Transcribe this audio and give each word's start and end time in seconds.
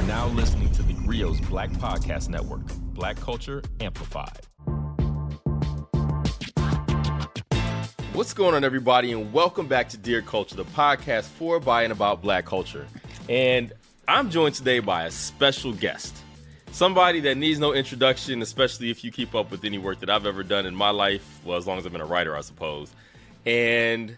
are 0.00 0.06
now 0.06 0.28
listening 0.28 0.70
to 0.72 0.82
the 0.82 0.94
Grio's 0.94 1.38
Black 1.42 1.68
Podcast 1.72 2.30
Network, 2.30 2.62
Black 2.94 3.20
Culture 3.20 3.62
Amplified. 3.80 4.46
What's 8.14 8.32
going 8.32 8.54
on, 8.54 8.64
everybody, 8.64 9.12
and 9.12 9.30
welcome 9.30 9.66
back 9.66 9.90
to 9.90 9.98
Dear 9.98 10.22
Culture, 10.22 10.56
the 10.56 10.64
podcast 10.64 11.24
for, 11.24 11.60
by, 11.60 11.82
and 11.82 11.92
about 11.92 12.22
black 12.22 12.46
culture. 12.46 12.86
And 13.28 13.74
I'm 14.08 14.30
joined 14.30 14.54
today 14.54 14.78
by 14.78 15.04
a 15.04 15.10
special 15.10 15.74
guest. 15.74 16.16
Somebody 16.72 17.20
that 17.20 17.36
needs 17.36 17.58
no 17.58 17.74
introduction, 17.74 18.40
especially 18.40 18.90
if 18.90 19.04
you 19.04 19.12
keep 19.12 19.34
up 19.34 19.50
with 19.50 19.64
any 19.66 19.76
work 19.76 20.00
that 20.00 20.08
I've 20.08 20.24
ever 20.24 20.42
done 20.42 20.64
in 20.64 20.74
my 20.74 20.90
life. 20.90 21.40
Well, 21.44 21.58
as 21.58 21.66
long 21.66 21.76
as 21.76 21.84
I've 21.84 21.92
been 21.92 22.00
a 22.00 22.06
writer, 22.06 22.34
I 22.34 22.40
suppose. 22.40 22.90
And 23.44 24.16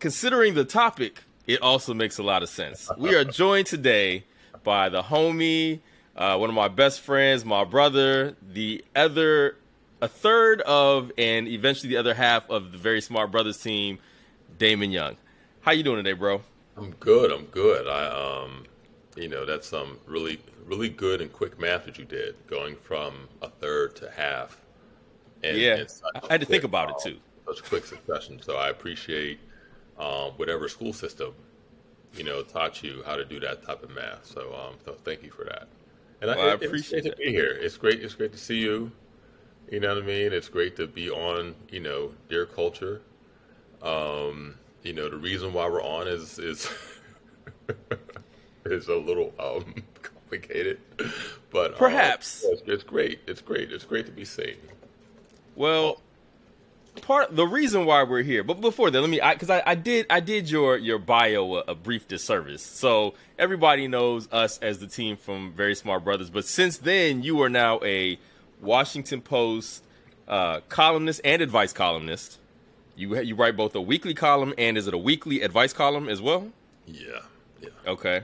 considering 0.00 0.52
the 0.52 0.66
topic, 0.66 1.22
it 1.46 1.62
also 1.62 1.94
makes 1.94 2.18
a 2.18 2.22
lot 2.22 2.42
of 2.42 2.48
sense. 2.48 2.90
We 2.96 3.14
are 3.14 3.24
joined 3.24 3.66
today 3.66 4.24
by 4.62 4.88
the 4.88 5.02
homie, 5.02 5.80
uh, 6.16 6.36
one 6.36 6.48
of 6.48 6.54
my 6.54 6.68
best 6.68 7.00
friends, 7.00 7.44
my 7.44 7.64
brother, 7.64 8.36
the 8.42 8.84
other, 8.94 9.56
a 10.00 10.08
third 10.08 10.60
of, 10.62 11.10
and 11.18 11.48
eventually 11.48 11.88
the 11.88 11.96
other 11.96 12.14
half 12.14 12.48
of 12.50 12.72
the 12.72 12.78
Very 12.78 13.00
Smart 13.00 13.30
Brothas 13.30 13.62
team, 13.62 13.98
Damon 14.58 14.90
Young. 14.90 15.16
How 15.60 15.72
you 15.72 15.82
doing 15.82 15.96
today, 15.96 16.12
bro? 16.12 16.42
I'm 16.76 16.92
good. 16.92 17.30
I'm 17.30 17.44
good. 17.46 17.86
I 17.86 18.42
um, 18.42 18.64
you 19.16 19.28
know, 19.28 19.44
that's 19.44 19.68
some 19.68 19.98
really, 20.06 20.40
really 20.64 20.88
good 20.88 21.20
and 21.20 21.32
quick 21.32 21.58
math 21.60 21.84
that 21.84 21.98
you 21.98 22.04
did, 22.04 22.34
going 22.46 22.76
from 22.76 23.28
a 23.42 23.48
third 23.48 23.96
to 23.96 24.10
half. 24.10 24.58
And, 25.42 25.56
yeah, 25.56 25.76
and 25.76 25.90
I 26.14 26.32
had 26.32 26.40
to 26.40 26.46
think 26.46 26.64
about 26.64 26.90
it 26.90 26.96
too. 27.02 27.18
Such 27.46 27.64
quick 27.64 27.84
succession. 27.84 28.40
So 28.40 28.56
I 28.56 28.68
appreciate 28.68 29.40
um, 30.02 30.32
whatever 30.32 30.68
school 30.68 30.92
system, 30.92 31.34
you 32.14 32.24
know, 32.24 32.42
taught 32.42 32.82
you 32.82 33.02
how 33.06 33.14
to 33.16 33.24
do 33.24 33.38
that 33.40 33.64
type 33.64 33.82
of 33.82 33.90
math. 33.94 34.26
So, 34.26 34.52
um, 34.54 34.76
so 34.84 34.96
thank 35.04 35.22
you 35.22 35.30
for 35.30 35.44
that. 35.44 35.68
And 36.20 36.30
well, 36.30 36.40
I, 36.40 36.50
I, 36.50 36.54
appreciate 36.54 37.06
it. 37.06 37.10
to 37.10 37.16
be 37.16 37.30
here. 37.30 37.56
It's 37.60 37.76
great. 37.76 38.02
It's 38.02 38.14
great 38.14 38.32
to 38.32 38.38
see 38.38 38.58
you. 38.58 38.90
You 39.70 39.80
know 39.80 39.94
what 39.94 40.02
I 40.02 40.06
mean? 40.06 40.32
It's 40.32 40.48
great 40.48 40.76
to 40.76 40.86
be 40.86 41.10
on, 41.10 41.54
you 41.70 41.80
know, 41.80 42.12
Dear 42.28 42.46
Culture. 42.46 43.00
Um, 43.82 44.56
you 44.82 44.92
know, 44.92 45.08
the 45.08 45.16
reason 45.16 45.52
why 45.52 45.68
we're 45.68 45.82
on 45.82 46.08
is 46.08 46.38
is 46.38 46.68
is 48.66 48.88
a 48.88 48.96
little 48.96 49.32
um, 49.38 49.74
complicated, 50.02 50.80
but 51.50 51.76
perhaps 51.76 52.44
um, 52.44 52.52
it's, 52.52 52.62
it's, 52.66 52.84
great. 52.84 53.20
It's 53.26 53.40
great. 53.40 53.72
It's 53.72 53.84
great 53.84 54.06
to 54.06 54.12
be 54.12 54.24
seen. 54.24 54.56
Well, 55.56 56.00
part 57.00 57.34
the 57.34 57.46
reason 57.46 57.86
why 57.86 58.02
we're 58.02 58.22
here, 58.22 58.44
but 58.44 58.60
before 58.60 58.90
that, 58.90 59.00
let 59.00 59.10
me 59.10 59.20
because 59.32 59.50
I, 59.50 59.58
I, 59.58 59.62
I, 59.66 59.74
did 59.74 60.06
I 60.10 60.20
did 60.20 60.50
your 60.50 60.76
your 60.76 60.98
bio 60.98 61.56
a, 61.56 61.60
a, 61.68 61.74
brief 61.74 62.06
disservice. 62.06 62.62
So 62.62 63.14
everybody 63.38 63.88
knows 63.88 64.28
us 64.30 64.58
as 64.58 64.78
the 64.78 64.86
team 64.86 65.16
from 65.16 65.52
Very 65.52 65.74
Smart 65.74 66.04
Brothas, 66.04 66.30
but 66.30 66.44
since 66.44 66.78
then 66.78 67.22
you 67.22 67.40
are 67.42 67.48
now 67.48 67.80
a 67.82 68.18
Washington 68.60 69.20
Post 69.20 69.82
uh, 70.28 70.60
columnist 70.68 71.20
and 71.24 71.40
advice 71.40 71.72
columnist. 71.72 72.38
You 72.96 73.20
you 73.20 73.34
write 73.34 73.56
both 73.56 73.74
a 73.74 73.80
weekly 73.80 74.14
column 74.14 74.52
and 74.58 74.76
is 74.76 74.86
it 74.86 74.94
a 74.94 74.98
weekly 74.98 75.40
advice 75.40 75.72
column 75.72 76.08
as 76.08 76.20
well? 76.20 76.50
Yeah, 76.86 77.20
yeah. 77.60 77.68
Okay. 77.86 78.22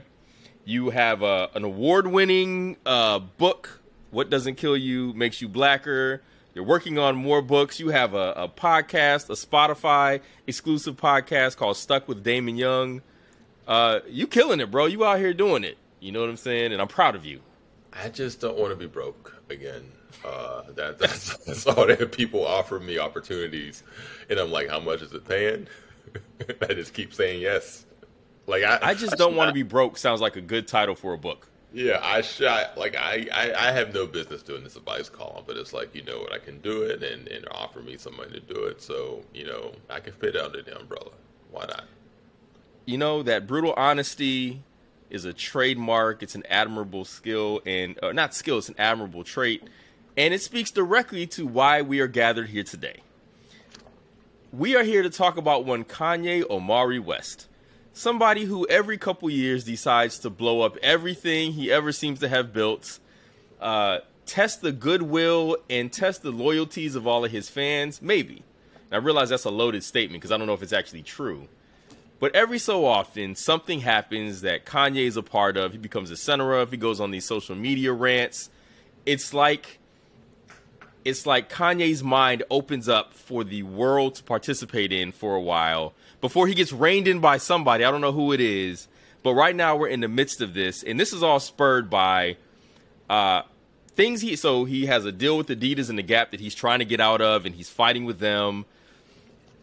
You 0.65 0.91
have 0.91 1.23
a, 1.23 1.49
an 1.55 1.63
award-winning 1.63 2.77
uh, 2.85 3.19
book. 3.19 3.81
What 4.11 4.29
doesn't 4.29 4.55
kill 4.55 4.77
you 4.77 5.13
makes 5.13 5.41
you 5.41 5.47
blacker. 5.47 6.21
You're 6.53 6.63
working 6.63 6.97
on 6.97 7.15
more 7.15 7.41
books. 7.41 7.79
You 7.79 7.89
have 7.89 8.13
a, 8.13 8.33
a 8.35 8.47
podcast, 8.47 9.29
a 9.29 9.33
Spotify 9.33 10.21
exclusive 10.47 10.97
podcast 10.97 11.57
called 11.57 11.77
Stuck 11.77 12.07
with 12.07 12.23
Damon 12.23 12.57
Young. 12.57 13.01
Uh, 13.67 13.99
you 14.07 14.25
killing 14.25 14.59
it, 14.59 14.71
bro. 14.71 14.87
You 14.87 15.05
out 15.05 15.19
here 15.19 15.33
doing 15.33 15.63
it. 15.63 15.77
You 15.99 16.11
know 16.11 16.21
what 16.21 16.29
I'm 16.29 16.37
saying? 16.37 16.73
And 16.73 16.81
I'm 16.81 16.87
proud 16.87 17.15
of 17.15 17.25
you. 17.25 17.41
I 17.93 18.09
just 18.09 18.41
don't 18.41 18.57
want 18.57 18.71
to 18.71 18.75
be 18.75 18.87
broke 18.87 19.41
again. 19.49 19.91
Uh, 20.25 20.63
that, 20.75 20.97
that's, 20.97 21.37
that's 21.45 21.67
all 21.67 21.85
that 21.85 22.11
people 22.11 22.45
offer 22.45 22.79
me 22.79 22.97
opportunities, 22.97 23.83
and 24.29 24.39
I'm 24.39 24.51
like, 24.51 24.69
how 24.69 24.79
much 24.79 25.01
is 25.01 25.13
it 25.13 25.27
paying? 25.27 25.67
I 26.61 26.73
just 26.73 26.93
keep 26.93 27.13
saying 27.13 27.41
yes. 27.41 27.85
Like 28.47 28.63
I, 28.63 28.79
I 28.81 28.93
just 28.95 29.13
I 29.13 29.15
don't 29.15 29.35
want 29.35 29.49
to 29.49 29.53
be 29.53 29.63
broke. 29.63 29.97
Sounds 29.97 30.21
like 30.21 30.35
a 30.35 30.41
good 30.41 30.67
title 30.67 30.95
for 30.95 31.13
a 31.13 31.17
book. 31.17 31.47
Yeah, 31.71 31.99
I 32.01 32.21
shot 32.21 32.77
like 32.77 32.95
I, 32.95 33.27
I, 33.31 33.67
I 33.67 33.71
have 33.71 33.93
no 33.93 34.07
business 34.07 34.41
doing 34.41 34.63
this 34.63 34.75
advice 34.75 35.07
column, 35.07 35.43
but 35.45 35.55
it's 35.55 35.71
like 35.71 35.93
you 35.93 36.03
know 36.03 36.19
what 36.19 36.33
I 36.33 36.39
can 36.39 36.59
do 36.61 36.81
it 36.81 37.03
and 37.03 37.27
and 37.27 37.47
offer 37.51 37.81
me 37.81 37.95
some 37.97 38.17
money 38.17 38.31
to 38.31 38.39
do 38.39 38.65
it, 38.65 38.81
so 38.81 39.23
you 39.33 39.45
know 39.45 39.73
I 39.89 39.99
can 39.99 40.13
fit 40.13 40.35
under 40.35 40.63
the 40.63 40.79
umbrella. 40.79 41.11
Why 41.51 41.65
not? 41.65 41.85
You 42.85 42.97
know 42.97 43.21
that 43.21 43.45
brutal 43.45 43.73
honesty 43.77 44.63
is 45.11 45.25
a 45.25 45.33
trademark. 45.33 46.23
It's 46.23 46.33
an 46.33 46.43
admirable 46.49 47.05
skill 47.05 47.61
and 47.67 47.99
uh, 48.01 48.13
not 48.13 48.33
skill. 48.33 48.57
It's 48.57 48.69
an 48.69 48.75
admirable 48.79 49.23
trait, 49.23 49.63
and 50.17 50.33
it 50.33 50.41
speaks 50.41 50.71
directly 50.71 51.27
to 51.27 51.45
why 51.45 51.83
we 51.83 51.99
are 51.99 52.07
gathered 52.07 52.49
here 52.49 52.63
today. 52.63 53.01
We 54.51 54.75
are 54.75 54.83
here 54.83 55.03
to 55.03 55.11
talk 55.11 55.37
about 55.37 55.65
one 55.65 55.83
Kanye 55.83 56.49
Omari 56.49 56.97
West 56.97 57.45
somebody 57.99 58.45
who 58.45 58.65
every 58.67 58.97
couple 58.97 59.29
years 59.29 59.65
decides 59.65 60.19
to 60.19 60.29
blow 60.29 60.61
up 60.61 60.77
everything 60.77 61.51
he 61.51 61.69
ever 61.71 61.91
seems 61.91 62.19
to 62.21 62.29
have 62.29 62.53
built, 62.53 62.99
uh, 63.59 63.99
test 64.25 64.61
the 64.61 64.71
goodwill 64.71 65.57
and 65.69 65.91
test 65.91 66.21
the 66.21 66.31
loyalties 66.31 66.95
of 66.95 67.05
all 67.05 67.25
of 67.25 67.31
his 67.31 67.49
fans. 67.49 68.01
Maybe. 68.01 68.43
And 68.89 68.93
I 68.93 68.97
realize 69.05 69.29
that's 69.29 69.43
a 69.43 69.49
loaded 69.49 69.83
statement 69.83 70.21
because 70.21 70.31
I 70.31 70.37
don't 70.37 70.47
know 70.47 70.53
if 70.53 70.63
it's 70.63 70.73
actually 70.73 71.03
true. 71.03 71.49
But 72.19 72.35
every 72.35 72.59
so 72.59 72.85
often, 72.85 73.35
something 73.35 73.81
happens 73.81 74.41
that 74.41 74.65
Kanye 74.65 75.05
is 75.05 75.17
a 75.17 75.23
part 75.23 75.57
of. 75.57 75.73
He 75.73 75.77
becomes 75.77 76.09
the 76.09 76.17
center 76.17 76.53
of. 76.53 76.71
He 76.71 76.77
goes 76.77 76.99
on 76.99 77.11
these 77.11 77.25
social 77.25 77.55
media 77.55 77.91
rants. 77.91 78.49
It's 79.05 79.33
like 79.33 79.79
it's 81.05 81.25
like 81.25 81.49
Kanye's 81.49 82.03
mind 82.03 82.43
opens 82.49 82.89
up 82.89 83.13
for 83.13 83.43
the 83.43 83.63
world 83.63 84.15
to 84.15 84.23
participate 84.23 84.91
in 84.91 85.11
for 85.11 85.35
a 85.35 85.41
while 85.41 85.93
before 86.21 86.47
he 86.47 86.53
gets 86.53 86.71
reined 86.73 87.07
in 87.07 87.19
by 87.19 87.37
somebody. 87.37 87.83
I 87.83 87.91
don't 87.91 88.01
know 88.01 88.11
who 88.11 88.31
it 88.31 88.41
is, 88.41 88.87
but 89.23 89.33
right 89.33 89.55
now 89.55 89.75
we're 89.75 89.87
in 89.87 89.99
the 90.01 90.07
midst 90.07 90.41
of 90.41 90.53
this, 90.53 90.83
and 90.83 90.99
this 90.99 91.13
is 91.13 91.23
all 91.23 91.39
spurred 91.39 91.89
by 91.89 92.37
uh, 93.09 93.43
things 93.89 94.21
he. 94.21 94.35
So 94.35 94.65
he 94.65 94.85
has 94.85 95.05
a 95.05 95.11
deal 95.11 95.37
with 95.37 95.47
Adidas 95.47 95.89
and 95.89 95.97
the 95.97 96.03
Gap 96.03 96.31
that 96.31 96.39
he's 96.39 96.55
trying 96.55 96.79
to 96.79 96.85
get 96.85 96.99
out 96.99 97.21
of, 97.21 97.45
and 97.45 97.55
he's 97.55 97.69
fighting 97.69 98.05
with 98.05 98.19
them, 98.19 98.65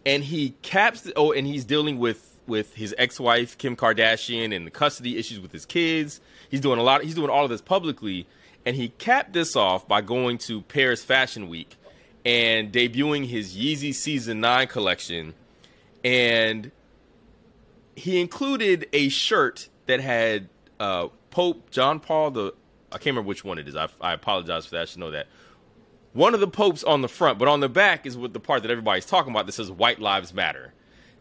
and 0.04 0.24
he 0.24 0.50
caps. 0.62 1.10
Oh, 1.16 1.32
and 1.32 1.46
he's 1.46 1.64
dealing 1.64 1.98
with 1.98 2.38
with 2.46 2.74
his 2.74 2.94
ex-wife 2.96 3.58
Kim 3.58 3.74
Kardashian 3.74 4.54
and 4.54 4.66
the 4.66 4.70
custody 4.70 5.18
issues 5.18 5.40
with 5.40 5.52
his 5.52 5.66
kids. 5.66 6.20
He's 6.48 6.60
doing 6.60 6.78
a 6.78 6.82
lot. 6.82 7.02
He's 7.02 7.14
doing 7.14 7.30
all 7.30 7.44
of 7.44 7.50
this 7.50 7.60
publicly, 7.60 8.26
and 8.64 8.76
he 8.76 8.90
capped 8.90 9.32
this 9.32 9.56
off 9.56 9.88
by 9.88 10.00
going 10.00 10.38
to 10.38 10.62
Paris 10.62 11.02
Fashion 11.02 11.48
Week 11.48 11.76
and 12.24 12.72
debuting 12.72 13.26
his 13.26 13.56
Yeezy 13.56 13.94
Season 13.94 14.40
Nine 14.40 14.68
collection 14.68 15.34
and 16.06 16.70
he 17.96 18.20
included 18.20 18.86
a 18.92 19.08
shirt 19.08 19.68
that 19.86 19.98
had 19.98 20.48
uh, 20.78 21.08
Pope 21.30 21.68
John 21.70 21.98
Paul 21.98 22.30
the 22.30 22.54
I 22.92 22.98
can't 22.98 23.06
remember 23.06 23.28
which 23.28 23.44
one 23.44 23.58
it 23.58 23.66
is. 23.66 23.74
I, 23.74 23.88
I 24.00 24.12
apologize 24.12 24.66
for 24.66 24.76
that. 24.76 24.82
I 24.82 24.84
should 24.84 25.00
know 25.00 25.10
that. 25.10 25.26
One 26.12 26.32
of 26.32 26.38
the 26.38 26.46
popes 26.46 26.84
on 26.84 27.02
the 27.02 27.08
front, 27.08 27.38
but 27.40 27.48
on 27.48 27.58
the 27.58 27.68
back 27.68 28.06
is 28.06 28.16
with 28.16 28.32
the 28.32 28.40
part 28.40 28.62
that 28.62 28.70
everybody's 28.70 29.04
talking 29.04 29.32
about 29.32 29.46
that 29.46 29.52
says 29.52 29.68
"White 29.68 29.98
Lives 29.98 30.32
Matter." 30.32 30.72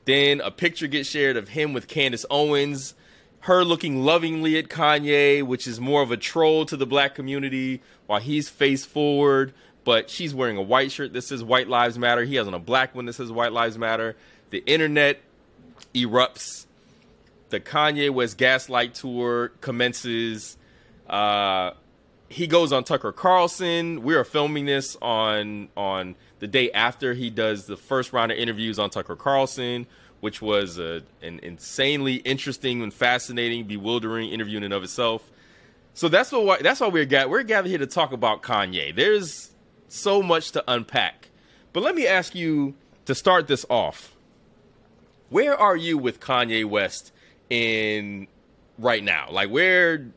Then 0.06 0.40
a 0.40 0.52
picture 0.52 0.86
gets 0.86 1.10
shared 1.10 1.36
of 1.36 1.50
him 1.50 1.74
with 1.74 1.88
Candace 1.88 2.28
Owens, 2.30 2.94
her 3.40 3.64
looking 3.64 4.04
lovingly 4.04 4.56
at 4.60 4.70
Kanye, 4.70 5.42
which 5.42 5.66
is 5.66 5.80
more 5.80 6.04
of 6.04 6.12
a 6.12 6.18
troll 6.18 6.68
to 6.68 6.78
the 6.78 6.86
black 6.86 7.16
community, 7.16 7.82
while 8.06 8.20
he's 8.20 8.50
face 8.50 8.86
forward. 8.86 9.52
But 9.84 10.12
she's 10.12 10.36
wearing 10.36 10.58
a 10.58 10.62
white 10.62 10.92
shirt 10.92 11.14
that 11.14 11.24
says 11.24 11.44
"White 11.44 11.68
Lives 11.68 11.98
Matter." 11.98 12.24
He 12.24 12.36
has 12.36 12.46
on 12.46 12.54
a 12.54 12.60
black 12.60 12.94
one 12.94 13.08
that 13.08 13.14
says 13.14 13.32
"White 13.32 13.52
Lives 13.52 13.80
Matter." 13.80 14.16
The 14.56 14.64
internet 14.66 15.20
erupts. 15.94 16.66
The 17.50 17.60
Kanye 17.60 18.10
West 18.10 18.38
Gaslight 18.38 18.96
Tour 18.96 19.50
commences. 19.60 20.56
Uh, 21.10 21.72
he 22.30 22.48
goes 22.48 22.72
on 22.72 22.86
Tucker 22.86 23.12
Carlson. 23.12 24.02
We 24.02 24.16
are 24.16 24.24
filming 24.24 24.66
this 24.66 24.96
on 25.02 25.68
on 25.76 26.16
the 26.40 26.48
day 26.48 26.72
after 26.72 27.14
he 27.14 27.30
does 27.30 27.66
the 27.66 27.76
first 27.76 28.14
round 28.14 28.32
of 28.32 28.38
interviews 28.38 28.80
on 28.80 28.92
Tucker 28.92 29.18
Carlson, 29.18 29.88
which 30.22 30.42
was 30.42 30.80
a, 30.80 31.04
an 31.22 31.42
insanely 31.44 32.16
interesting 32.16 32.82
and 32.82 32.94
fascinating, 32.94 33.66
bewildering 33.66 34.30
interview 34.30 34.56
in 34.56 34.64
and 34.64 34.74
of 34.74 34.84
itself. 34.84 35.30
So 35.96 36.08
that's 36.08 36.32
what 36.32 36.64
that's 36.64 36.80
why 36.80 36.88
we're. 36.88 37.28
We're 37.28 37.44
gathered 37.44 37.68
here 37.68 37.80
to 37.80 37.88
talk 37.88 38.14
about 38.14 38.42
Kanye. 38.42 38.96
There's 38.96 39.52
so 39.90 40.24
much 40.24 40.52
to 40.52 40.64
unpack, 40.66 41.28
but 41.74 41.84
let 41.84 41.94
me 41.94 42.08
ask 42.08 42.34
you 42.34 42.74
to 43.04 43.14
start 43.14 43.48
this 43.48 43.66
off 43.70 44.15
where 45.30 45.58
are 45.58 45.76
you 45.76 45.98
with 45.98 46.20
Kanye 46.20 46.66
West 46.66 47.12
in 47.50 48.28
right 48.78 49.04
now? 49.04 49.28
Like 49.32 49.50
where 49.50 50.08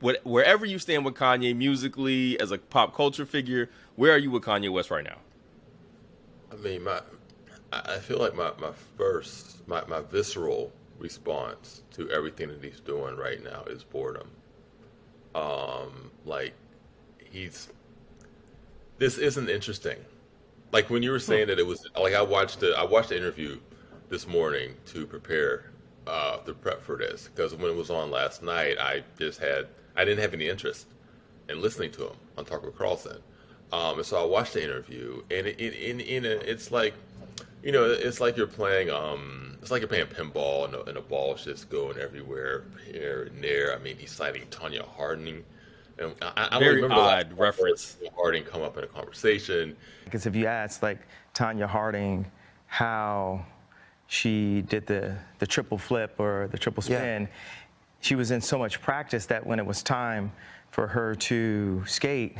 what, 0.00 0.20
wherever 0.24 0.64
you 0.64 0.78
stand 0.78 1.04
with 1.04 1.14
Kanye 1.14 1.54
musically 1.54 2.40
as 2.40 2.50
a 2.50 2.58
pop 2.58 2.94
culture 2.94 3.26
figure, 3.26 3.68
where 3.96 4.12
are 4.12 4.18
you 4.18 4.30
with 4.30 4.42
Kanye 4.42 4.70
West 4.70 4.90
right 4.90 5.04
now? 5.04 5.18
I 6.52 6.56
mean, 6.56 6.84
my 6.84 7.00
I 7.72 7.98
feel 7.98 8.18
like 8.18 8.34
my, 8.34 8.50
my 8.58 8.72
first 8.96 9.66
my, 9.68 9.84
my 9.86 10.00
visceral 10.00 10.72
response 10.98 11.82
to 11.92 12.10
everything 12.10 12.48
that 12.48 12.62
he's 12.62 12.80
doing 12.80 13.16
right 13.16 13.42
now 13.42 13.64
is 13.66 13.84
boredom. 13.84 14.28
Um, 15.34 16.10
like 16.24 16.52
he's 17.30 17.68
this 18.98 19.18
isn't 19.18 19.48
interesting. 19.48 19.98
Like 20.72 20.90
when 20.90 21.02
you 21.02 21.10
were 21.10 21.20
saying 21.20 21.48
that 21.48 21.58
it 21.58 21.66
was 21.66 21.86
like 21.98 22.14
I 22.14 22.22
watched 22.22 22.60
the 22.60 22.74
I 22.76 22.84
watched 22.84 23.10
the 23.10 23.16
interview 23.16 23.58
this 24.10 24.26
morning 24.26 24.74
to 24.86 25.06
prepare 25.06 25.70
uh, 26.06 26.38
the 26.44 26.52
prep 26.52 26.82
for 26.82 26.96
this 26.96 27.28
because 27.34 27.54
when 27.54 27.70
it 27.70 27.76
was 27.76 27.88
on 27.88 28.10
last 28.10 28.42
night, 28.42 28.76
I 28.78 29.02
just 29.18 29.40
had 29.40 29.68
I 29.96 30.04
didn't 30.04 30.20
have 30.20 30.34
any 30.34 30.48
interest 30.48 30.86
in 31.48 31.62
listening 31.62 31.92
to 31.92 32.08
him 32.08 32.16
on 32.36 32.44
Tucker 32.44 32.70
Carlson, 32.70 33.18
um, 33.72 33.96
and 33.96 34.06
so 34.06 34.20
I 34.20 34.26
watched 34.26 34.54
the 34.54 34.62
interview, 34.62 35.22
and 35.30 35.46
it, 35.46 35.60
it, 35.60 35.74
in 35.74 36.00
in 36.00 36.24
a, 36.26 36.28
it's 36.28 36.70
like 36.70 36.94
you 37.62 37.72
know 37.72 37.84
it's 37.84 38.20
like 38.20 38.36
you're 38.36 38.46
playing 38.46 38.90
um 38.90 39.56
it's 39.62 39.70
like 39.70 39.80
you're 39.80 39.88
playing 39.88 40.06
pinball 40.06 40.64
and, 40.64 40.74
and 40.88 40.96
the 40.96 41.00
ball's 41.00 41.44
just 41.44 41.68
going 41.70 41.98
everywhere 41.98 42.64
here 42.90 43.30
and 43.32 43.42
there. 43.42 43.74
I 43.74 43.78
mean, 43.78 43.96
he's 43.96 44.10
citing 44.10 44.46
Tonya 44.50 44.86
Harding 44.86 45.44
and 45.98 46.14
I, 46.22 46.48
I 46.52 46.58
Very 46.58 46.80
don't 46.80 46.90
remember 46.90 47.02
odd 47.02 47.38
reference. 47.38 47.96
Harding 48.16 48.42
come 48.42 48.62
up 48.62 48.78
in 48.78 48.84
a 48.84 48.86
conversation. 48.86 49.76
Because 50.04 50.26
if 50.26 50.34
you 50.34 50.46
ask 50.46 50.82
like 50.82 50.98
Tonya 51.34 51.66
Harding 51.66 52.30
how 52.66 53.44
she 54.10 54.62
did 54.62 54.88
the, 54.88 55.16
the 55.38 55.46
triple 55.46 55.78
flip 55.78 56.16
or 56.18 56.48
the 56.50 56.58
triple 56.58 56.82
spin, 56.82 57.22
yeah. 57.22 57.28
she 58.00 58.16
was 58.16 58.32
in 58.32 58.40
so 58.40 58.58
much 58.58 58.82
practice 58.82 59.26
that 59.26 59.46
when 59.46 59.60
it 59.60 59.64
was 59.64 59.84
time 59.84 60.32
for 60.72 60.88
her 60.88 61.14
to 61.14 61.84
skate 61.86 62.36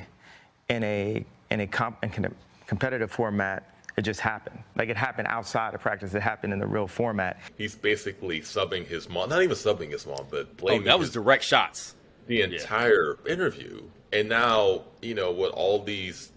in 0.69 0.82
a 0.82 1.25
in 1.49 1.61
a, 1.61 1.69
comp, 1.69 2.02
in 2.02 2.34
competitive 2.67 3.12
format, 3.12 3.72
it 3.96 4.02
just 4.02 4.19
happened. 4.19 4.58
Like 4.75 4.88
it 4.88 4.96
happened 4.96 5.28
outside 5.28 5.72
of 5.75 5.81
practice. 5.81 6.12
It 6.12 6.22
happened 6.22 6.52
in 6.52 6.58
the 6.58 6.67
real 6.67 6.88
format. 6.88 7.38
He's 7.56 7.76
basically 7.76 8.40
subbing 8.40 8.84
his 8.84 9.08
mom, 9.08 9.28
not 9.28 9.40
even 9.43 9.56
subbing 9.56 9.93
his 9.93 10.05
mom, 10.08 10.26
but 10.28 10.56
blaming. 10.56 10.82
Oh, 10.82 10.84
that 10.87 10.99
was 10.99 11.08
his, 11.08 11.14
direct 11.14 11.44
shots 11.44 11.94
the 12.26 12.43
entire 12.43 13.17
yeah. 13.25 13.32
interview. 13.32 13.81
And 14.12 14.28
now, 14.28 14.82
you 15.02 15.14
know, 15.14 15.31
with 15.31 15.52
all 15.52 15.84
these 15.84 16.32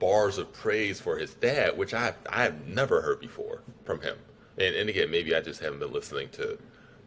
bars 0.00 0.38
of 0.38 0.52
praise 0.52 1.00
for 1.00 1.16
his 1.18 1.34
dad, 1.34 1.78
which 1.78 1.94
I 1.94 2.14
I 2.28 2.42
have 2.42 2.66
never 2.66 3.00
heard 3.00 3.20
before 3.20 3.62
from 3.84 4.00
him. 4.00 4.16
And, 4.58 4.74
and 4.74 4.88
again, 4.88 5.10
maybe 5.10 5.34
I 5.34 5.40
just 5.40 5.60
haven't 5.60 5.80
been 5.80 5.92
listening 5.92 6.28
to 6.30 6.58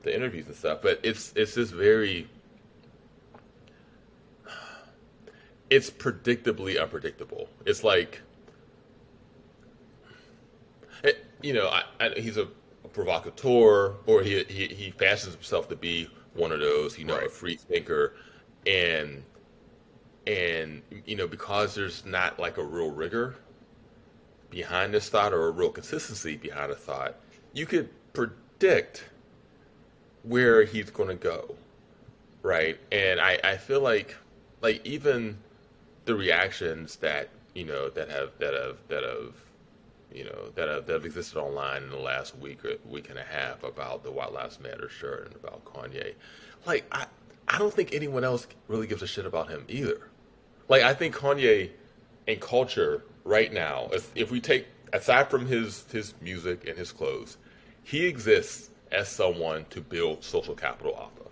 the 0.04 0.16
interviews 0.16 0.48
and 0.48 0.56
stuff, 0.56 0.80
but 0.82 1.00
it's 1.04 1.34
it's 1.36 1.56
just 1.56 1.74
very 1.74 2.30
it's 5.70 5.90
predictably 5.90 6.82
unpredictable. 6.82 7.50
It's 7.66 7.84
like 7.84 8.22
it, 11.04 11.26
you 11.42 11.54
know, 11.54 11.68
I, 11.68 11.84
I, 12.00 12.10
he's 12.18 12.38
a, 12.38 12.48
a, 12.84 12.88
provocateur, 12.88 13.96
or 14.06 14.24
he, 14.24 14.44
he 14.46 14.68
he 14.68 14.92
fashions 14.92 15.34
himself 15.34 15.70
to 15.70 15.76
be 15.76 16.10
one 16.34 16.52
of 16.52 16.60
those, 16.60 16.98
you 16.98 17.06
know, 17.06 17.18
right. 17.18 17.28
a 17.28 17.30
free 17.30 17.56
thinker, 17.56 18.16
and 18.66 19.24
and 20.28 20.82
you 21.06 21.16
know 21.16 21.28
because 21.28 21.76
there's 21.76 22.06
not 22.06 22.40
like 22.40 22.58
a 22.58 22.64
real 22.64 22.92
rigor 22.92 23.36
behind 24.50 24.94
this 24.94 25.10
thought 25.10 25.34
or 25.34 25.48
a 25.48 25.52
real 25.52 25.70
consistency 25.70 26.36
behind 26.36 26.72
a 26.72 26.76
thought, 26.76 27.16
you 27.54 27.66
could 27.66 27.90
predict 28.14 29.06
where 30.24 30.64
he's 30.64 30.90
going 30.90 31.10
to 31.10 31.16
go, 31.16 31.56
right? 32.42 32.78
And 32.92 33.20
I 33.20 33.40
I 33.44 33.58
feel 33.58 33.82
like 33.82 34.16
like 34.62 34.86
even 34.86 35.38
the 36.06 36.16
reactions 36.16 36.98
that 36.98 37.30
you 37.54 37.66
know 37.66 37.90
that 37.90 38.10
have 38.10 38.32
that 38.40 38.54
have 38.54 38.78
that 38.90 39.04
have 39.04 39.34
you 40.14 40.24
know 40.24 40.50
that 40.56 40.68
have, 40.68 40.86
that 40.88 40.94
have 40.94 41.06
existed 41.06 41.38
online 41.38 41.84
in 41.84 41.90
the 41.90 41.98
last 41.98 42.38
week 42.38 42.64
or 42.66 42.74
week 42.88 43.10
and 43.10 43.20
a 43.20 43.24
half 43.24 43.64
about 43.64 44.04
the 44.04 44.12
White 44.12 44.34
Lives 44.34 44.60
Matter 44.60 44.90
shirt 44.90 45.28
and 45.28 45.36
about 45.36 45.64
Kanye. 45.66 46.14
Like 46.66 46.86
I, 46.92 47.06
I 47.48 47.58
don't 47.58 47.74
think 47.74 47.94
anyone 47.94 48.24
else 48.24 48.48
really 48.68 48.88
gives 48.88 49.02
a 49.02 49.08
shit 49.08 49.26
about 49.26 49.50
him 49.50 49.66
either. 49.68 50.10
Like 50.68 50.84
I 50.84 50.94
think 50.94 51.16
Kanye 51.16 51.72
and 52.28 52.40
culture 52.40 53.04
right 53.24 53.52
now, 53.52 53.90
if, 53.92 54.12
if 54.16 54.32
we 54.32 54.40
take 54.40 54.68
aside 54.94 55.30
from 55.30 55.46
his 55.46 55.86
his 55.92 56.14
music 56.22 56.68
and 56.68 56.78
his 56.78 56.92
clothes, 56.92 57.38
he 57.84 58.06
exists 58.06 58.70
as 58.92 59.08
someone 59.08 59.66
to 59.70 59.82
build 59.82 60.24
social 60.24 60.56
capital 60.56 60.94
off 60.96 61.12
of. 61.20 61.32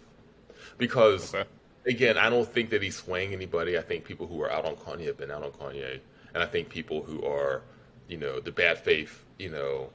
Because 0.78 1.34
okay. 1.34 1.48
again, 1.86 2.18
I 2.18 2.30
don't 2.30 2.48
think 2.48 2.70
that 2.70 2.82
he's 2.82 2.96
swaying 2.96 3.34
anybody. 3.34 3.78
I 3.78 3.82
think 3.82 4.06
people 4.06 4.28
who 4.28 4.42
are 4.42 4.52
out 4.52 4.66
on 4.66 4.76
Kanye 4.76 5.06
have 5.08 5.18
been 5.18 5.32
out 5.32 5.44
on 5.44 5.52
Kanye, 5.52 6.00
and 6.34 6.44
I 6.44 6.46
think 6.46 6.70
people 6.70 7.02
who 7.04 7.26
are 7.26 7.62
you 8.08 8.18
know, 8.18 8.40
the 8.40 8.52
bad 8.52 8.80
faith, 8.80 9.26
you 9.38 9.50
know, 9.50 9.90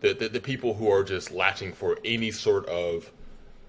the, 0.00 0.12
the, 0.12 0.28
the 0.28 0.40
people 0.40 0.74
who 0.74 0.90
are 0.90 1.02
just 1.02 1.30
latching 1.30 1.72
for 1.72 1.98
any 2.04 2.30
sort 2.30 2.66
of, 2.66 3.10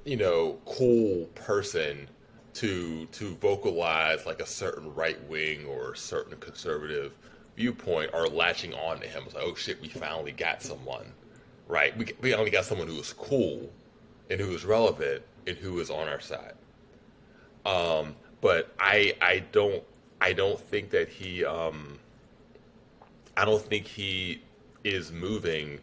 you 0.06 0.18
know, 0.18 0.58
cool 0.66 1.26
person 1.36 2.08
to 2.54 3.06
to 3.08 3.36
vocalize 3.36 4.26
like 4.26 4.42
a 4.42 4.46
certain 4.46 4.94
right 4.96 5.22
wing 5.30 5.66
or 5.66 5.92
a 5.92 5.98
certain 5.98 6.36
conservative 6.38 7.14
viewpoint 7.58 8.14
are 8.14 8.28
latching 8.28 8.74
on 8.76 9.00
to 9.02 9.08
him. 9.08 9.24
It's 9.26 9.36
like, 9.36 9.44
oh 9.44 9.56
shit, 9.56 9.82
we 9.82 9.90
finally 9.90 10.32
got 10.32 10.62
someone, 10.62 11.12
right? 11.68 11.98
We 11.98 12.14
we 12.22 12.34
only 12.34 12.52
got 12.52 12.64
someone 12.64 12.88
who 12.88 13.00
is 13.00 13.12
cool 13.12 13.70
and 14.30 14.40
who 14.40 14.52
is 14.52 14.64
relevant 14.64 15.24
and 15.46 15.58
who 15.58 15.80
is 15.80 15.90
on 15.90 16.08
our 16.08 16.22
side. 16.22 16.54
Um, 17.66 18.16
but 18.40 18.74
I 18.80 19.16
I 19.22 19.44
don't 19.52 19.84
I 20.22 20.34
don't 20.34 20.60
think 20.60 20.92
that 20.92 21.10
he 21.10 21.44
um 21.44 22.00
I 23.36 23.44
don't 23.44 23.62
think 23.62 23.88
he 23.88 24.44
is 24.84 25.12
moving 25.12 25.80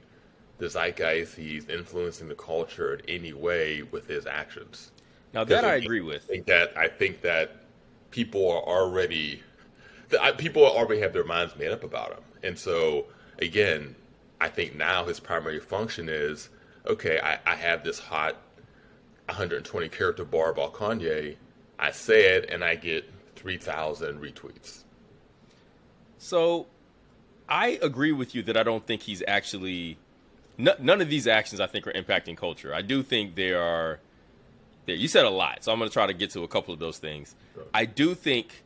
the 0.59 0.67
zeitgeist. 0.67 1.35
He's 1.35 1.69
influencing 1.69 2.29
the 2.29 2.35
culture 2.35 2.95
in 2.95 3.01
any 3.09 3.33
way 3.33 3.83
with 3.83 4.07
his 4.07 4.27
actions. 4.27 4.93
Now 5.33 5.43
that 5.45 5.65
I 5.65 5.75
agree 5.75 6.01
with. 6.01 6.25
I 6.25 6.27
think 6.27 6.47
that 6.47 6.79
I 6.79 6.87
think 6.87 7.21
that 7.23 7.57
people 8.13 8.49
are 8.49 8.63
already 8.63 9.43
people 10.37 10.65
already 10.65 11.01
have 11.01 11.13
their 11.13 11.25
minds 11.25 11.57
made 11.57 11.71
up 11.71 11.85
about 11.85 12.13
him, 12.13 12.25
and 12.43 12.59
so 12.59 13.07
again, 13.41 13.97
I 14.41 14.49
think 14.49 14.75
now 14.75 15.05
his 15.05 15.21
primary 15.21 15.61
function 15.61 16.09
is 16.09 16.49
okay. 16.87 17.19
I, 17.21 17.39
I 17.47 17.55
have 17.57 17.85
this 17.85 17.99
hot 17.99 18.37
120 19.27 19.89
character 19.89 20.25
bar 20.25 20.51
about 20.51 20.75
Kanye. 20.75 21.37
I 21.79 21.91
say 21.91 22.37
it, 22.37 22.51
and 22.51 22.63
I 22.63 22.75
get 22.77 23.11
3,000 23.37 24.21
retweets. 24.21 24.85
So 26.19 26.67
I 27.49 27.79
agree 27.83 28.13
with 28.13 28.35
you 28.35 28.43
that 28.45 28.57
I 28.57 28.63
don't 28.63 28.87
think 28.87 29.03
he's 29.03 29.23
actually. 29.27 29.99
N- 30.59 30.69
none 30.79 31.01
of 31.01 31.09
these 31.09 31.27
actions 31.27 31.61
I 31.61 31.67
think 31.67 31.87
are 31.87 31.93
impacting 31.93 32.37
culture. 32.37 32.75
I 32.75 32.83
do 32.83 33.03
think 33.03 33.35
they 33.35 33.53
are. 33.53 34.01
There, 34.87 34.95
you 34.95 35.09
said 35.09 35.25
a 35.25 35.31
lot, 35.31 35.65
so 35.65 35.73
I'm 35.73 35.79
going 35.79 35.89
to 35.89 35.93
try 35.93 36.07
to 36.07 36.13
get 36.13 36.31
to 36.31 36.43
a 36.43 36.49
couple 36.49 36.73
of 36.73 36.81
those 36.81 36.99
things. 36.99 37.35
Sure. 37.55 37.65
I 37.73 37.85
do 37.87 38.15
think. 38.15 38.64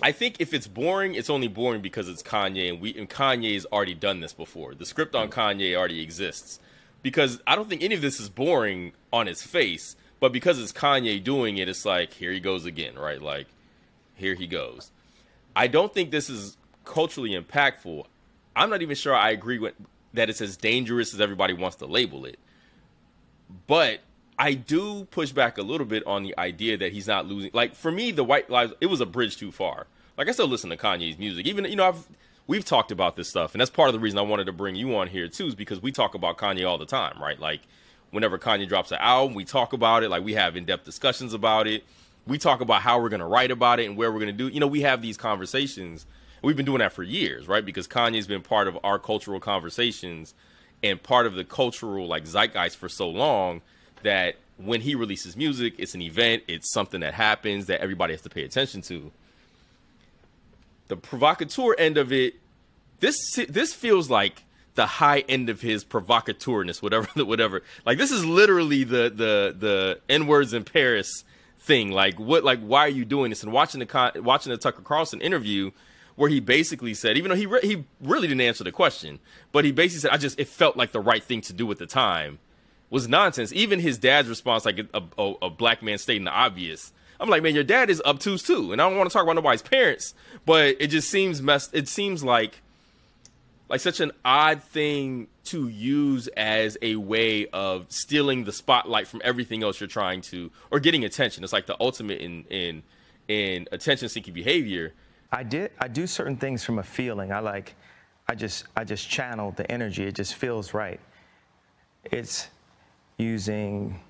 I 0.00 0.12
think 0.12 0.36
if 0.38 0.54
it's 0.54 0.66
boring, 0.66 1.14
it's 1.14 1.28
only 1.28 1.48
boring 1.48 1.82
because 1.82 2.08
it's 2.08 2.22
Kanye, 2.22 2.70
and 2.70 2.80
we 2.80 2.94
and 2.96 3.10
Kanye's 3.10 3.66
already 3.66 3.94
done 3.94 4.20
this 4.20 4.32
before. 4.32 4.74
The 4.74 4.86
script 4.86 5.14
on 5.14 5.28
Kanye 5.28 5.76
already 5.76 6.00
exists, 6.00 6.60
because 7.02 7.40
I 7.46 7.56
don't 7.56 7.68
think 7.68 7.82
any 7.82 7.94
of 7.94 8.00
this 8.00 8.18
is 8.18 8.28
boring 8.28 8.92
on 9.12 9.26
his 9.26 9.42
face, 9.42 9.96
but 10.18 10.32
because 10.32 10.58
it's 10.58 10.72
Kanye 10.72 11.22
doing 11.22 11.58
it, 11.58 11.68
it's 11.68 11.84
like 11.84 12.14
here 12.14 12.32
he 12.32 12.40
goes 12.40 12.64
again, 12.64 12.94
right? 12.98 13.20
Like 13.20 13.48
here 14.14 14.34
he 14.34 14.46
goes. 14.46 14.90
I 15.54 15.66
don't 15.66 15.92
think 15.92 16.10
this 16.10 16.30
is 16.30 16.56
culturally 16.84 17.30
impactful, 17.30 18.06
I'm 18.54 18.70
not 18.70 18.82
even 18.82 18.96
sure 18.96 19.14
I 19.14 19.30
agree 19.30 19.58
with 19.58 19.74
that 20.14 20.28
it's 20.28 20.40
as 20.40 20.56
dangerous 20.56 21.14
as 21.14 21.20
everybody 21.20 21.54
wants 21.54 21.76
to 21.76 21.86
label 21.86 22.24
it. 22.26 22.38
But 23.66 24.00
I 24.42 24.54
do 24.54 25.04
push 25.04 25.30
back 25.30 25.56
a 25.56 25.62
little 25.62 25.86
bit 25.86 26.04
on 26.04 26.24
the 26.24 26.36
idea 26.36 26.76
that 26.78 26.92
he's 26.92 27.06
not 27.06 27.26
losing. 27.26 27.52
Like 27.54 27.76
for 27.76 27.92
me, 27.92 28.10
the 28.10 28.24
White 28.24 28.50
Lives, 28.50 28.72
it 28.80 28.86
was 28.86 29.00
a 29.00 29.06
bridge 29.06 29.36
too 29.36 29.52
far. 29.52 29.86
Like 30.18 30.28
I 30.28 30.32
still 30.32 30.48
listen 30.48 30.68
to 30.70 30.76
Kanye's 30.76 31.16
music, 31.16 31.46
even 31.46 31.64
you 31.64 31.76
know 31.76 31.86
I've 31.86 32.08
we've 32.48 32.64
talked 32.64 32.90
about 32.90 33.14
this 33.14 33.28
stuff, 33.28 33.54
and 33.54 33.60
that's 33.60 33.70
part 33.70 33.88
of 33.88 33.92
the 33.92 34.00
reason 34.00 34.18
I 34.18 34.22
wanted 34.22 34.46
to 34.46 34.52
bring 34.52 34.74
you 34.74 34.96
on 34.96 35.06
here 35.06 35.28
too, 35.28 35.46
is 35.46 35.54
because 35.54 35.80
we 35.80 35.92
talk 35.92 36.16
about 36.16 36.38
Kanye 36.38 36.68
all 36.68 36.76
the 36.76 36.86
time, 36.86 37.22
right? 37.22 37.38
Like 37.38 37.60
whenever 38.10 38.36
Kanye 38.36 38.66
drops 38.66 38.90
an 38.90 38.98
album, 39.00 39.36
we 39.36 39.44
talk 39.44 39.72
about 39.72 40.02
it. 40.02 40.08
Like 40.08 40.24
we 40.24 40.34
have 40.34 40.56
in 40.56 40.64
depth 40.64 40.84
discussions 40.84 41.34
about 41.34 41.68
it. 41.68 41.84
We 42.26 42.36
talk 42.36 42.60
about 42.60 42.82
how 42.82 43.00
we're 43.00 43.10
gonna 43.10 43.28
write 43.28 43.52
about 43.52 43.78
it 43.78 43.86
and 43.86 43.96
where 43.96 44.10
we're 44.10 44.18
gonna 44.18 44.32
do. 44.32 44.48
You 44.48 44.58
know, 44.58 44.66
we 44.66 44.80
have 44.80 45.02
these 45.02 45.16
conversations 45.16 46.04
We've 46.42 46.56
been 46.56 46.66
doing 46.66 46.80
that 46.80 46.92
for 46.92 47.04
years, 47.04 47.46
right? 47.46 47.64
Because 47.64 47.86
Kanye's 47.86 48.26
been 48.26 48.42
part 48.42 48.66
of 48.66 48.76
our 48.82 48.98
cultural 48.98 49.38
conversations 49.38 50.34
and 50.82 51.00
part 51.00 51.26
of 51.26 51.34
the 51.34 51.44
cultural 51.44 52.08
like 52.08 52.26
zeitgeist 52.26 52.76
for 52.76 52.88
so 52.88 53.08
long 53.08 53.62
that 54.02 54.36
when 54.56 54.80
he 54.80 54.94
releases 54.94 55.36
music, 55.36 55.74
it's 55.78 55.94
an 55.94 56.02
event, 56.02 56.44
it's 56.48 56.72
something 56.72 57.00
that 57.00 57.14
happens 57.14 57.66
that 57.66 57.80
everybody 57.80 58.12
has 58.12 58.22
to 58.22 58.30
pay 58.30 58.44
attention 58.44 58.82
to. 58.82 59.10
The 60.88 60.96
provocateur 60.96 61.74
end 61.78 61.96
of 61.96 62.12
it, 62.12 62.34
this 63.00 63.16
this 63.48 63.72
feels 63.74 64.10
like 64.10 64.44
the 64.74 64.86
high 64.86 65.20
end 65.28 65.48
of 65.48 65.60
his 65.60 65.84
provocateurness, 65.84 66.82
whatever, 66.82 67.08
whatever. 67.24 67.62
Like 67.84 67.98
this 67.98 68.10
is 68.10 68.24
literally 68.24 68.84
the 68.84 69.10
the 69.10 69.54
the 69.58 70.00
n 70.08 70.26
words 70.26 70.52
in 70.52 70.64
Paris 70.64 71.24
thing. 71.58 71.90
Like 71.90 72.18
what? 72.18 72.44
Like 72.44 72.60
why 72.60 72.80
are 72.80 72.88
you 72.88 73.04
doing 73.04 73.30
this? 73.30 73.42
And 73.42 73.52
watching 73.52 73.80
the 73.80 74.22
watching 74.22 74.50
the 74.50 74.58
Tucker 74.58 74.82
Carlson 74.82 75.20
interview, 75.20 75.70
where 76.16 76.30
he 76.30 76.40
basically 76.40 76.94
said, 76.94 77.16
even 77.16 77.30
though 77.30 77.36
he 77.36 77.46
re- 77.46 77.60
he 77.62 77.84
really 78.00 78.28
didn't 78.28 78.42
answer 78.42 78.64
the 78.64 78.72
question, 78.72 79.18
but 79.50 79.64
he 79.64 79.72
basically 79.72 80.00
said, 80.00 80.10
"I 80.10 80.18
just 80.18 80.38
it 80.38 80.48
felt 80.48 80.76
like 80.76 80.92
the 80.92 81.00
right 81.00 81.22
thing 81.22 81.40
to 81.42 81.52
do 81.52 81.70
at 81.70 81.78
the 81.78 81.86
time." 81.86 82.38
Was 82.92 83.08
nonsense. 83.08 83.52
Even 83.54 83.80
his 83.80 83.96
dad's 83.96 84.28
response, 84.28 84.66
like 84.66 84.78
a, 84.78 85.02
a, 85.18 85.34
a 85.42 85.50
black 85.50 85.82
man 85.82 85.96
stating 85.96 86.24
the 86.24 86.30
obvious. 86.30 86.92
I'm 87.18 87.30
like, 87.30 87.42
man, 87.42 87.54
your 87.54 87.64
dad 87.64 87.88
is 87.88 88.02
obtuse 88.04 88.42
too, 88.42 88.70
and 88.70 88.82
I 88.82 88.88
don't 88.88 88.98
want 88.98 89.08
to 89.08 89.14
talk 89.14 89.22
about 89.22 89.34
nobody's 89.34 89.62
parents, 89.62 90.14
but 90.44 90.76
it 90.78 90.88
just 90.88 91.08
seems 91.08 91.40
messed. 91.40 91.74
It 91.74 91.88
seems 91.88 92.22
like 92.22 92.60
like 93.70 93.80
such 93.80 94.00
an 94.00 94.12
odd 94.26 94.62
thing 94.62 95.28
to 95.44 95.68
use 95.68 96.28
as 96.36 96.76
a 96.82 96.96
way 96.96 97.46
of 97.46 97.86
stealing 97.90 98.44
the 98.44 98.52
spotlight 98.52 99.06
from 99.06 99.22
everything 99.24 99.62
else 99.62 99.80
you're 99.80 99.88
trying 99.88 100.20
to 100.20 100.50
or 100.70 100.78
getting 100.78 101.02
attention. 101.02 101.42
It's 101.44 101.52
like 101.52 101.66
the 101.66 101.76
ultimate 101.80 102.20
in 102.20 102.44
in 102.50 102.82
in 103.26 103.68
attention 103.72 104.10
seeking 104.10 104.34
behavior. 104.34 104.92
I 105.30 105.44
did 105.44 105.70
I 105.78 105.88
do 105.88 106.06
certain 106.06 106.36
things 106.36 106.62
from 106.62 106.78
a 106.78 106.82
feeling. 106.82 107.32
I 107.32 107.38
like 107.38 107.74
I 108.28 108.34
just 108.34 108.64
I 108.76 108.84
just 108.84 109.08
channel 109.08 109.52
the 109.52 109.70
energy. 109.72 110.04
It 110.04 110.14
just 110.14 110.34
feels 110.34 110.74
right. 110.74 111.00
It's 112.04 112.48
using 113.22 114.00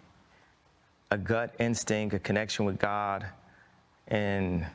a 1.10 1.18
gut 1.18 1.54
instinct, 1.58 2.14
a 2.14 2.18
connection 2.18 2.64
with 2.64 2.78
God, 2.78 3.26
and 4.08 4.66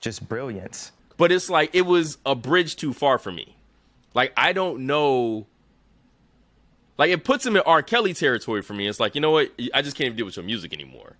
just 0.00 0.28
brilliance. 0.28 0.92
But 1.16 1.32
it's 1.32 1.48
like 1.48 1.70
it 1.74 1.86
was 1.86 2.18
a 2.26 2.34
bridge 2.34 2.76
too 2.76 2.92
far 2.92 3.18
for 3.18 3.32
me. 3.32 3.56
Like 4.12 4.32
I 4.36 4.52
don't 4.52 4.86
know. 4.86 5.46
Like 6.98 7.10
it 7.10 7.24
puts 7.24 7.44
him 7.44 7.56
in 7.56 7.62
R. 7.66 7.82
Kelly 7.82 8.14
territory 8.14 8.62
for 8.62 8.74
me. 8.74 8.88
It's 8.88 9.00
like 9.00 9.14
you 9.14 9.20
know 9.20 9.30
what? 9.30 9.52
I 9.72 9.82
just 9.82 9.96
can't 9.96 10.06
even 10.06 10.16
deal 10.16 10.26
with 10.26 10.36
your 10.36 10.44
music 10.44 10.72
anymore. 10.72 11.16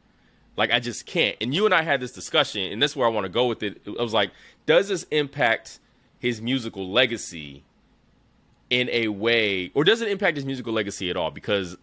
Like 0.56 0.70
I 0.70 0.80
just 0.80 1.06
can't. 1.06 1.36
And 1.40 1.54
you 1.54 1.64
and 1.64 1.74
I 1.74 1.82
had 1.82 2.00
this 2.00 2.12
discussion, 2.12 2.72
and 2.72 2.82
that's 2.82 2.96
where 2.96 3.06
I 3.06 3.10
want 3.10 3.24
to 3.24 3.32
go 3.32 3.46
with 3.46 3.62
it. 3.62 3.80
I 3.86 4.02
was 4.02 4.14
like, 4.14 4.32
does 4.64 4.88
this 4.88 5.04
impact 5.10 5.78
his 6.18 6.40
musical 6.40 6.90
legacy 6.90 7.62
in 8.68 8.88
a 8.90 9.08
way, 9.08 9.70
or 9.74 9.84
does 9.84 10.00
it 10.00 10.08
impact 10.08 10.36
his 10.36 10.44
musical 10.44 10.72
legacy 10.72 11.10
at 11.10 11.16
all? 11.16 11.30
Because 11.30 11.76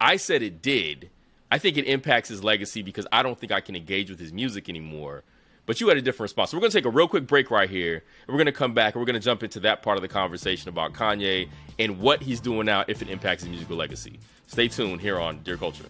I 0.00 0.16
said 0.16 0.42
it 0.42 0.62
did. 0.62 1.10
I 1.50 1.58
think 1.58 1.76
it 1.76 1.86
impacts 1.86 2.28
his 2.28 2.42
legacy 2.42 2.82
because 2.82 3.06
I 3.12 3.22
don't 3.22 3.38
think 3.38 3.52
I 3.52 3.60
can 3.60 3.76
engage 3.76 4.10
with 4.10 4.18
his 4.18 4.32
music 4.32 4.68
anymore 4.68 5.24
but 5.66 5.80
you 5.80 5.88
had 5.88 5.96
a 5.96 6.02
different 6.02 6.24
response. 6.24 6.50
So 6.50 6.56
we're 6.56 6.62
going 6.62 6.72
to 6.72 6.78
take 6.78 6.84
a 6.84 6.90
real 6.90 7.08
quick 7.08 7.26
break 7.26 7.50
right 7.50 7.68
here. 7.68 7.94
And 7.94 8.28
we're 8.28 8.38
going 8.38 8.46
to 8.46 8.52
come 8.52 8.74
back 8.74 8.94
and 8.94 9.00
we're 9.00 9.06
going 9.06 9.14
to 9.14 9.24
jump 9.24 9.42
into 9.42 9.60
that 9.60 9.82
part 9.82 9.96
of 9.96 10.02
the 10.02 10.08
conversation 10.08 10.68
about 10.68 10.92
Kanye 10.92 11.48
and 11.78 12.00
what 12.00 12.22
he's 12.22 12.40
doing 12.40 12.66
now 12.66 12.84
if 12.88 13.02
it 13.02 13.08
impacts 13.08 13.42
his 13.42 13.50
musical 13.50 13.76
legacy. 13.76 14.18
Stay 14.46 14.68
tuned 14.68 15.00
here 15.00 15.18
on 15.18 15.40
Dear 15.42 15.56
Culture. 15.56 15.86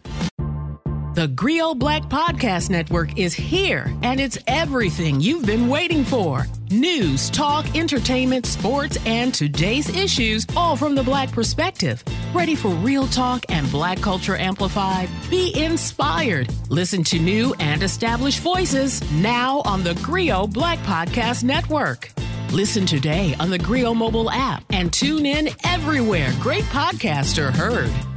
The 1.15 1.29
Grio 1.29 1.77
Black 1.77 2.03
Podcast 2.03 2.71
Network 2.71 3.17
is 3.17 3.33
here, 3.35 3.95
and 4.03 4.19
it's 4.19 4.37
everything 4.49 5.21
you've 5.21 5.47
been 5.47 5.69
waiting 5.69 6.03
for 6.03 6.45
news, 6.73 7.31
talk, 7.31 7.77
entertainment, 7.77 8.45
sports, 8.47 8.99
and 9.07 9.33
today's 9.33 9.89
issues, 9.95 10.45
all 10.57 10.75
from 10.75 10.97
the 10.97 11.05
Black 11.05 11.31
perspective. 11.31 12.03
Ready 12.35 12.57
for 12.57 12.71
real 12.71 13.07
talk 13.07 13.45
and 13.49 13.71
Black 13.71 14.01
culture 14.01 14.35
amplified? 14.35 15.09
Be 15.31 15.57
inspired. 15.57 16.53
Listen 16.69 17.05
to 17.05 17.21
new 17.21 17.55
and 17.61 17.85
established 17.85 18.41
voices 18.41 19.01
now 19.13 19.63
on 19.67 19.85
the 19.85 19.95
Grio 20.03 20.49
Black 20.49 20.81
Podcast 20.81 21.45
Network. 21.45 22.11
Listen 22.51 22.85
today 22.87 23.37
on 23.39 23.51
the 23.51 23.59
Grio 23.59 23.95
mobile 23.95 24.33
app 24.33 24.65
and 24.71 24.93
tune 24.93 25.27
in 25.27 25.51
everywhere 25.63 26.33
great 26.41 26.65
podcasts 26.65 27.39
are 27.39 27.53
heard. 27.53 28.14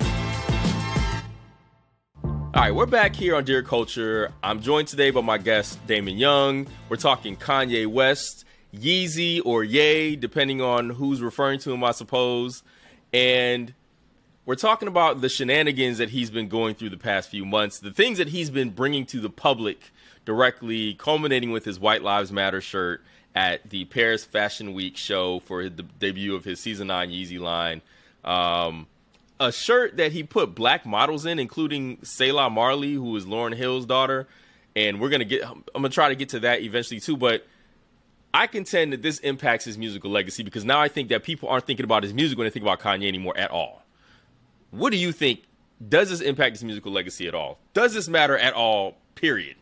All 2.57 2.63
right, 2.63 2.73
we're 2.73 2.87
back 2.87 3.15
here 3.15 3.35
on 3.35 3.43
Dear 3.43 3.61
Culture. 3.61 4.33
I'm 4.41 4.63
joined 4.63 4.87
today 4.87 5.11
by 5.11 5.21
my 5.21 5.37
guest, 5.37 5.77
Damon 5.85 6.17
Young. 6.17 6.65
We're 6.89 6.95
talking 6.95 7.37
Kanye 7.37 7.85
West, 7.85 8.45
Yeezy 8.73 9.39
or 9.45 9.63
Ye, 9.63 10.15
depending 10.15 10.59
on 10.59 10.89
who's 10.89 11.21
referring 11.21 11.59
to 11.59 11.71
him, 11.71 11.83
I 11.83 11.91
suppose. 11.91 12.63
And 13.13 13.75
we're 14.47 14.55
talking 14.55 14.87
about 14.87 15.21
the 15.21 15.29
shenanigans 15.29 15.99
that 15.99 16.09
he's 16.09 16.31
been 16.31 16.47
going 16.47 16.73
through 16.73 16.89
the 16.89 16.97
past 16.97 17.29
few 17.29 17.45
months, 17.45 17.77
the 17.77 17.91
things 17.91 18.17
that 18.17 18.29
he's 18.29 18.49
been 18.49 18.71
bringing 18.71 19.05
to 19.05 19.19
the 19.19 19.29
public 19.29 19.91
directly, 20.25 20.95
culminating 20.95 21.51
with 21.51 21.63
his 21.63 21.79
White 21.79 22.01
Lives 22.01 22.31
Matter 22.31 22.59
shirt 22.59 23.03
at 23.35 23.69
the 23.69 23.85
Paris 23.85 24.25
Fashion 24.25 24.73
Week 24.73 24.97
show 24.97 25.41
for 25.41 25.69
the 25.69 25.83
debut 25.83 26.33
of 26.33 26.43
his 26.43 26.59
season 26.59 26.87
nine 26.87 27.11
Yeezy 27.11 27.39
line. 27.39 27.83
Um, 28.25 28.87
a 29.39 29.51
shirt 29.51 29.97
that 29.97 30.11
he 30.11 30.23
put 30.23 30.55
black 30.55 30.85
models 30.85 31.25
in, 31.25 31.39
including 31.39 31.99
Selah 32.03 32.49
Marley, 32.49 32.93
who 32.93 33.15
is 33.15 33.25
Lauryn 33.25 33.55
Hill's 33.55 33.85
daughter. 33.85 34.27
And 34.75 34.99
we're 34.99 35.09
gonna 35.09 35.25
get. 35.25 35.43
I'm 35.47 35.63
gonna 35.73 35.89
try 35.89 36.09
to 36.09 36.15
get 36.15 36.29
to 36.29 36.39
that 36.41 36.61
eventually 36.61 36.99
too. 36.99 37.17
But 37.17 37.45
I 38.33 38.45
contend 38.45 38.93
that 38.93 39.01
this 39.01 39.19
impacts 39.19 39.65
his 39.65 39.77
musical 39.77 40.11
legacy 40.11 40.43
because 40.43 40.63
now 40.63 40.79
I 40.79 40.87
think 40.87 41.09
that 41.09 41.23
people 41.23 41.49
aren't 41.49 41.65
thinking 41.65 41.83
about 41.83 42.03
his 42.03 42.13
music 42.13 42.37
when 42.37 42.45
they 42.45 42.51
think 42.51 42.63
about 42.63 42.79
Kanye 42.79 43.07
anymore 43.07 43.35
at 43.37 43.49
all. 43.49 43.83
What 44.71 44.91
do 44.91 44.97
you 44.97 45.11
think? 45.11 45.43
Does 45.87 46.09
this 46.09 46.21
impact 46.21 46.57
his 46.57 46.63
musical 46.63 46.91
legacy 46.91 47.27
at 47.27 47.33
all? 47.33 47.59
Does 47.73 47.93
this 47.93 48.07
matter 48.07 48.37
at 48.37 48.53
all? 48.53 48.97
Period. 49.15 49.55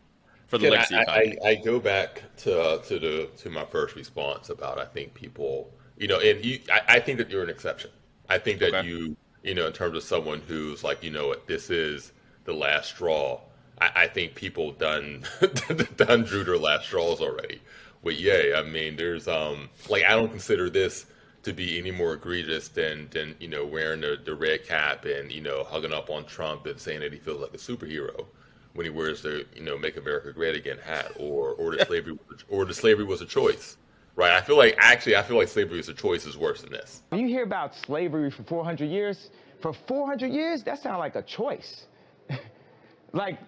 For 0.48 0.58
the 0.58 0.66
Can 0.66 0.72
legacy 0.74 0.94
I, 0.94 1.00
of 1.00 1.08
Kanye. 1.08 1.36
I, 1.44 1.48
I, 1.48 1.54
go 1.56 1.80
back 1.80 2.22
to 2.38 2.60
uh, 2.60 2.78
to 2.82 2.98
the 2.98 3.30
to 3.38 3.50
my 3.50 3.64
first 3.64 3.96
response 3.96 4.50
about 4.50 4.78
I 4.78 4.84
think 4.84 5.14
people, 5.14 5.70
you 5.96 6.08
know, 6.08 6.20
and 6.20 6.44
you, 6.44 6.60
I, 6.70 6.96
I 6.96 7.00
think 7.00 7.18
that 7.18 7.30
you're 7.30 7.42
an 7.42 7.50
exception. 7.50 7.90
I 8.28 8.38
think 8.38 8.60
that 8.60 8.74
okay. 8.74 8.86
you 8.86 9.16
you 9.46 9.54
know, 9.54 9.66
in 9.66 9.72
terms 9.72 9.96
of 9.96 10.02
someone 10.02 10.42
who's 10.46 10.82
like, 10.82 11.02
you 11.04 11.10
know 11.10 11.28
what, 11.28 11.46
this 11.46 11.70
is 11.70 12.12
the 12.44 12.52
last 12.52 12.90
straw. 12.90 13.40
I, 13.80 13.90
I 13.94 14.06
think 14.08 14.34
people 14.34 14.72
done 14.72 15.24
done 15.96 16.24
drew 16.24 16.44
their 16.44 16.58
last 16.58 16.86
straws 16.86 17.20
already. 17.20 17.60
But 18.02 18.18
yeah, 18.18 18.58
I 18.58 18.62
mean, 18.62 18.96
there's 18.96 19.28
um 19.28 19.70
like 19.88 20.04
I 20.04 20.10
don't 20.10 20.30
consider 20.30 20.68
this 20.68 21.06
to 21.44 21.52
be 21.52 21.78
any 21.78 21.92
more 21.92 22.14
egregious 22.14 22.68
than 22.68 23.08
than 23.10 23.36
you 23.38 23.48
know 23.48 23.64
wearing 23.64 24.00
the, 24.00 24.18
the 24.22 24.34
red 24.34 24.66
cap 24.66 25.04
and 25.04 25.30
you 25.30 25.40
know 25.40 25.62
hugging 25.64 25.92
up 25.92 26.10
on 26.10 26.24
Trump 26.26 26.66
and 26.66 26.78
saying 26.80 27.00
that 27.00 27.12
he 27.12 27.18
feels 27.18 27.40
like 27.40 27.54
a 27.54 27.58
superhero 27.58 28.26
when 28.74 28.84
he 28.84 28.90
wears 28.90 29.22
the 29.22 29.46
you 29.54 29.62
know 29.62 29.78
"Make 29.78 29.96
America 29.96 30.32
Great 30.32 30.56
Again" 30.56 30.78
hat 30.78 31.12
or 31.16 31.50
or 31.50 31.76
the 31.76 31.84
slavery 31.84 32.18
or 32.48 32.64
the 32.64 32.74
slavery 32.74 33.04
was 33.04 33.20
a 33.20 33.26
choice. 33.26 33.76
Right. 34.16 34.32
I 34.32 34.40
feel 34.40 34.56
like 34.56 34.76
actually, 34.78 35.14
I 35.16 35.22
feel 35.22 35.36
like 35.36 35.48
slavery 35.48 35.78
as 35.78 35.90
a 35.90 35.94
choice 35.94 36.24
is 36.24 36.38
worse 36.38 36.62
than 36.62 36.72
this. 36.72 37.02
When 37.10 37.20
you 37.20 37.28
hear 37.28 37.42
about 37.42 37.74
slavery 37.74 38.30
for 38.30 38.42
400 38.44 38.86
years, 38.86 39.30
for 39.60 39.74
400 39.74 40.32
years, 40.32 40.62
that 40.64 40.82
sounds 40.82 40.98
like 40.98 41.16
a 41.16 41.22
choice. 41.22 41.86
like, 43.12 43.38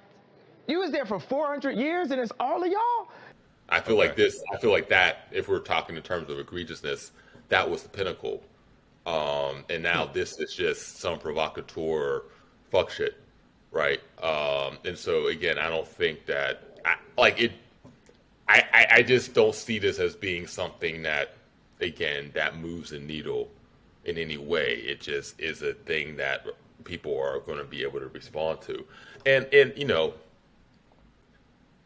you 0.67 0.81
was 0.81 0.91
there 0.91 1.07
for 1.07 1.19
400 1.19 1.77
years 1.77 2.11
and 2.11 2.21
it's 2.21 2.33
all 2.39 2.63
of 2.63 2.71
y'all? 2.71 3.09
I 3.71 3.81
feel 3.81 3.97
okay. 3.97 4.09
like 4.09 4.17
this, 4.17 4.43
I 4.53 4.59
feel 4.59 4.71
like 4.71 4.91
that, 4.91 5.29
if 5.31 5.49
we're 5.49 5.59
talking 5.59 5.97
in 5.97 6.03
terms 6.03 6.31
of 6.31 6.39
egregiousness, 6.39 7.11
that 7.49 7.69
was 7.69 7.83
the 7.83 7.89
pinnacle. 7.89 8.43
Um, 9.07 9.65
and 9.71 9.83
now 9.83 10.07
hmm. 10.07 10.13
this 10.13 10.39
is 10.39 10.55
just 10.55 10.99
some 10.99 11.19
provocateur 11.19 12.25
fuck 12.71 12.91
shit, 12.91 13.19
right? 13.71 14.01
Um, 14.23 14.79
and 14.85 14.97
so 14.97 15.29
again, 15.29 15.59
I 15.59 15.71
don't 15.71 15.89
think 15.89 16.27
that, 16.27 16.79
I, 16.85 16.97
like 17.17 17.41
it, 17.41 17.53
I, 18.49 18.65
I, 18.73 18.87
I 18.97 19.03
just 19.03 19.35
don't 19.35 19.55
see 19.55 19.79
this 19.79 19.99
as 19.99 20.17
being 20.17 20.47
something 20.47 21.03
that, 21.03 21.35
again, 21.81 22.31
that 22.35 22.57
moves 22.57 22.91
the 22.91 22.99
needle 22.99 23.49
in 24.05 24.17
any 24.17 24.39
way. 24.39 24.75
It 24.77 25.01
just 25.01 25.39
is 25.41 25.63
a 25.63 25.75
thing 25.75 26.17
that 26.17 26.47
people 26.85 27.19
are 27.21 27.41
going 27.41 27.59
to 27.59 27.65
be 27.65 27.83
able 27.83 28.01
to 28.01 28.09
respond 28.09 28.61
to. 28.63 28.85
And 29.27 29.47
and 29.53 29.73
you 29.77 29.85
know, 29.85 30.15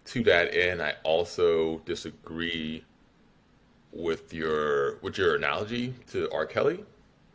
to 0.06 0.22
that 0.24 0.54
end, 0.54 0.80
I 0.82 0.94
also 1.02 1.78
disagree 1.84 2.84
with 3.92 4.32
your 4.32 4.96
with 4.98 5.18
your 5.18 5.36
analogy 5.36 5.94
to 6.12 6.30
R. 6.32 6.46
Kelly. 6.46 6.84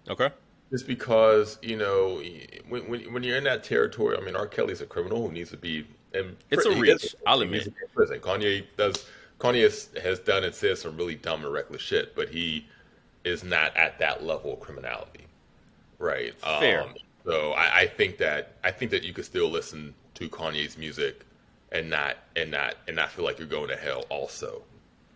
Okay. 0.10 0.30
Just 0.72 0.88
because 0.88 1.58
you 1.62 1.78
know 1.78 2.22
when, 2.70 2.90
when 2.90 3.14
when 3.14 3.24
you're 3.24 3.38
in 3.38 3.44
that 3.46 3.64
territory, 3.64 4.18
I 4.18 4.22
mean, 4.22 4.36
R. 4.36 4.48
Kelly's 4.48 4.82
a 4.82 4.86
criminal 4.86 5.28
who 5.28 5.34
needs 5.34 5.52
to 5.52 5.58
be 5.58 5.88
in. 6.14 6.36
It's 6.50 6.66
a 6.66 6.72
reach. 6.72 7.16
I'll 7.26 7.42
admit. 7.42 7.74
Prison. 7.94 8.20
Kanye 8.20 8.66
does. 8.78 9.06
Kanye 9.40 9.64
has, 9.64 9.90
has 10.02 10.20
done 10.20 10.44
and 10.44 10.54
said 10.54 10.78
some 10.78 10.98
really 10.98 11.16
dumb 11.16 11.44
and 11.44 11.54
reckless 11.54 11.82
shit, 11.82 12.16
but 12.16 12.30
he 12.30 12.68
is 13.24 13.44
not 13.44 13.76
at 13.78 14.00
that 14.00 14.24
level 14.24 14.54
of 14.54 14.60
criminality, 14.60 15.28
right? 16.00 16.40
Fair. 16.42 16.84
Um, 16.84 16.96
so 17.26 17.52
I, 17.52 17.80
I, 17.80 17.88
think 17.88 18.18
that 18.18 18.54
I 18.64 18.72
think 18.72 18.92
that 18.92 19.04
you 19.04 19.14
could 19.14 19.26
still 19.26 19.50
listen 19.50 19.94
to 20.16 20.30
Kanye's 20.30 20.78
music 20.78 21.26
and 21.72 21.90
not 21.90 22.18
and 22.36 22.50
not 22.50 22.76
and 22.88 22.96
not 22.96 23.12
feel 23.12 23.26
like 23.26 23.38
you're 23.38 23.48
going 23.48 23.68
to 23.68 23.76
hell. 23.76 24.06
Also, 24.10 24.64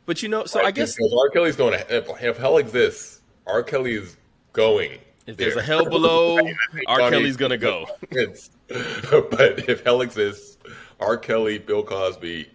but 0.06 0.22
you 0.22 0.30
know, 0.30 0.46
so 0.46 0.60
right? 0.60 0.68
I 0.68 0.72
guess 0.72 0.96
because 0.96 1.14
R. 1.14 1.30
Kelly's 1.30 1.56
going 1.56 1.80
to 1.80 1.96
if, 1.96 2.10
if 2.22 2.38
hell 2.38 2.58
exists, 2.58 3.22
R. 3.48 3.64
Kelly 3.64 3.96
is 3.96 4.18
going. 4.54 5.00
If 5.26 5.38
there's 5.38 5.56
a 5.56 5.62
hell 5.62 5.86
below, 5.86 6.40
R. 6.88 7.10
Kelly's 7.10 7.38
gonna 7.38 7.58
go. 7.58 7.86
but 8.10 9.70
if 9.70 9.84
hell 9.84 10.02
exists, 10.02 10.58
R. 11.00 11.16
Kelly, 11.18 11.60
Bill 11.60 11.84
Cosby, 11.84 12.50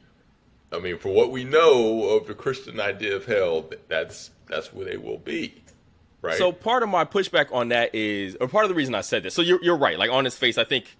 I 0.76 0.80
mean, 0.80 0.98
for 0.98 1.08
what 1.08 1.30
we 1.32 1.44
know 1.44 2.10
of 2.10 2.26
the 2.26 2.34
Christian 2.34 2.78
idea 2.80 3.16
of 3.16 3.24
hell, 3.24 3.70
that's 3.88 4.30
that's 4.48 4.72
where 4.72 4.84
they 4.84 4.96
will 4.96 5.18
be. 5.18 5.62
Right. 6.22 6.38
So 6.38 6.52
part 6.52 6.82
of 6.82 6.88
my 6.88 7.04
pushback 7.04 7.52
on 7.52 7.68
that 7.68 7.94
is, 7.94 8.36
or 8.40 8.48
part 8.48 8.64
of 8.64 8.68
the 8.68 8.74
reason 8.74 8.94
I 8.94 9.00
said 9.00 9.22
this. 9.22 9.34
So 9.34 9.42
you're 9.42 9.62
you're 9.62 9.76
right. 9.76 9.98
Like 9.98 10.10
on 10.10 10.26
its 10.26 10.36
face, 10.36 10.58
I 10.58 10.64
think 10.64 10.96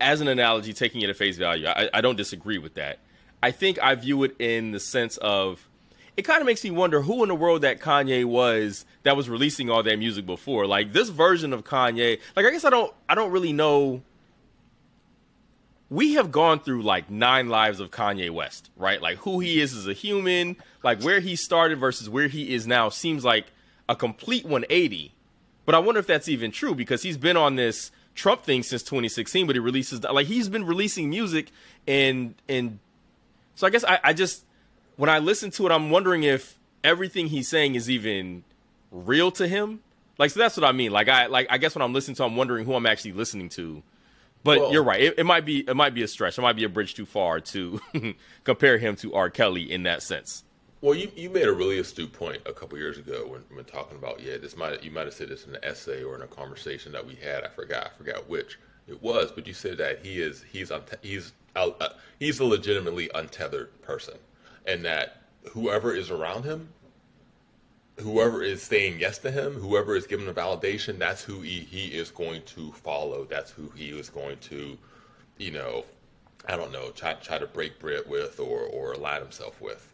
as 0.00 0.20
an 0.20 0.28
analogy, 0.28 0.72
taking 0.72 1.00
it 1.02 1.10
at 1.10 1.16
face 1.16 1.36
value, 1.36 1.66
I, 1.66 1.88
I 1.92 2.00
don't 2.00 2.16
disagree 2.16 2.58
with 2.58 2.74
that. 2.74 2.98
I 3.42 3.50
think 3.50 3.78
I 3.82 3.94
view 3.94 4.22
it 4.24 4.36
in 4.38 4.72
the 4.72 4.80
sense 4.80 5.16
of 5.18 5.68
it 6.16 6.22
kind 6.22 6.40
of 6.40 6.46
makes 6.46 6.64
me 6.64 6.70
wonder 6.70 7.02
who 7.02 7.22
in 7.22 7.28
the 7.28 7.34
world 7.34 7.62
that 7.62 7.80
Kanye 7.80 8.24
was 8.24 8.84
that 9.02 9.16
was 9.16 9.28
releasing 9.28 9.70
all 9.70 9.82
that 9.82 9.98
music 9.98 10.26
before. 10.26 10.66
Like 10.66 10.92
this 10.92 11.10
version 11.10 11.52
of 11.52 11.64
Kanye, 11.64 12.20
like 12.34 12.46
I 12.46 12.50
guess 12.50 12.64
I 12.64 12.70
don't 12.70 12.92
I 13.08 13.14
don't 13.14 13.30
really 13.30 13.52
know. 13.52 14.02
We 15.88 16.14
have 16.14 16.32
gone 16.32 16.60
through 16.60 16.82
like 16.82 17.10
nine 17.10 17.48
lives 17.48 17.78
of 17.78 17.90
Kanye 17.90 18.30
West, 18.30 18.70
right? 18.76 19.00
Like 19.00 19.18
who 19.18 19.40
he 19.40 19.60
is 19.60 19.74
as 19.74 19.86
a 19.86 19.92
human, 19.92 20.56
like 20.82 21.02
where 21.02 21.20
he 21.20 21.36
started 21.36 21.78
versus 21.78 22.08
where 22.08 22.26
he 22.26 22.54
is 22.54 22.66
now 22.66 22.88
seems 22.88 23.24
like 23.24 23.46
a 23.88 23.94
complete 23.94 24.44
180. 24.44 25.12
But 25.64 25.74
I 25.74 25.78
wonder 25.78 26.00
if 26.00 26.06
that's 26.06 26.28
even 26.28 26.50
true 26.50 26.74
because 26.74 27.02
he's 27.02 27.16
been 27.16 27.36
on 27.36 27.56
this 27.56 27.92
Trump 28.14 28.42
thing 28.42 28.62
since 28.62 28.82
2016, 28.82 29.46
but 29.46 29.54
he 29.54 29.60
releases 29.60 30.02
like 30.02 30.26
he's 30.26 30.48
been 30.48 30.64
releasing 30.64 31.08
music 31.08 31.50
and 31.86 32.34
and 32.48 32.80
so 33.54 33.66
I 33.66 33.70
guess 33.70 33.84
I, 33.84 34.00
I 34.02 34.12
just 34.12 34.44
when 34.96 35.10
I 35.10 35.18
listen 35.18 35.50
to 35.52 35.66
it, 35.66 35.72
I'm 35.72 35.90
wondering 35.90 36.22
if 36.22 36.58
everything 36.82 37.28
he's 37.28 37.48
saying 37.48 37.74
is 37.74 37.90
even 37.90 38.44
real 38.90 39.30
to 39.32 39.46
him. 39.46 39.80
Like, 40.18 40.30
so 40.30 40.40
that's 40.40 40.56
what 40.56 40.64
I 40.64 40.72
mean. 40.72 40.92
Like, 40.92 41.08
I 41.08 41.26
like 41.26 41.46
I 41.50 41.58
guess 41.58 41.74
when 41.74 41.82
I'm 41.82 41.92
listening 41.92 42.14
to, 42.16 42.24
I'm 42.24 42.36
wondering 42.36 42.64
who 42.64 42.74
I'm 42.74 42.86
actually 42.86 43.12
listening 43.12 43.48
to. 43.50 43.82
But 44.46 44.60
well, 44.60 44.72
you're 44.72 44.84
right. 44.84 45.00
It, 45.00 45.18
it, 45.18 45.24
might 45.24 45.44
be 45.44 45.68
it 45.68 45.76
might 45.76 45.92
be 45.92 46.02
a 46.02 46.08
stretch. 46.08 46.38
It 46.38 46.42
might 46.42 46.56
be 46.56 46.64
a 46.64 46.68
bridge 46.68 46.94
too 46.94 47.04
far 47.04 47.40
to 47.40 47.80
compare 48.44 48.78
him 48.78 48.96
to 48.96 49.12
R. 49.14 49.28
Kelly 49.28 49.70
in 49.70 49.82
that 49.82 50.02
sense. 50.02 50.44
Well, 50.80 50.94
you, 50.94 51.10
you 51.16 51.30
made 51.30 51.48
a 51.48 51.52
really 51.52 51.78
astute 51.78 52.12
point 52.12 52.42
a 52.46 52.52
couple 52.52 52.78
years 52.78 52.96
ago 52.98 53.26
when, 53.26 53.40
when 53.54 53.64
talking 53.64 53.98
about 53.98 54.20
yeah, 54.20 54.36
this 54.36 54.56
might 54.56 54.82
you 54.84 54.90
might 54.90 55.06
have 55.06 55.14
said 55.14 55.28
this 55.28 55.46
in 55.46 55.54
an 55.54 55.64
essay 55.64 56.04
or 56.04 56.14
in 56.14 56.22
a 56.22 56.26
conversation 56.26 56.92
that 56.92 57.04
we 57.04 57.16
had. 57.16 57.44
I 57.44 57.48
forgot 57.48 57.90
I 57.92 57.98
forgot 57.98 58.28
which 58.28 58.58
it 58.86 59.02
was, 59.02 59.32
but 59.32 59.46
you 59.46 59.52
said 59.52 59.78
that 59.78 60.04
he 60.04 60.20
is 60.20 60.44
he's 60.50 60.70
he's 61.02 61.32
uh, 61.56 61.70
he's 62.20 62.38
a 62.38 62.44
legitimately 62.44 63.10
untethered 63.14 63.82
person 63.82 64.14
and 64.66 64.84
that 64.84 65.22
whoever 65.50 65.94
is 65.94 66.10
around 66.10 66.44
him, 66.44 66.68
whoever 67.98 68.42
is 68.42 68.62
saying 68.62 69.00
yes 69.00 69.18
to 69.18 69.30
him, 69.30 69.54
whoever 69.54 69.96
is 69.96 70.06
giving 70.06 70.26
him 70.26 70.34
validation, 70.34 70.98
that's 70.98 71.22
who 71.22 71.40
he, 71.40 71.60
he 71.60 71.88
is 71.88 72.10
going 72.10 72.42
to 72.42 72.72
follow. 72.72 73.24
That's 73.24 73.50
who 73.50 73.70
he 73.74 73.88
is 73.88 74.10
going 74.10 74.38
to, 74.38 74.76
you 75.38 75.50
know, 75.50 75.84
I 76.48 76.56
don't 76.56 76.72
know, 76.72 76.90
try 76.90 77.14
try 77.14 77.38
to 77.38 77.46
break 77.46 77.78
bread 77.78 78.02
with 78.06 78.38
or 78.38 78.60
or 78.60 78.92
align 78.92 79.20
himself 79.22 79.60
with, 79.60 79.92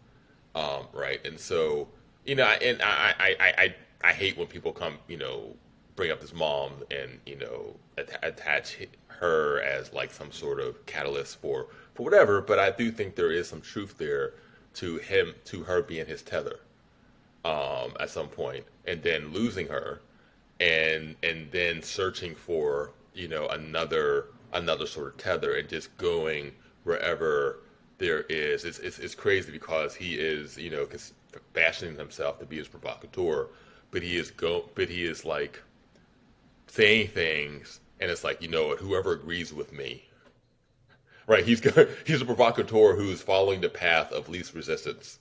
um, 0.54 0.86
right? 0.92 1.24
And 1.24 1.38
so, 1.38 1.88
you 2.24 2.34
know, 2.34 2.44
and 2.44 2.82
I 2.82 3.14
I 3.18 3.36
I 3.40 3.54
I, 3.58 3.74
I 4.04 4.12
hate 4.12 4.36
when 4.36 4.48
people 4.48 4.72
come, 4.72 4.98
you 5.08 5.16
know, 5.16 5.54
bring 5.96 6.10
up 6.10 6.20
his 6.20 6.34
mom 6.34 6.72
and 6.90 7.20
you 7.24 7.36
know 7.36 7.76
attach 8.22 8.78
her 9.06 9.60
as 9.62 9.92
like 9.92 10.12
some 10.12 10.32
sort 10.32 10.60
of 10.60 10.84
catalyst 10.86 11.40
for 11.40 11.68
for 11.94 12.02
whatever. 12.02 12.40
But 12.40 12.58
I 12.58 12.70
do 12.70 12.90
think 12.90 13.14
there 13.14 13.32
is 13.32 13.48
some 13.48 13.60
truth 13.60 13.96
there 13.96 14.34
to 14.74 14.96
him 14.96 15.34
to 15.46 15.62
her 15.64 15.82
being 15.82 16.06
his 16.06 16.22
tether 16.22 16.60
um, 17.44 17.94
at 18.00 18.10
some 18.10 18.28
point, 18.28 18.64
and 18.86 19.02
then 19.02 19.32
losing 19.32 19.68
her, 19.68 20.00
and 20.60 21.16
and 21.22 21.50
then 21.50 21.82
searching 21.82 22.34
for 22.34 22.92
you 23.14 23.28
know 23.28 23.48
another 23.48 24.26
another 24.52 24.86
sort 24.86 25.08
of 25.08 25.16
tether 25.16 25.54
and 25.54 25.68
just 25.68 25.96
going 25.98 26.52
wherever 26.84 27.60
there 27.98 28.22
is. 28.28 28.64
It's 28.64 28.78
it's, 28.78 28.98
it's 28.98 29.14
crazy 29.14 29.52
because 29.52 29.94
he 29.94 30.14
is 30.14 30.58
you 30.58 30.70
know 30.70 30.86
fashioning 31.54 31.96
himself 31.96 32.38
to 32.40 32.46
be 32.46 32.58
his 32.58 32.68
provocateur, 32.68 33.48
but 33.90 34.02
he 34.02 34.16
is 34.16 34.30
go 34.30 34.68
but 34.74 34.88
he 34.88 35.04
is 35.04 35.24
like 35.24 35.62
saying 36.66 37.08
things, 37.08 37.80
and 38.00 38.10
it's 38.10 38.24
like 38.24 38.40
you 38.42 38.48
know 38.48 38.68
what, 38.68 38.78
whoever 38.78 39.12
agrees 39.12 39.52
with 39.52 39.72
me 39.72 40.04
right? 41.26 41.44
He's 41.44 41.60
he's 42.06 42.22
a 42.22 42.24
provocateur 42.24 42.94
who's 42.94 43.22
following 43.22 43.60
the 43.60 43.68
path 43.68 44.12
of 44.12 44.28
least 44.28 44.54
resistance, 44.54 45.18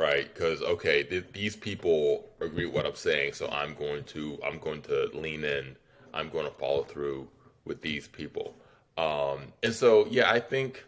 right? 0.00 0.32
Because 0.32 0.62
okay, 0.62 1.02
th- 1.02 1.26
these 1.32 1.54
people 1.54 2.30
agree 2.40 2.64
with 2.64 2.74
what 2.74 2.86
I'm 2.86 2.94
saying, 2.94 3.34
so 3.34 3.48
I'm 3.48 3.74
going 3.74 4.04
to 4.04 4.38
I'm 4.44 4.58
going 4.58 4.82
to 4.82 5.10
lean 5.12 5.44
in. 5.44 5.76
I'm 6.14 6.30
going 6.30 6.46
to 6.46 6.52
follow 6.52 6.82
through 6.82 7.28
with 7.64 7.82
these 7.82 8.08
people. 8.08 8.56
Um, 8.96 9.52
and 9.62 9.74
so 9.74 10.06
yeah, 10.10 10.30
I 10.30 10.40
think 10.40 10.84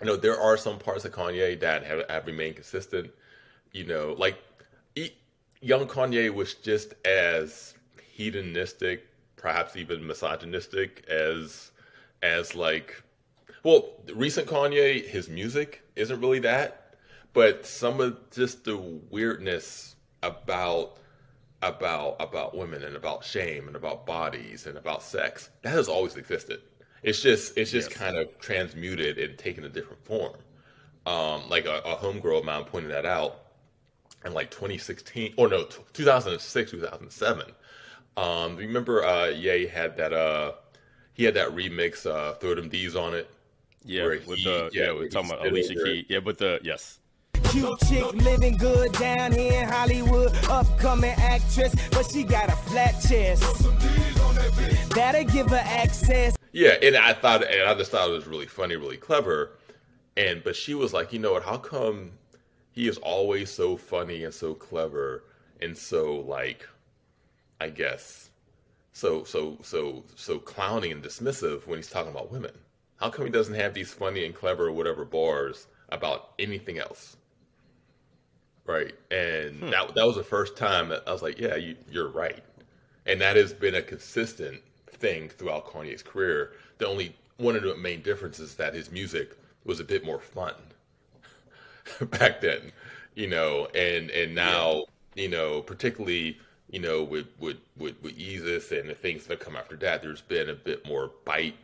you 0.00 0.06
know 0.06 0.16
there 0.16 0.38
are 0.38 0.56
some 0.56 0.78
parts 0.78 1.04
of 1.04 1.12
Kanye 1.12 1.58
that 1.60 1.84
have, 1.84 2.02
have 2.10 2.26
remained 2.26 2.56
consistent. 2.56 3.10
You 3.72 3.86
know, 3.86 4.14
like 4.18 4.36
young 5.60 5.86
Kanye 5.86 6.32
was 6.32 6.54
just 6.54 6.94
as 7.04 7.74
hedonistic, 8.12 9.06
perhaps 9.36 9.76
even 9.76 10.06
misogynistic 10.06 11.06
as 11.08 11.70
as 12.22 12.54
like 12.54 13.02
well, 13.64 13.90
recent 14.14 14.48
Kanye, 14.48 15.06
his 15.06 15.28
music 15.28 15.82
isn't 15.96 16.20
really 16.20 16.38
that, 16.40 16.87
but 17.32 17.66
some 17.66 18.00
of 18.00 18.18
just 18.30 18.64
the 18.64 18.76
weirdness 18.76 19.96
about 20.22 20.98
about 21.62 22.16
about 22.20 22.56
women 22.56 22.84
and 22.84 22.94
about 22.96 23.24
shame 23.24 23.66
and 23.66 23.76
about 23.76 24.06
bodies 24.06 24.66
and 24.66 24.78
about 24.78 25.02
sex 25.02 25.50
that 25.62 25.70
has 25.70 25.88
always 25.88 26.16
existed. 26.16 26.60
It's 27.02 27.20
just 27.20 27.56
it's 27.56 27.70
just 27.70 27.90
yes. 27.90 27.98
kind 27.98 28.16
of 28.16 28.38
transmuted 28.38 29.18
and 29.18 29.38
taken 29.38 29.64
a 29.64 29.68
different 29.68 30.04
form. 30.04 30.34
Um, 31.06 31.48
like 31.48 31.64
a, 31.64 31.78
a 31.78 31.96
homegirl 31.96 32.40
of 32.40 32.44
mine 32.44 32.64
pointed 32.64 32.90
that 32.90 33.06
out 33.06 33.40
in 34.24 34.34
like 34.34 34.50
2016 34.50 35.34
or 35.36 35.48
no 35.48 35.64
2006 35.64 36.70
2007. 36.70 37.44
Um, 38.16 38.56
remember 38.56 39.04
uh, 39.04 39.28
Ye 39.28 39.66
had 39.66 39.96
that 39.96 40.12
uh, 40.12 40.52
he 41.14 41.24
had 41.24 41.34
that 41.34 41.50
remix 41.50 42.04
uh, 42.04 42.34
throw 42.34 42.54
them 42.54 42.68
D's 42.68 42.96
on 42.96 43.14
it 43.14 43.30
yeah, 43.84 44.06
with 44.06 44.24
he, 44.24 44.44
the 44.44 44.70
yeah, 44.72 44.86
yeah 44.86 44.92
we're 44.92 45.08
talking 45.08 45.30
about 45.30 45.46
Alicia 45.46 45.74
Keys. 45.74 46.04
Yeah, 46.08 46.20
but 46.20 46.38
the 46.38 46.60
yes. 46.62 46.98
Cute 47.58 47.80
chick 47.88 48.14
living 48.22 48.56
good 48.56 48.92
down 48.92 49.32
here 49.32 49.62
in 49.62 49.68
Hollywood, 49.68 50.32
upcoming 50.48 51.10
actress, 51.18 51.74
but 51.90 52.08
she 52.08 52.22
got 52.22 52.48
a 52.48 52.52
flat 52.52 52.92
chest. 53.08 53.42
That'll 54.94 55.24
give 55.24 55.50
her 55.50 55.64
access. 55.64 56.36
Yeah, 56.52 56.76
and 56.80 56.96
I 56.96 57.14
thought, 57.14 57.42
and 57.42 57.68
I 57.68 57.74
just 57.74 57.90
thought 57.90 58.08
it 58.08 58.12
was 58.12 58.28
really 58.28 58.46
funny, 58.46 58.76
really 58.76 58.96
clever. 58.96 59.58
And 60.16 60.44
but 60.44 60.54
she 60.54 60.74
was 60.74 60.92
like, 60.92 61.12
you 61.12 61.18
know 61.18 61.32
what? 61.32 61.42
How 61.42 61.56
come 61.56 62.12
he 62.70 62.86
is 62.86 62.96
always 62.98 63.50
so 63.50 63.76
funny 63.76 64.22
and 64.22 64.32
so 64.32 64.54
clever 64.54 65.24
and 65.60 65.76
so 65.76 66.14
like, 66.14 66.64
I 67.60 67.70
guess, 67.70 68.30
so 68.92 69.24
so 69.24 69.58
so 69.62 70.04
so 70.14 70.38
clowning 70.38 70.92
and 70.92 71.02
dismissive 71.02 71.66
when 71.66 71.80
he's 71.80 71.90
talking 71.90 72.12
about 72.12 72.30
women? 72.30 72.52
How 72.98 73.10
come 73.10 73.24
he 73.24 73.32
doesn't 73.32 73.54
have 73.54 73.74
these 73.74 73.92
funny 73.92 74.24
and 74.24 74.34
clever 74.34 74.70
whatever 74.70 75.04
bars 75.04 75.66
about 75.88 76.34
anything 76.38 76.78
else? 76.78 77.16
Right, 78.68 78.94
and 79.10 79.60
hmm. 79.60 79.70
that 79.70 79.94
that 79.94 80.06
was 80.06 80.16
the 80.16 80.22
first 80.22 80.54
time 80.54 80.90
that 80.90 81.02
I 81.06 81.12
was 81.12 81.22
like, 81.22 81.40
yeah, 81.40 81.56
you, 81.56 81.74
you're 81.90 82.10
right, 82.10 82.44
and 83.06 83.18
that 83.22 83.34
has 83.36 83.54
been 83.54 83.74
a 83.74 83.80
consistent 83.80 84.60
thing 84.88 85.30
throughout 85.30 85.66
Kanye's 85.66 86.02
career. 86.02 86.52
The 86.76 86.86
only 86.86 87.16
one 87.38 87.56
of 87.56 87.62
the 87.62 87.74
main 87.76 88.02
differences 88.02 88.50
is 88.50 88.54
that 88.56 88.74
his 88.74 88.90
music 88.90 89.38
was 89.64 89.80
a 89.80 89.84
bit 89.84 90.04
more 90.04 90.20
fun 90.20 90.52
back 92.10 92.42
then, 92.42 92.72
you 93.14 93.26
know, 93.26 93.68
and 93.74 94.10
and 94.10 94.34
now 94.34 94.84
yeah. 95.14 95.22
you 95.22 95.28
know, 95.30 95.62
particularly 95.62 96.36
you 96.70 96.80
know 96.80 97.02
with 97.02 97.28
with 97.38 97.56
with, 97.78 97.94
with 98.02 98.18
Yeezus 98.18 98.78
and 98.78 98.90
the 98.90 98.94
things 98.94 99.24
that 99.28 99.40
come 99.40 99.56
after 99.56 99.76
that, 99.76 100.02
there's 100.02 100.20
been 100.20 100.50
a 100.50 100.54
bit 100.54 100.86
more 100.86 101.12
bite 101.24 101.56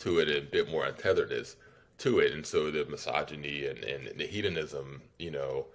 to 0.00 0.18
it 0.18 0.28
and 0.28 0.38
a 0.38 0.50
bit 0.50 0.68
more 0.68 0.84
untetheredness 0.84 1.54
to 1.98 2.18
it. 2.18 2.32
And 2.32 2.44
so 2.44 2.72
the 2.72 2.84
misogyny 2.86 3.66
and, 3.66 3.84
and 3.84 4.18
the 4.18 4.26
hedonism, 4.26 5.02
you 5.20 5.30
know, 5.30 5.66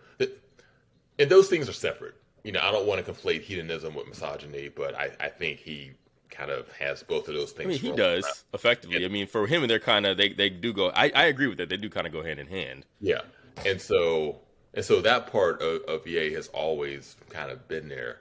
and 1.19 1.29
those 1.29 1.47
things 1.49 1.69
are 1.69 1.73
separate. 1.73 2.15
You 2.43 2.51
know, 2.51 2.59
I 2.61 2.71
don't 2.71 2.85
want 2.85 3.05
to 3.05 3.11
conflate 3.11 3.41
hedonism 3.41 3.95
with 3.95 4.07
misogyny, 4.07 4.69
but 4.69 4.95
I, 4.95 5.11
I 5.19 5.29
think 5.29 5.59
he 5.59 5.91
kind 6.29 6.51
of 6.51 6.69
has 6.73 7.03
both 7.03 7.27
of 7.27 7.35
those 7.35 7.51
things. 7.51 7.67
I 7.67 7.69
mean, 7.69 7.79
he 7.79 7.91
does 7.91 8.43
effectively. 8.53 8.97
And, 8.97 9.05
I 9.05 9.07
mean, 9.07 9.27
for 9.27 9.47
him, 9.47 9.65
they're 9.67 9.79
kind 9.79 10.05
of 10.05 10.17
they 10.17 10.33
they 10.33 10.49
do 10.49 10.73
go. 10.73 10.89
I, 10.89 11.11
I 11.15 11.25
agree 11.25 11.47
with 11.47 11.57
that. 11.59 11.69
They 11.69 11.77
do 11.77 11.89
kind 11.89 12.07
of 12.07 12.13
go 12.13 12.23
hand 12.23 12.39
in 12.39 12.47
hand. 12.47 12.85
Yeah, 12.99 13.21
and 13.65 13.79
so 13.79 14.39
and 14.73 14.83
so 14.83 15.01
that 15.01 15.31
part 15.31 15.61
of, 15.61 15.83
of 15.83 16.07
Ye 16.07 16.33
has 16.33 16.47
always 16.49 17.15
kind 17.29 17.51
of 17.51 17.67
been 17.67 17.87
there. 17.87 18.19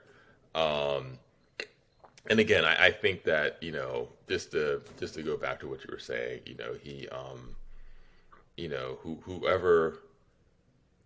Um, 0.55 1.17
and 2.29 2.39
again, 2.39 2.63
I, 2.63 2.85
I, 2.85 2.91
think 2.91 3.23
that 3.23 3.57
you 3.61 3.71
know, 3.71 4.09
just 4.29 4.51
to 4.51 4.81
just 4.99 5.15
to 5.15 5.23
go 5.23 5.35
back 5.35 5.59
to 5.61 5.67
what 5.67 5.83
you 5.83 5.89
were 5.91 5.99
saying, 5.99 6.41
you 6.45 6.55
know, 6.55 6.75
he, 6.81 7.07
um, 7.09 7.55
you 8.55 8.69
know, 8.69 8.99
who 9.01 9.19
whoever, 9.23 9.99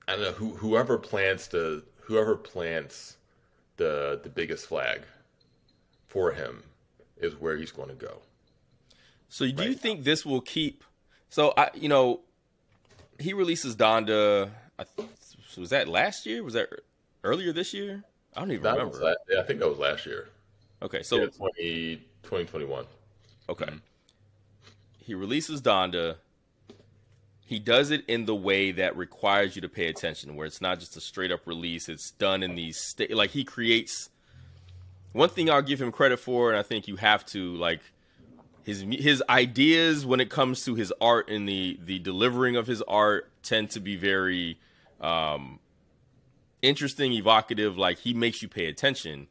I 0.08 0.14
don't 0.14 0.22
know, 0.22 0.32
who 0.32 0.56
whoever 0.56 0.98
plants 0.98 1.48
the 1.48 1.84
whoever 2.02 2.36
plants 2.36 3.18
the 3.78 4.20
the 4.24 4.30
biggest 4.30 4.68
flag 4.68 5.02
for 6.08 6.32
him 6.32 6.64
is 7.18 7.36
where 7.36 7.58
he's 7.58 7.72
going 7.72 7.90
to 7.90 7.96
go. 7.96 8.20
So, 9.30 9.46
do 9.46 9.54
right 9.56 9.70
you 9.70 9.76
think 9.76 10.04
this 10.04 10.26
will 10.26 10.42
keep? 10.42 10.84
So, 11.30 11.54
I, 11.58 11.70
you 11.74 11.90
know, 11.90 12.22
he 13.20 13.34
releases 13.34 13.76
Donda. 13.76 14.50
I, 14.80 14.86
was 15.58 15.72
that 15.72 15.88
last 15.88 16.26
year? 16.26 16.44
Was 16.44 16.54
that 16.54 16.70
earlier 17.24 17.52
this 17.52 17.74
year? 17.74 18.04
I 18.36 18.40
don't 18.40 18.52
even 18.52 18.64
that 18.64 18.78
remember. 18.78 18.98
Last, 19.00 19.18
yeah, 19.30 19.40
I 19.40 19.44
think 19.44 19.60
that 19.60 19.68
was 19.68 19.80
last 19.80 20.06
year. 20.06 20.30
Okay, 20.82 21.02
so 21.02 21.18
yeah, 21.18 21.26
20, 21.26 21.96
2021. 22.24 22.86
Okay. 23.50 23.66
Mm-hmm. 23.66 23.78
He 25.00 25.16
releases 25.16 25.62
Donda. 25.62 26.18
He 27.48 27.60
does 27.60 27.92
it 27.92 28.04
in 28.10 28.26
the 28.26 28.36
way 28.36 28.72
that 28.74 28.98
requires 28.98 29.56
you 29.56 29.62
to 29.62 29.70
pay 29.70 29.88
attention, 29.88 30.36
where 30.36 30.46
it's 30.46 30.60
not 30.60 30.82
just 30.82 30.98
a 30.98 31.02
straight 31.02 31.32
up 31.32 31.48
release. 31.48 31.88
It's 31.88 32.12
done 32.12 32.44
in 32.44 32.56
these 32.56 32.78
sta- 32.78 33.14
like 33.16 33.30
he 33.30 33.46
creates. 33.46 34.10
One 35.14 35.30
thing 35.30 35.50
I'll 35.50 35.62
give 35.62 35.82
him 35.82 35.94
credit 35.94 36.20
for, 36.20 36.50
and 36.50 36.60
I 36.60 36.62
think 36.62 36.90
you 36.90 36.98
have 36.98 37.26
to 37.28 37.56
like 37.56 37.80
his 38.64 38.84
his 38.92 39.24
ideas 39.30 40.06
when 40.06 40.20
it 40.20 40.30
comes 40.30 40.66
to 40.66 40.76
his 40.76 40.92
art 41.00 41.30
and 41.30 41.48
the 41.48 41.80
the 41.82 42.00
delivering 42.00 42.58
of 42.58 42.68
his 42.68 42.82
art 42.82 43.32
tend 43.44 43.70
to 43.72 43.80
be 43.80 43.96
very 43.96 44.60
um, 45.00 45.60
interesting, 46.62 47.14
evocative. 47.14 47.78
Like 47.78 48.00
he 48.00 48.14
makes 48.14 48.42
you 48.42 48.50
pay 48.50 48.66
attention 48.66 49.28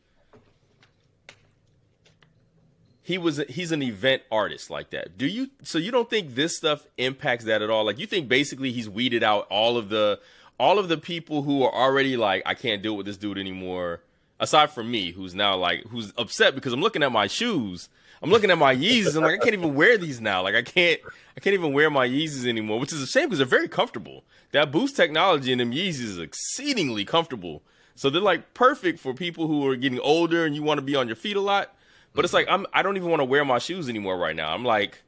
he 3.06 3.18
was 3.18 3.40
he's 3.48 3.70
an 3.70 3.84
event 3.84 4.22
artist 4.32 4.68
like 4.68 4.90
that. 4.90 5.16
Do 5.16 5.28
you 5.28 5.50
so 5.62 5.78
you 5.78 5.92
don't 5.92 6.10
think 6.10 6.34
this 6.34 6.56
stuff 6.56 6.88
impacts 6.98 7.44
that 7.44 7.62
at 7.62 7.70
all? 7.70 7.84
Like 7.84 8.00
you 8.00 8.06
think 8.06 8.28
basically 8.28 8.72
he's 8.72 8.88
weeded 8.90 9.22
out 9.22 9.46
all 9.48 9.76
of 9.76 9.90
the 9.90 10.18
all 10.58 10.80
of 10.80 10.88
the 10.88 10.98
people 10.98 11.42
who 11.42 11.62
are 11.62 11.72
already 11.72 12.16
like 12.16 12.42
I 12.44 12.54
can't 12.54 12.82
deal 12.82 12.96
with 12.96 13.06
this 13.06 13.16
dude 13.16 13.38
anymore. 13.38 14.00
Aside 14.40 14.70
from 14.70 14.90
me, 14.90 15.12
who's 15.12 15.36
now 15.36 15.56
like 15.56 15.84
who's 15.84 16.12
upset 16.18 16.56
because 16.56 16.72
I'm 16.72 16.80
looking 16.80 17.04
at 17.04 17.12
my 17.12 17.28
shoes. 17.28 17.88
I'm 18.20 18.30
looking 18.30 18.50
at 18.50 18.58
my 18.58 18.74
Yeezys 18.74 19.14
I'm 19.14 19.22
like 19.22 19.34
I 19.34 19.44
can't 19.44 19.54
even 19.54 19.76
wear 19.76 19.96
these 19.96 20.20
now. 20.20 20.42
Like 20.42 20.56
I 20.56 20.62
can't 20.62 21.00
I 21.36 21.40
can't 21.40 21.54
even 21.54 21.72
wear 21.72 21.88
my 21.90 22.08
Yeezys 22.08 22.44
anymore, 22.44 22.80
which 22.80 22.92
is 22.92 23.00
a 23.00 23.06
shame 23.06 23.26
because 23.26 23.38
they're 23.38 23.46
very 23.46 23.68
comfortable. 23.68 24.24
That 24.50 24.72
boost 24.72 24.96
technology 24.96 25.52
in 25.52 25.58
them 25.58 25.70
Yeezys 25.70 26.00
is 26.00 26.18
exceedingly 26.18 27.04
comfortable. 27.04 27.62
So 27.94 28.10
they're 28.10 28.20
like 28.20 28.52
perfect 28.52 28.98
for 28.98 29.14
people 29.14 29.46
who 29.46 29.64
are 29.68 29.76
getting 29.76 30.00
older 30.00 30.44
and 30.44 30.56
you 30.56 30.64
want 30.64 30.78
to 30.78 30.82
be 30.82 30.96
on 30.96 31.06
your 31.06 31.14
feet 31.14 31.36
a 31.36 31.40
lot. 31.40 31.72
But 32.16 32.24
it's 32.24 32.34
like 32.34 32.46
I'm 32.48 32.66
I 32.72 32.82
don't 32.82 32.96
even 32.96 33.10
want 33.10 33.20
to 33.20 33.24
wear 33.24 33.44
my 33.44 33.58
shoes 33.58 33.88
anymore 33.90 34.16
right 34.16 34.34
now. 34.34 34.52
I'm 34.52 34.64
like 34.64 35.02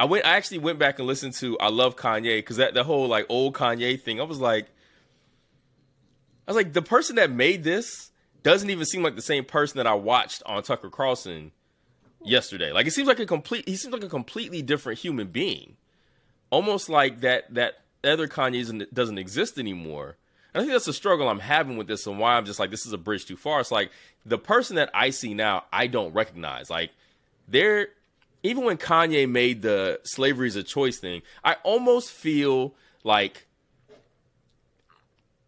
I 0.00 0.06
went 0.06 0.24
I 0.24 0.36
actually 0.36 0.58
went 0.58 0.78
back 0.78 0.98
and 0.98 1.06
listened 1.06 1.34
to 1.34 1.58
I 1.60 1.68
love 1.68 1.94
Kanye 1.94 2.38
because 2.38 2.56
that 2.56 2.72
the 2.72 2.82
whole 2.82 3.06
like 3.06 3.26
old 3.28 3.54
Kanye 3.54 4.00
thing. 4.00 4.18
I 4.18 4.24
was 4.24 4.40
like 4.40 4.66
I 6.46 6.50
was 6.50 6.56
like 6.56 6.72
the 6.72 6.82
person 6.82 7.16
that 7.16 7.30
made 7.30 7.64
this 7.64 8.10
doesn't 8.42 8.70
even 8.70 8.86
seem 8.86 9.02
like 9.02 9.14
the 9.14 9.22
same 9.22 9.44
person 9.44 9.76
that 9.76 9.86
I 9.86 9.92
watched 9.92 10.42
on 10.46 10.62
Tucker 10.62 10.88
Carlson 10.88 11.52
yesterday. 12.24 12.72
Like 12.72 12.86
it 12.86 12.92
seems 12.92 13.08
like 13.08 13.20
a 13.20 13.26
complete 13.26 13.68
he 13.68 13.76
seems 13.76 13.92
like 13.92 14.02
a 14.02 14.08
completely 14.08 14.62
different 14.62 14.98
human 14.98 15.26
being. 15.26 15.76
Almost 16.48 16.88
like 16.88 17.20
that 17.20 17.52
that 17.52 17.82
other 18.02 18.26
Kanye 18.26 18.86
doesn't 18.90 19.18
exist 19.18 19.58
anymore. 19.58 20.16
I 20.58 20.62
think 20.62 20.72
that's 20.72 20.86
the 20.86 20.92
struggle 20.92 21.28
I'm 21.28 21.38
having 21.38 21.76
with 21.76 21.86
this 21.86 22.04
and 22.08 22.18
why 22.18 22.36
I'm 22.36 22.44
just 22.44 22.58
like, 22.58 22.72
this 22.72 22.84
is 22.84 22.92
a 22.92 22.98
bridge 22.98 23.26
too 23.26 23.36
far. 23.36 23.60
It's 23.60 23.70
like 23.70 23.92
the 24.26 24.38
person 24.38 24.74
that 24.74 24.90
I 24.92 25.10
see 25.10 25.32
now, 25.32 25.64
I 25.72 25.86
don't 25.86 26.12
recognize. 26.12 26.68
Like, 26.68 26.90
they're, 27.46 27.90
even 28.42 28.64
when 28.64 28.76
Kanye 28.76 29.30
made 29.30 29.62
the 29.62 30.00
slavery 30.02 30.48
is 30.48 30.56
a 30.56 30.64
choice 30.64 30.98
thing, 30.98 31.22
I 31.44 31.54
almost 31.62 32.10
feel 32.10 32.74
like 33.04 33.46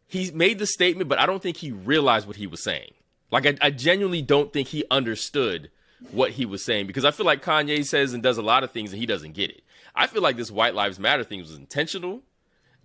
he 0.07 0.31
made 0.31 0.61
the 0.61 0.67
statement, 0.67 1.09
but 1.09 1.19
I 1.19 1.27
don't 1.27 1.43
think 1.43 1.57
he 1.57 1.73
realized 1.73 2.29
what 2.29 2.37
he 2.37 2.47
was 2.47 2.63
saying. 2.63 2.93
Like, 3.33 3.47
I, 3.47 3.57
I 3.61 3.71
genuinely 3.71 4.23
don't 4.23 4.53
think 4.53 4.69
he 4.69 4.85
understood 4.93 5.73
what 6.13 6.31
he 6.33 6.47
was 6.47 6.65
saying 6.65 6.87
because 6.87 7.05
I 7.05 7.11
feel 7.11 7.27
like 7.27 7.45
Kanye 7.45 7.85
says 7.85 8.15
and 8.15 8.23
does 8.23 8.39
a 8.39 8.43
lot 8.43 8.63
of 8.63 8.71
things 8.71 8.93
and 8.93 9.01
he 9.01 9.07
doesn't 9.07 9.33
get 9.33 9.51
it. 9.51 9.63
I 9.93 10.07
feel 10.07 10.23
like 10.23 10.37
this 10.37 10.53
White 10.53 10.77
Lives 10.77 11.01
Matter 11.01 11.25
thing 11.25 11.41
was 11.41 11.53
intentional 11.53 12.23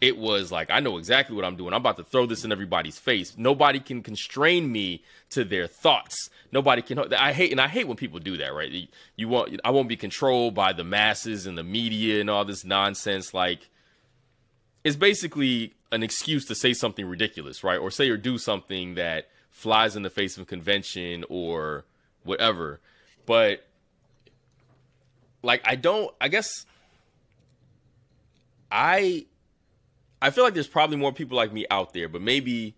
it 0.02 0.18
was 0.18 0.52
like 0.52 0.70
I 0.70 0.80
know 0.80 0.98
exactly 0.98 1.36
what 1.36 1.46
I'm 1.46 1.56
doing. 1.56 1.74
I'm 1.74 1.82
about 1.82 1.98
to 1.98 2.04
throw 2.04 2.26
this 2.26 2.44
in 2.44 2.52
everybody's 2.52 2.98
face. 2.98 3.36
Nobody 3.38 3.80
can 3.80 4.04
constrain 4.04 4.72
me 4.72 5.04
to 5.30 5.44
their 5.44 5.68
thoughts. 5.68 6.30
Nobody 6.52 6.82
can. 6.82 7.14
I 7.14 7.34
hate 7.34 7.52
and 7.52 7.62
I 7.62 7.68
hate 7.68 7.88
when 7.88 7.98
people 7.98 8.20
do 8.20 8.38
that. 8.38 8.54
Right? 8.54 8.90
You 9.16 9.28
want 9.28 9.60
I 9.64 9.72
won't 9.72 9.90
be 9.90 9.98
controlled 9.98 10.54
by 10.54 10.74
the 10.74 10.84
masses 10.84 11.48
and 11.48 11.58
the 11.58 11.64
media 11.64 12.20
and 12.20 12.30
all 12.30 12.46
this 12.46 12.66
nonsense. 12.66 13.34
Like 13.34 13.70
it's 14.84 14.98
basically 14.98 15.74
an 15.92 16.04
excuse 16.04 16.46
to 16.46 16.56
say 16.56 16.74
something 16.74 17.06
ridiculous, 17.06 17.64
right? 17.64 17.80
Or 17.80 17.90
say 17.90 18.10
or 18.10 18.18
do 18.18 18.38
something 18.38 18.96
that 18.96 19.30
flies 19.50 19.96
in 19.96 20.04
the 20.04 20.10
face 20.10 20.38
of 20.38 20.46
convention 20.46 21.24
or 21.30 21.86
whatever. 22.24 22.82
But 23.26 23.66
like 25.42 25.62
I 25.64 25.76
don't. 25.76 26.14
I 26.20 26.28
guess 26.28 26.66
I 28.70 29.26
I 30.22 30.30
feel 30.30 30.44
like 30.44 30.54
there's 30.54 30.68
probably 30.68 30.98
more 30.98 31.12
people 31.14 31.38
like 31.38 31.54
me 31.54 31.66
out 31.70 31.94
there, 31.94 32.10
but 32.10 32.22
maybe 32.22 32.76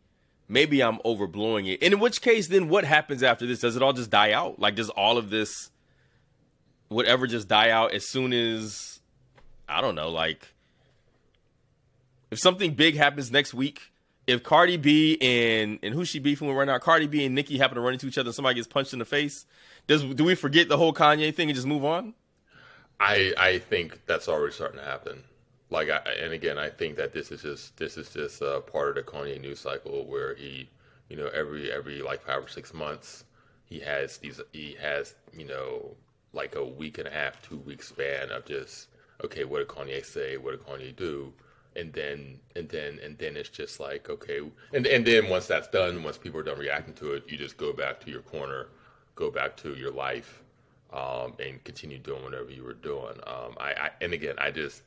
maybe 0.48 0.82
I'm 0.82 0.98
overblowing 1.00 1.72
it. 1.72 1.84
And 1.84 1.94
in 1.94 2.00
which 2.00 2.22
case, 2.22 2.48
then 2.48 2.70
what 2.70 2.84
happens 2.84 3.24
after 3.24 3.46
this? 3.46 3.60
Does 3.60 3.76
it 3.76 3.84
all 3.84 3.94
just 3.94 4.10
die 4.10 4.32
out? 4.32 4.60
Like, 4.60 4.76
does 4.76 4.90
all 4.90 5.18
of 5.18 5.30
this, 5.30 5.72
whatever, 6.88 7.28
just 7.28 7.48
die 7.48 7.70
out 7.70 7.94
as 7.94 8.08
soon 8.08 8.34
as, 8.34 9.00
I 9.68 9.82
don't 9.82 9.96
know, 9.96 10.10
like, 10.10 10.54
if 12.32 12.40
something 12.40 12.74
big 12.74 12.96
happens 12.96 13.32
next 13.32 13.54
week, 13.54 13.92
if 14.26 14.44
Cardi 14.44 14.76
B 14.76 15.18
and 15.22 15.80
and 15.82 15.94
who's 15.94 16.10
she 16.10 16.20
beefing 16.20 16.50
with 16.50 16.58
right 16.58 16.68
now, 16.68 16.78
Cardi 16.80 17.08
B 17.08 17.26
and 17.26 17.34
Nicki 17.34 17.58
happen 17.58 17.76
to 17.76 17.82
run 17.82 17.94
into 17.94 18.08
each 18.08 18.18
other 18.18 18.28
and 18.28 18.36
somebody 18.36 18.56
gets 18.56 18.68
punched 18.68 18.92
in 18.92 19.00
the 19.00 19.06
face, 19.06 19.46
does 19.88 20.04
do 20.04 20.26
we 20.26 20.36
forget 20.36 20.68
the 20.68 20.78
whole 20.78 20.94
Kanye 20.94 21.34
thing 21.34 21.50
and 21.50 21.56
just 21.56 21.68
move 21.68 21.86
on? 21.86 22.14
I 23.00 23.34
I 23.38 23.60
think 23.60 24.02
that's 24.06 24.28
already 24.28 24.54
starting 24.54 24.80
to 24.80 24.86
happen 24.86 25.24
like 25.70 25.90
I, 25.90 25.98
and 26.22 26.34
again 26.34 26.58
i 26.58 26.70
think 26.70 26.96
that 26.98 27.14
this 27.14 27.32
is 27.32 27.42
just 27.42 27.78
this 27.78 27.98
is 27.98 28.10
just 28.10 28.42
uh, 28.42 28.62
part 28.62 28.90
of 28.90 28.96
the 28.96 29.12
kanye 29.12 29.40
news 29.40 29.60
cycle 29.60 30.06
where 30.06 30.36
he 30.36 30.70
you 31.10 31.18
know 31.18 31.28
every 31.34 31.72
every 31.72 32.02
like 32.02 32.22
five 32.24 32.44
or 32.44 32.48
six 32.48 32.74
months 32.74 33.26
he 33.66 33.80
has 33.80 34.18
these 34.18 34.40
he 34.54 34.78
has 34.82 35.16
you 35.34 35.46
know 35.46 35.96
like 36.34 36.56
a 36.56 36.64
week 36.64 36.98
and 36.98 37.08
a 37.08 37.12
half 37.12 37.42
two 37.42 37.58
week 37.58 37.84
span 37.84 38.32
of 38.32 38.46
just 38.46 38.88
okay 39.24 39.44
what 39.44 39.60
did 39.60 39.68
kanye 39.68 40.04
say? 40.06 40.38
What 40.38 40.52
did 40.52 40.66
kanye 40.66 40.96
do? 40.96 41.34
And 41.76 41.94
then 41.94 42.40
and 42.56 42.68
then 42.70 43.00
and 43.04 43.18
then 43.18 43.38
it's 43.38 43.50
just 43.50 43.80
like 43.80 44.10
okay 44.10 44.40
and 44.74 44.88
and 44.88 45.06
then 45.06 45.30
once 45.30 45.48
that's 45.48 45.68
done 45.68 46.04
once 46.04 46.18
people 46.18 46.40
are 46.40 46.44
done 46.44 46.58
reacting 46.58 46.94
to 46.96 47.14
it 47.14 47.24
you 47.28 47.38
just 47.38 47.58
go 47.58 47.72
back 47.72 48.00
to 48.02 48.12
your 48.12 48.22
corner 48.22 48.68
go 49.16 49.30
back 49.30 49.56
to 49.58 49.76
your 49.76 49.92
life 49.92 50.42
um, 50.94 51.34
and 51.40 51.64
continue 51.66 52.00
doing 52.00 52.24
whatever 52.24 52.50
you 52.50 52.64
were 52.64 52.74
doing. 52.74 53.20
Um, 53.28 53.56
I, 53.60 53.74
I 53.74 53.92
and 54.02 54.14
again 54.14 54.36
i 54.40 54.50
just 54.50 54.84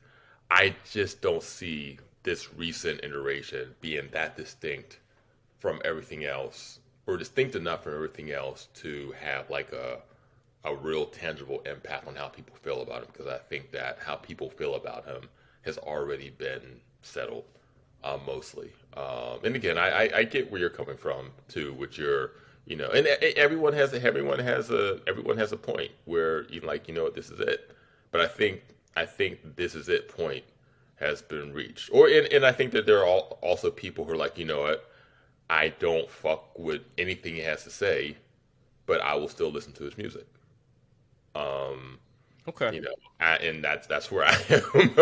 I 0.51 0.75
just 0.91 1.21
don't 1.21 1.43
see 1.43 1.99
this 2.23 2.53
recent 2.55 3.05
iteration 3.05 3.75
being 3.81 4.09
that 4.13 4.37
distinct 4.37 4.99
from 5.59 5.81
everything 5.85 6.25
else, 6.25 6.81
or 7.07 7.17
distinct 7.17 7.55
enough 7.55 7.85
from 7.85 7.95
everything 7.95 8.33
else 8.33 8.69
to 8.75 9.15
have 9.21 9.49
like 9.51 9.73
a 9.73 10.01
a 10.65 10.75
real 10.75 11.07
tangible 11.07 11.61
impact 11.65 12.07
on 12.07 12.15
how 12.15 12.29
people 12.29 12.55
feel 12.57 12.83
about 12.83 13.03
him. 13.03 13.09
Because 13.13 13.27
I 13.27 13.39
think 13.39 13.71
that 13.71 13.99
how 14.05 14.17
people 14.17 14.51
feel 14.51 14.75
about 14.75 15.07
him 15.07 15.23
has 15.63 15.79
already 15.79 16.31
been 16.31 16.81
settled 17.03 17.45
uh, 18.05 18.19
mostly. 18.27 18.71
Um, 18.97 19.39
and 19.45 19.57
again, 19.57 19.79
I, 19.79 20.05
I, 20.05 20.11
I, 20.19 20.25
get 20.25 20.51
where 20.51 20.61
you're 20.61 20.71
coming 20.71 20.97
from 20.97 21.31
too, 21.49 21.73
with 21.75 21.97
your 21.97 22.33
you 22.67 22.77
know, 22.77 22.89
and 22.91 23.07
everyone 23.07 23.73
has 23.73 23.93
a 23.93 24.03
everyone 24.03 24.39
has 24.39 24.71
a 24.71 25.01
everyone 25.07 25.39
has 25.39 25.53
a 25.53 25.57
point 25.57 25.91
where 26.05 26.45
you 26.51 26.61
like 26.61 26.89
you 26.89 26.95
know 26.95 27.03
what 27.03 27.15
this 27.15 27.31
is 27.31 27.41
it. 27.41 27.71
But 28.11 28.21
I 28.21 28.27
think 28.27 28.63
I 28.97 29.07
think 29.07 29.57
this 29.57 29.75
is 29.75 29.89
it 29.89 30.09
point 30.09 30.45
has 30.97 31.23
been 31.23 31.53
reached. 31.53 31.91
Or 31.93 32.09
and, 32.09 32.27
and 32.29 32.45
I 32.45 32.53
think 32.53 32.73
that 32.73 32.87
there 32.87 32.99
are 32.99 33.07
all, 33.07 33.39
also 33.43 33.71
people 33.71 34.05
who 34.05 34.13
are 34.13 34.17
like, 34.17 34.39
you 34.39 34.45
know 34.45 34.61
what, 34.63 34.91
I 35.49 35.69
don't 35.79 36.09
fuck 36.09 36.57
with 36.59 36.83
anything 36.99 37.35
he 37.35 37.41
has 37.41 37.65
to 37.65 37.71
say, 37.71 38.17
but 38.87 39.01
I 39.01 39.15
will 39.15 39.29
still 39.29 39.51
listen 39.51 39.73
to 39.75 39.85
his 39.85 39.97
music. 39.97 40.27
Um, 41.35 41.99
okay, 42.49 42.75
you 42.75 42.83
know, 42.83 42.95
I, 43.19 43.37
and 43.37 43.63
that's 43.65 43.87
that's 43.87 44.11
where 44.11 44.25
I 44.29 44.37
am. 44.51 44.95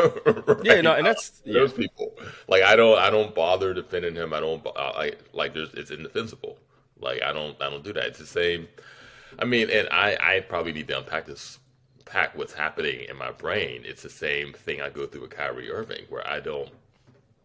right 0.46 0.64
yeah, 0.64 0.81
no, 0.81 0.94
and 0.94 1.07
that's 1.07 1.42
yeah. 1.44 1.55
those 1.55 1.72
people. 1.72 2.12
Like 2.48 2.62
I 2.62 2.77
don't 2.77 2.98
I 2.98 3.11
don't 3.11 3.35
bother 3.35 3.74
defending 3.74 4.14
him. 4.14 4.33
I 4.33 4.40
don't 4.40 4.66
I 4.77 5.12
like 5.33 5.55
there's 5.55 5.72
it's 5.74 5.90
indefensible. 5.90 6.59
Like 7.01 7.22
I 7.22 7.33
don't 7.33 7.61
I 7.61 7.70
don't 7.70 7.85
do 7.85 7.92
that. 7.92 8.05
It's 8.05 8.18
the 8.18 8.27
same. 8.27 8.68
I 9.38 9.44
mean, 9.44 9.68
and 9.70 9.88
I 9.90 10.16
I 10.20 10.40
probably 10.40 10.72
need 10.72 10.88
to 10.88 10.98
unpack 10.98 11.27
this 11.27 11.59
unpack 12.08 12.36
what's 12.36 12.54
happening 12.54 13.06
in 13.08 13.16
my 13.16 13.30
brain, 13.30 13.82
it's 13.84 14.02
the 14.02 14.10
same 14.10 14.52
thing 14.52 14.80
I 14.80 14.88
go 14.88 15.06
through 15.06 15.22
with 15.22 15.30
Kyrie 15.30 15.70
Irving, 15.70 16.04
where 16.08 16.26
I 16.26 16.40
don't 16.40 16.70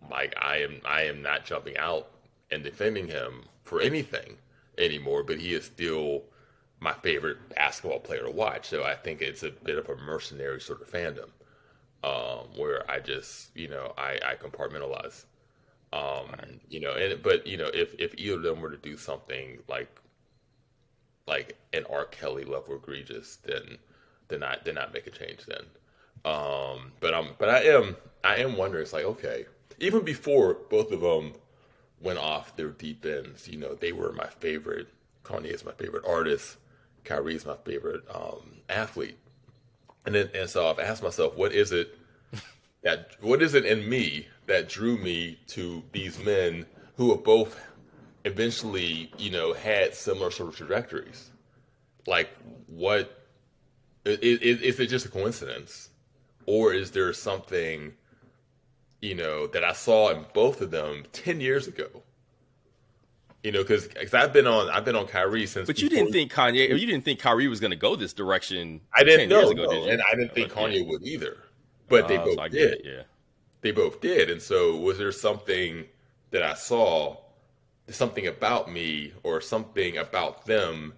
like 0.09 0.33
I 0.39 0.57
am 0.57 0.81
I 0.85 1.03
am 1.03 1.21
not 1.21 1.45
jumping 1.45 1.77
out 1.77 2.09
and 2.51 2.63
defending 2.63 3.07
him 3.07 3.43
for 3.63 3.81
anything 3.81 4.37
anymore, 4.77 5.23
but 5.23 5.39
he 5.39 5.53
is 5.53 5.65
still 5.65 6.23
my 6.79 6.93
favorite 6.93 7.37
basketball 7.55 7.99
player 7.99 8.23
to 8.23 8.31
watch. 8.31 8.67
So 8.67 8.83
I 8.83 8.95
think 8.95 9.21
it's 9.21 9.43
a 9.43 9.51
bit 9.51 9.77
of 9.77 9.89
a 9.89 9.95
mercenary 9.95 10.59
sort 10.59 10.81
of 10.81 10.91
fandom, 10.91 11.29
um, 12.03 12.47
where 12.57 12.89
I 12.89 12.99
just 12.99 13.55
you 13.55 13.67
know 13.67 13.93
I, 13.97 14.19
I 14.25 14.35
compartmentalize. 14.35 15.25
Um, 15.91 16.29
you 16.69 16.79
know, 16.79 16.93
and 16.93 17.21
but 17.21 17.45
you 17.45 17.57
know, 17.57 17.69
if 17.73 17.93
if 17.99 18.15
either 18.17 18.37
of 18.37 18.43
them 18.43 18.61
were 18.61 18.71
to 18.71 18.77
do 18.77 18.97
something 18.97 19.59
like 19.67 19.89
like 21.27 21.57
an 21.71 21.85
R. 21.89 22.05
Kelly 22.05 22.43
level 22.43 22.75
egregious, 22.75 23.37
then 23.45 23.77
then 24.33 24.41
not 24.41 24.65
then 24.65 24.77
I 24.77 24.87
make 24.93 25.07
a 25.07 25.11
change 25.11 25.45
then. 25.47 25.65
Um, 26.25 26.91
but 26.99 27.13
I'm 27.13 27.29
but 27.37 27.49
I 27.49 27.63
am 27.63 27.95
I 28.23 28.37
am 28.37 28.57
wondering. 28.57 28.83
It's 28.83 28.93
like 28.93 29.05
okay, 29.05 29.45
even 29.79 30.03
before 30.03 30.57
both 30.69 30.91
of 30.91 31.01
them 31.01 31.33
went 32.01 32.19
off 32.19 32.55
their 32.55 32.69
deep 32.69 33.05
ends, 33.05 33.47
you 33.47 33.57
know, 33.57 33.75
they 33.75 33.91
were 33.91 34.11
my 34.11 34.27
favorite. 34.27 34.87
Kanye 35.23 35.53
is 35.53 35.63
my 35.63 35.71
favorite 35.71 36.03
artist. 36.05 36.57
Kyrie 37.05 37.35
is 37.35 37.45
my 37.45 37.55
favorite 37.63 38.03
um, 38.13 38.61
athlete. 38.69 39.17
And 40.05 40.15
then 40.15 40.29
and 40.33 40.49
so 40.49 40.69
I've 40.69 40.79
asked 40.79 41.03
myself, 41.03 41.35
what 41.35 41.53
is 41.53 41.71
it 41.71 41.97
that 42.83 43.15
what 43.21 43.41
is 43.41 43.53
it 43.53 43.65
in 43.65 43.87
me 43.87 44.27
that 44.47 44.69
drew 44.69 44.97
me 44.97 45.39
to 45.47 45.83
these 45.91 46.19
men 46.19 46.65
who 46.97 47.11
have 47.11 47.23
both 47.23 47.59
eventually, 48.25 49.11
you 49.17 49.31
know, 49.31 49.53
had 49.53 49.95
similar 49.95 50.31
sort 50.31 50.49
of 50.49 50.55
trajectories? 50.55 51.31
Like, 52.05 52.29
what 52.67 53.22
is, 54.05 54.61
is 54.61 54.79
it 54.79 54.87
just 54.87 55.05
a 55.05 55.09
coincidence, 55.09 55.89
or 56.45 56.73
is 56.73 56.91
there 56.91 57.11
something, 57.13 57.93
you 59.01 59.15
know, 59.15 59.47
that 59.47 59.63
I 59.63 59.73
saw 59.73 60.09
in 60.09 60.25
both 60.33 60.61
of 60.61 60.71
them 60.71 61.03
ten 61.13 61.39
years 61.39 61.67
ago? 61.67 61.87
You 63.43 63.51
know, 63.51 63.61
because 63.61 63.89
I've 64.13 64.31
been 64.31 64.47
on 64.47 64.69
I've 64.69 64.85
been 64.85 64.95
on 64.95 65.05
Kyrie 65.07 65.45
since. 65.45 65.67
But 65.67 65.81
you 65.81 65.89
didn't 65.89 66.11
think 66.13 66.31
Kanye, 66.31 66.69
you 66.69 66.85
didn't 66.85 67.03
think 67.03 67.19
Kyrie 67.19 67.47
was 67.47 67.59
going 67.59 67.71
to 67.71 67.77
go 67.77 67.95
this 67.95 68.13
direction. 68.13 68.79
I 68.93 69.03
didn't 69.03 69.29
know, 69.29 69.49
ago, 69.49 69.65
no. 69.65 69.71
did 69.71 69.89
and 69.89 70.01
I 70.09 70.15
didn't 70.15 70.33
think. 70.33 70.51
Kanye 70.51 70.87
would 70.87 71.03
either. 71.03 71.37
But 71.89 72.05
uh, 72.05 72.07
they 72.07 72.17
both 72.17 72.35
so 72.35 72.47
did. 72.47 72.73
It, 72.73 72.81
yeah, 72.85 73.03
they 73.61 73.71
both 73.71 73.99
did. 73.99 74.29
And 74.29 74.41
so, 74.41 74.77
was 74.77 74.97
there 74.97 75.11
something 75.11 75.85
that 76.31 76.41
I 76.41 76.53
saw, 76.53 77.17
something 77.89 78.27
about 78.27 78.71
me, 78.71 79.11
or 79.23 79.41
something 79.41 79.97
about 79.97 80.45
them 80.45 80.93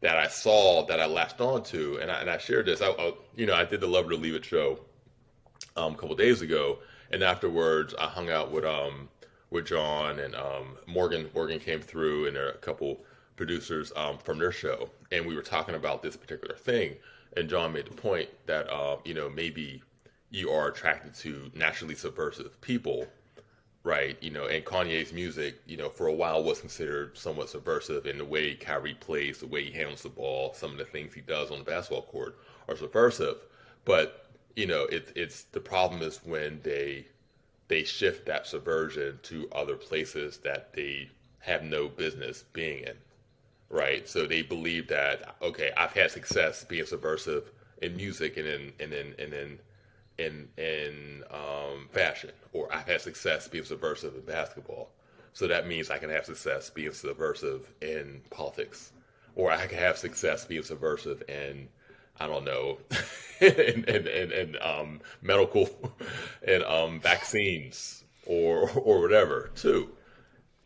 that 0.00 0.16
I 0.16 0.28
saw 0.28 0.86
that 0.86 1.00
I 1.00 1.06
latched 1.06 1.40
onto? 1.40 1.98
And 2.00 2.10
I, 2.10 2.20
and 2.20 2.30
I 2.30 2.38
shared 2.38 2.66
this. 2.66 2.80
I, 2.80 2.90
I, 2.90 3.12
you 3.36 3.46
know, 3.46 3.54
I 3.54 3.64
did 3.64 3.80
the 3.80 3.86
Lovett 3.86 4.12
or 4.12 4.16
Leave 4.16 4.34
It 4.34 4.44
show 4.44 4.80
um, 5.76 5.94
a 5.94 5.96
couple 5.96 6.14
days 6.16 6.42
ago, 6.42 6.78
and 7.10 7.22
afterwards, 7.22 7.94
I 7.98 8.06
hung 8.06 8.30
out 8.30 8.50
with 8.52 8.64
um 8.64 9.08
with 9.50 9.66
Jon 9.66 10.18
and 10.18 10.34
um, 10.34 10.76
Morgan. 10.86 11.28
Morgan 11.34 11.58
came 11.58 11.80
through, 11.80 12.26
and 12.26 12.36
there 12.36 12.46
are 12.46 12.52
a 12.52 12.58
couple 12.58 13.00
producers 13.36 13.92
um, 13.96 14.18
from 14.18 14.38
their 14.38 14.52
show, 14.52 14.90
and 15.12 15.24
we 15.26 15.34
were 15.34 15.42
talking 15.42 15.74
about 15.74 16.02
this 16.02 16.16
particular 16.16 16.56
thing. 16.56 16.96
And 17.36 17.48
Jon 17.48 17.72
made 17.72 17.86
the 17.86 17.94
point 17.94 18.28
that 18.46 18.68
uh, 18.70 18.96
you 19.04 19.14
know 19.14 19.28
maybe 19.30 19.82
you 20.30 20.50
are 20.50 20.68
attracted 20.68 21.14
to 21.14 21.50
naturally 21.54 21.94
subversive 21.94 22.60
people, 22.60 23.06
right? 23.84 24.16
You 24.22 24.30
know, 24.30 24.46
and 24.46 24.64
Kanye's 24.64 25.12
music, 25.12 25.60
you 25.66 25.76
know, 25.76 25.88
for 25.88 26.08
a 26.08 26.12
while 26.12 26.42
was 26.42 26.60
considered 26.60 27.16
somewhat 27.16 27.48
subversive 27.48 28.06
in 28.06 28.18
the 28.18 28.24
way 28.24 28.54
Kyrie 28.54 28.94
plays, 28.94 29.38
the 29.38 29.46
way 29.46 29.64
he 29.64 29.72
handles 29.72 30.02
the 30.02 30.08
ball, 30.08 30.52
some 30.54 30.72
of 30.72 30.78
the 30.78 30.84
things 30.84 31.14
he 31.14 31.20
does 31.20 31.50
on 31.50 31.58
the 31.58 31.64
basketball 31.64 32.02
court 32.02 32.38
are 32.68 32.76
subversive. 32.76 33.36
But 33.84 34.26
you 34.56 34.66
know, 34.66 34.84
it's 34.84 35.12
it's 35.14 35.42
the 35.44 35.60
problem 35.60 36.02
is 36.02 36.20
when 36.24 36.60
they 36.62 37.06
they 37.68 37.84
shift 37.84 38.26
that 38.26 38.46
subversion 38.46 39.18
to 39.24 39.48
other 39.52 39.76
places 39.76 40.38
that 40.38 40.72
they 40.72 41.10
have 41.40 41.62
no 41.62 41.88
business 41.88 42.44
being 42.52 42.82
in, 42.82 42.96
right? 43.70 44.08
So 44.08 44.26
they 44.26 44.42
believe 44.42 44.88
that 44.88 45.36
okay, 45.40 45.70
I've 45.76 45.92
had 45.92 46.10
success 46.10 46.64
being 46.64 46.86
subversive 46.86 47.52
in 47.80 47.96
music 47.96 48.36
and 48.36 48.46
in 48.46 48.72
and 48.80 48.92
in 48.92 49.14
and 49.18 49.32
in 49.32 49.58
in 50.18 50.48
in 50.56 51.22
um, 51.30 51.88
fashion, 51.90 52.30
or 52.52 52.68
I've 52.72 52.86
had 52.86 53.00
success 53.00 53.48
being 53.48 53.64
subversive 53.64 54.14
in 54.14 54.22
basketball. 54.22 54.90
So 55.32 55.46
that 55.46 55.68
means 55.68 55.90
I 55.90 55.98
can 55.98 56.10
have 56.10 56.24
success 56.26 56.70
being 56.70 56.92
subversive 56.92 57.72
in 57.80 58.22
politics, 58.30 58.92
or 59.36 59.50
I 59.52 59.66
can 59.66 59.78
have 59.78 59.96
success 59.96 60.44
being 60.44 60.64
subversive 60.64 61.22
in 61.28 61.68
I 62.20 62.26
don't 62.26 62.44
know, 62.44 62.78
and, 63.40 63.88
and, 63.88 64.06
and, 64.08 64.32
and 64.32 64.58
um, 64.60 65.00
medical 65.22 65.70
and 66.46 66.64
um, 66.64 67.00
vaccines 67.00 68.04
or 68.26 68.70
or 68.70 69.00
whatever 69.00 69.50
too, 69.54 69.90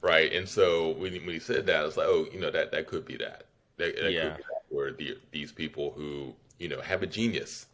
right? 0.00 0.32
And 0.32 0.48
so 0.48 0.90
when, 0.90 1.12
when 1.12 1.34
he 1.34 1.38
said 1.38 1.66
that, 1.66 1.76
I 1.76 1.84
was 1.84 1.96
like, 1.96 2.06
oh, 2.08 2.26
you 2.32 2.40
know, 2.40 2.50
that 2.50 2.72
that 2.72 2.86
could 2.86 3.04
be 3.04 3.16
that. 3.18 3.44
That, 3.76 3.96
that 3.96 4.12
yeah. 4.12 4.22
could 4.22 4.36
be 4.36 4.42
that 4.42 4.74
where 4.74 4.92
the, 4.92 5.18
these 5.30 5.52
people 5.52 5.92
who 5.94 6.34
you 6.58 6.68
know 6.68 6.80
have 6.80 7.02
a 7.02 7.06
genius, 7.06 7.66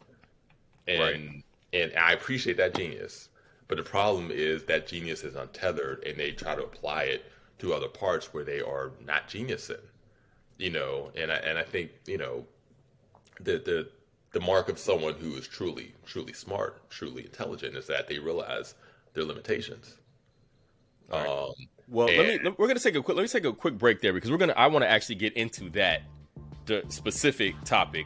and 0.87 0.99
right. 0.99 1.43
And 1.73 1.91
I 1.97 2.13
appreciate 2.13 2.57
that 2.57 2.75
genius, 2.75 3.29
but 3.67 3.77
the 3.77 3.83
problem 3.83 4.31
is 4.31 4.63
that 4.65 4.87
genius 4.87 5.23
is 5.23 5.35
untethered, 5.35 6.03
and 6.03 6.17
they 6.17 6.31
try 6.31 6.55
to 6.55 6.63
apply 6.63 7.03
it 7.03 7.25
to 7.59 7.73
other 7.73 7.87
parts 7.87 8.33
where 8.33 8.43
they 8.43 8.61
are 8.61 8.91
not 9.05 9.27
genius 9.27 9.69
in, 9.69 9.77
you 10.57 10.71
know. 10.71 11.11
And 11.15 11.31
I 11.31 11.35
and 11.35 11.57
I 11.57 11.63
think 11.63 11.91
you 12.05 12.17
know 12.17 12.45
the 13.39 13.59
the 13.59 13.89
the 14.31 14.39
mark 14.39 14.69
of 14.69 14.79
someone 14.79 15.15
who 15.15 15.35
is 15.35 15.47
truly 15.47 15.93
truly 16.05 16.33
smart, 16.33 16.89
truly 16.89 17.25
intelligent, 17.25 17.75
is 17.75 17.87
that 17.87 18.07
they 18.07 18.19
realize 18.19 18.75
their 19.13 19.25
limitations. 19.25 19.97
Right. 21.11 21.27
Um, 21.27 21.53
well, 21.87 22.07
and, 22.07 22.17
let 22.17 22.43
me. 22.43 22.55
We're 22.57 22.67
gonna 22.67 22.79
take 22.79 22.95
a 22.95 23.01
quick. 23.01 23.17
Let 23.17 23.23
me 23.23 23.29
take 23.29 23.45
a 23.45 23.53
quick 23.53 23.77
break 23.77 24.01
there 24.01 24.13
because 24.13 24.31
we're 24.31 24.37
gonna. 24.37 24.53
I 24.53 24.67
want 24.67 24.83
to 24.83 24.89
actually 24.89 25.15
get 25.15 25.33
into 25.33 25.69
that 25.71 26.03
the 26.65 26.83
specific 26.89 27.55
topic 27.63 28.05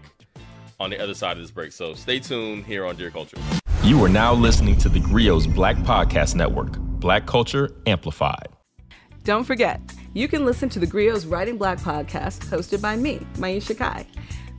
on 0.80 0.90
the 0.90 1.02
other 1.02 1.14
side 1.14 1.38
of 1.38 1.44
this 1.44 1.52
break. 1.52 1.72
So 1.72 1.94
stay 1.94 2.20
tuned 2.20 2.66
here 2.66 2.86
on 2.86 2.96
Dear 2.96 3.12
Culture. 3.12 3.38
You 3.84 4.04
are 4.04 4.10
now 4.10 4.34
listening 4.34 4.78
to 4.78 4.90
the 4.90 5.00
Grio's 5.00 5.46
Black 5.46 5.76
Podcast 5.78 6.36
Network. 6.36 6.78
Black 6.78 7.26
Culture 7.26 7.70
Amplified. 7.86 8.48
Don't 9.24 9.44
forget, 9.44 9.82
you 10.14 10.28
can 10.28 10.46
listen 10.46 10.70
to 10.70 10.80
the 10.80 10.88
Grio's 10.88 11.26
Writing 11.26 11.58
Black 11.58 11.80
podcast 11.80 12.46
hosted 12.46 12.82
by 12.82 12.96
me, 12.96 13.20
Maiysha 13.36 13.78
Kai. 13.78 14.06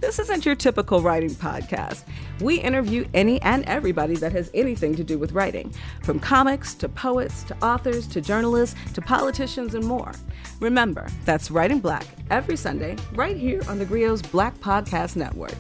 This 0.01 0.19
isn't 0.19 0.45
your 0.45 0.55
typical 0.55 1.01
writing 1.01 1.31
podcast. 1.31 2.05
We 2.41 2.57
interview 2.57 3.07
any 3.15 3.41
and 3.43 3.65
everybody 3.65 4.17
that 4.17 4.33
has 4.33 4.51
anything 4.53 4.95
to 4.97 5.05
do 5.05 5.19
with 5.19 5.33
writing, 5.33 5.73
from 6.03 6.21
comics 6.21 6.75
to 6.75 6.89
poets 6.89 7.43
to 7.45 7.57
authors 7.65 8.07
to 8.09 8.21
journalists 8.21 8.77
to 8.93 9.01
politicians 9.01 9.75
and 9.75 9.87
more. 9.87 10.13
Remember, 10.61 11.07
that's 11.25 11.51
Writing 11.51 11.79
Black 11.79 12.07
every 12.31 12.57
Sunday 12.57 12.97
right 13.15 13.37
here 13.37 13.63
on 13.69 13.79
the 13.79 13.87
Grio's 13.87 14.21
Black 14.21 14.59
Podcast 14.59 15.17
Network. 15.17 15.57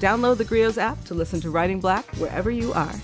Download 0.00 0.36
the 0.36 0.44
Grio's 0.44 0.78
app 0.78 1.04
to 1.06 1.14
listen 1.14 1.40
to 1.40 1.50
Writing 1.50 1.80
Black 1.80 2.06
wherever 2.16 2.50
you 2.50 2.72
are. 2.72 2.94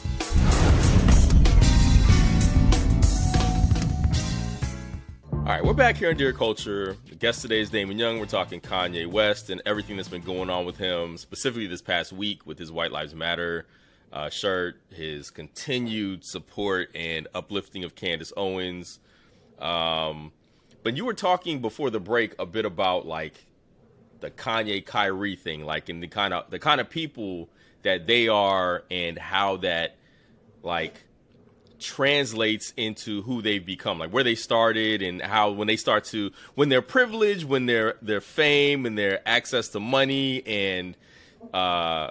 All 5.32 5.50
right, 5.50 5.62
we're 5.62 5.74
back 5.74 5.96
here 5.96 6.10
in 6.10 6.16
Dear 6.16 6.32
Culture. 6.32 6.96
The 7.08 7.16
guest 7.16 7.42
today 7.42 7.60
is 7.60 7.68
Damon 7.68 7.98
Young. 7.98 8.18
We're 8.18 8.26
talking 8.26 8.60
Kanye 8.60 9.06
West 9.06 9.50
and 9.50 9.60
everything 9.66 9.96
that's 9.96 10.08
been 10.08 10.22
going 10.22 10.48
on 10.48 10.64
with 10.64 10.78
him, 10.78 11.18
specifically 11.18 11.66
this 11.66 11.82
past 11.82 12.12
week 12.12 12.46
with 12.46 12.58
his 12.58 12.72
White 12.72 12.92
Lives 12.92 13.14
Matter 13.14 13.66
uh, 14.12 14.30
shirt, 14.30 14.80
his 14.90 15.30
continued 15.30 16.24
support 16.24 16.88
and 16.94 17.26
uplifting 17.34 17.82
of 17.82 17.96
Candace 17.96 18.32
Owens. 18.36 19.00
Um, 19.58 20.32
but 20.84 20.96
you 20.96 21.04
were 21.04 21.14
talking 21.14 21.60
before 21.60 21.90
the 21.90 22.00
break 22.00 22.34
a 22.38 22.46
bit 22.46 22.64
about 22.64 23.04
like 23.04 23.44
the 24.24 24.30
Kanye 24.30 24.84
Kyrie 24.84 25.36
thing, 25.36 25.66
like 25.66 25.90
in 25.90 26.00
the 26.00 26.08
kind 26.08 26.32
of 26.32 26.50
the 26.50 26.58
kind 26.58 26.80
of 26.80 26.88
people 26.88 27.50
that 27.82 28.06
they 28.06 28.26
are 28.28 28.82
and 28.90 29.18
how 29.18 29.58
that 29.58 29.96
like 30.62 31.04
translates 31.78 32.72
into 32.78 33.20
who 33.20 33.42
they've 33.42 33.66
become, 33.66 33.98
like 33.98 34.10
where 34.10 34.24
they 34.24 34.34
started 34.34 35.02
and 35.02 35.20
how 35.20 35.50
when 35.50 35.68
they 35.68 35.76
start 35.76 36.04
to 36.04 36.30
when 36.54 36.70
their 36.70 36.80
privilege, 36.80 37.44
when 37.44 37.66
their 37.66 37.96
their 38.00 38.22
fame 38.22 38.86
and 38.86 38.96
their 38.96 39.20
access 39.28 39.68
to 39.68 39.80
money 39.80 40.42
and 40.46 40.96
uh 41.52 42.10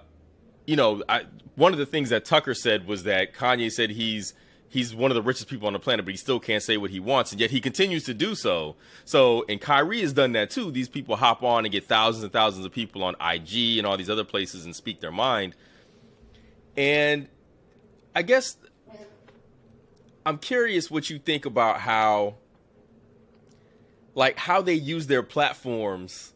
you 0.67 0.75
know, 0.75 1.03
I, 1.09 1.25
one 1.55 1.73
of 1.73 1.79
the 1.79 1.85
things 1.85 2.09
that 2.11 2.25
Tucker 2.25 2.53
said 2.53 2.87
was 2.87 3.03
that 3.03 3.33
Kanye 3.33 3.71
said 3.71 3.89
he's 3.89 4.35
he's 4.73 4.95
one 4.95 5.11
of 5.11 5.15
the 5.15 5.21
richest 5.21 5.47
people 5.47 5.67
on 5.67 5.73
the 5.73 5.79
planet, 5.79 6.03
but 6.03 6.11
he 6.11 6.17
still 6.17 6.39
can't 6.39 6.63
say 6.63 6.77
what 6.77 6.89
he 6.89 6.99
wants, 6.99 7.31
and 7.31 7.39
yet 7.39 7.51
he 7.51 7.61
continues 7.61 8.05
to 8.05 8.13
do 8.13 8.33
so. 8.33 8.75
So, 9.05 9.45
and 9.47 9.61
Kyrie 9.61 10.01
has 10.01 10.13
done 10.13 10.31
that 10.31 10.49
too. 10.49 10.71
These 10.71 10.89
people 10.89 11.15
hop 11.15 11.43
on 11.43 11.63
and 11.63 11.71
get 11.71 11.85
thousands 11.85 12.23
and 12.23 12.33
thousands 12.33 12.65
of 12.65 12.71
people 12.71 13.03
on 13.03 13.15
IG 13.21 13.77
and 13.77 13.85
all 13.85 13.95
these 13.97 14.09
other 14.09 14.23
places 14.23 14.65
and 14.65 14.75
speak 14.75 14.99
their 14.99 15.11
mind. 15.11 15.55
And 16.75 17.27
I 18.15 18.23
guess 18.23 18.57
I'm 20.25 20.39
curious 20.39 20.89
what 20.89 21.07
you 21.07 21.19
think 21.19 21.45
about 21.45 21.79
how, 21.79 22.37
like, 24.15 24.39
how 24.39 24.63
they 24.63 24.73
use 24.73 25.05
their 25.05 25.21
platforms. 25.21 26.33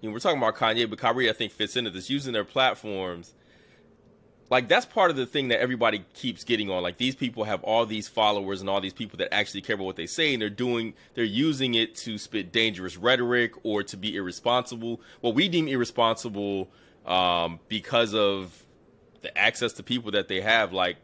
You 0.00 0.08
know, 0.08 0.14
we're 0.14 0.20
talking 0.20 0.38
about 0.38 0.56
Kanye, 0.56 0.88
but 0.88 0.98
Kyrie, 0.98 1.28
I 1.28 1.34
think, 1.34 1.52
fits 1.52 1.76
into 1.76 1.90
this 1.90 2.08
using 2.08 2.32
their 2.32 2.44
platforms. 2.44 3.34
Like, 4.50 4.68
that's 4.68 4.86
part 4.86 5.10
of 5.10 5.16
the 5.16 5.26
thing 5.26 5.48
that 5.48 5.60
everybody 5.60 6.04
keeps 6.12 6.44
getting 6.44 6.70
on. 6.70 6.82
Like, 6.82 6.98
these 6.98 7.14
people 7.14 7.44
have 7.44 7.62
all 7.64 7.86
these 7.86 8.08
followers 8.08 8.60
and 8.60 8.68
all 8.68 8.80
these 8.80 8.92
people 8.92 9.16
that 9.18 9.32
actually 9.32 9.62
care 9.62 9.74
about 9.74 9.84
what 9.84 9.96
they 9.96 10.06
say, 10.06 10.34
and 10.34 10.42
they're 10.42 10.50
doing, 10.50 10.94
they're 11.14 11.24
using 11.24 11.74
it 11.74 11.94
to 11.96 12.18
spit 12.18 12.52
dangerous 12.52 12.96
rhetoric 12.96 13.52
or 13.62 13.82
to 13.84 13.96
be 13.96 14.14
irresponsible. 14.16 15.00
What 15.20 15.34
we 15.34 15.48
deem 15.48 15.66
irresponsible 15.66 16.68
um, 17.06 17.60
because 17.68 18.14
of 18.14 18.64
the 19.24 19.36
access 19.36 19.72
to 19.74 19.82
people 19.82 20.12
that 20.12 20.28
they 20.28 20.40
have. 20.40 20.72
Like, 20.72 20.96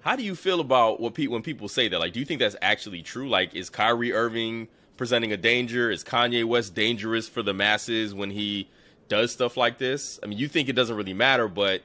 how 0.00 0.16
do 0.16 0.22
you 0.22 0.34
feel 0.34 0.60
about 0.60 0.98
what 1.00 1.14
people 1.14 1.34
when 1.34 1.42
people 1.42 1.68
say 1.68 1.88
that? 1.88 2.00
Like, 2.00 2.12
do 2.12 2.18
you 2.18 2.26
think 2.26 2.40
that's 2.40 2.56
actually 2.62 3.02
true? 3.02 3.28
Like, 3.28 3.54
is 3.54 3.70
Kyrie 3.70 4.12
Irving 4.12 4.68
presenting 4.96 5.32
a 5.32 5.36
danger? 5.36 5.90
Is 5.90 6.02
Kanye 6.02 6.44
West 6.44 6.74
dangerous 6.74 7.28
for 7.28 7.42
the 7.42 7.54
masses 7.54 8.14
when 8.14 8.30
he 8.30 8.68
does 9.08 9.32
stuff 9.32 9.56
like 9.56 9.78
this? 9.78 10.18
I 10.22 10.26
mean, 10.26 10.38
you 10.38 10.48
think 10.48 10.68
it 10.68 10.72
doesn't 10.72 10.96
really 10.96 11.14
matter, 11.14 11.46
but 11.46 11.82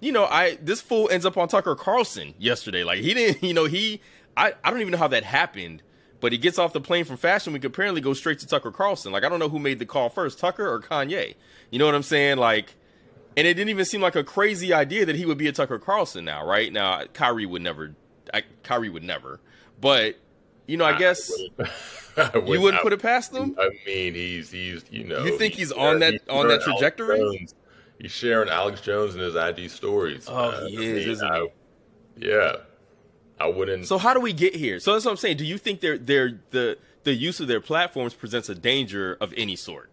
you 0.00 0.12
know, 0.12 0.24
I 0.26 0.56
this 0.62 0.80
fool 0.80 1.08
ends 1.10 1.26
up 1.26 1.36
on 1.36 1.48
Tucker 1.48 1.74
Carlson 1.74 2.34
yesterday. 2.38 2.84
Like, 2.84 3.00
he 3.00 3.14
didn't, 3.14 3.42
you 3.46 3.54
know, 3.54 3.64
he 3.64 4.00
I 4.36 4.54
I 4.62 4.70
don't 4.70 4.80
even 4.80 4.92
know 4.92 4.98
how 4.98 5.08
that 5.08 5.24
happened. 5.24 5.82
But 6.20 6.30
he 6.30 6.38
gets 6.38 6.56
off 6.56 6.72
the 6.72 6.80
plane 6.80 7.04
from 7.04 7.16
Fashion 7.16 7.52
Week, 7.52 7.64
apparently 7.64 8.00
goes 8.00 8.16
straight 8.16 8.38
to 8.38 8.46
Tucker 8.46 8.70
Carlson. 8.70 9.10
Like, 9.10 9.24
I 9.24 9.28
don't 9.28 9.40
know 9.40 9.48
who 9.48 9.58
made 9.58 9.80
the 9.80 9.86
call 9.86 10.08
first, 10.08 10.38
Tucker 10.38 10.72
or 10.72 10.80
Kanye. 10.80 11.34
You 11.72 11.80
know 11.80 11.86
what 11.86 11.96
I'm 11.96 12.04
saying? 12.04 12.38
Like, 12.38 12.76
and 13.36 13.44
it 13.44 13.54
didn't 13.54 13.70
even 13.70 13.84
seem 13.84 14.00
like 14.00 14.14
a 14.14 14.22
crazy 14.22 14.72
idea 14.72 15.04
that 15.04 15.16
he 15.16 15.26
would 15.26 15.38
be 15.38 15.48
a 15.48 15.52
Tucker 15.52 15.80
Carlson 15.80 16.24
now, 16.24 16.46
right? 16.46 16.72
Now, 16.72 17.04
Kyrie 17.12 17.44
would 17.44 17.62
never, 17.62 17.96
I, 18.32 18.42
Kyrie 18.62 18.88
would 18.88 19.02
never, 19.02 19.40
but 19.80 20.16
you 20.66 20.76
know, 20.76 20.84
I, 20.84 20.94
I 20.94 20.98
guess 20.98 21.32
wouldn't, 21.58 22.48
you 22.48 22.60
wouldn't 22.60 22.80
I, 22.80 22.82
put 22.82 22.92
it 22.92 23.02
past 23.02 23.32
them. 23.32 23.56
I 23.58 23.70
mean, 23.86 24.14
he's 24.14 24.50
he's 24.50 24.84
you 24.90 25.04
know, 25.04 25.24
you 25.24 25.38
think 25.38 25.54
he's, 25.54 25.70
he's 25.70 25.72
on 25.72 26.00
that 26.00 26.12
he's 26.12 26.28
on 26.28 26.48
that 26.48 26.62
trajectory? 26.62 27.48
He's 28.02 28.10
sharing 28.10 28.48
Alex 28.48 28.80
Jones 28.80 29.14
in 29.14 29.20
his 29.20 29.36
IG 29.36 29.70
stories. 29.70 30.26
Oh, 30.28 30.34
uh, 30.34 30.66
he 30.66 30.84
is, 30.84 31.22
I 31.22 31.38
mean, 31.38 31.48
yeah. 32.16 32.56
I 33.38 33.46
wouldn't. 33.46 33.86
So 33.86 33.96
how 33.96 34.12
do 34.12 34.18
we 34.18 34.32
get 34.32 34.56
here? 34.56 34.80
So 34.80 34.92
that's 34.92 35.04
what 35.04 35.12
I'm 35.12 35.16
saying. 35.16 35.36
Do 35.36 35.44
you 35.44 35.56
think 35.56 35.80
they're, 35.80 35.98
they're 35.98 36.40
the 36.50 36.78
the 37.04 37.14
use 37.14 37.38
of 37.38 37.46
their 37.46 37.60
platforms 37.60 38.12
presents 38.12 38.48
a 38.48 38.56
danger 38.56 39.16
of 39.20 39.32
any 39.36 39.54
sort? 39.54 39.88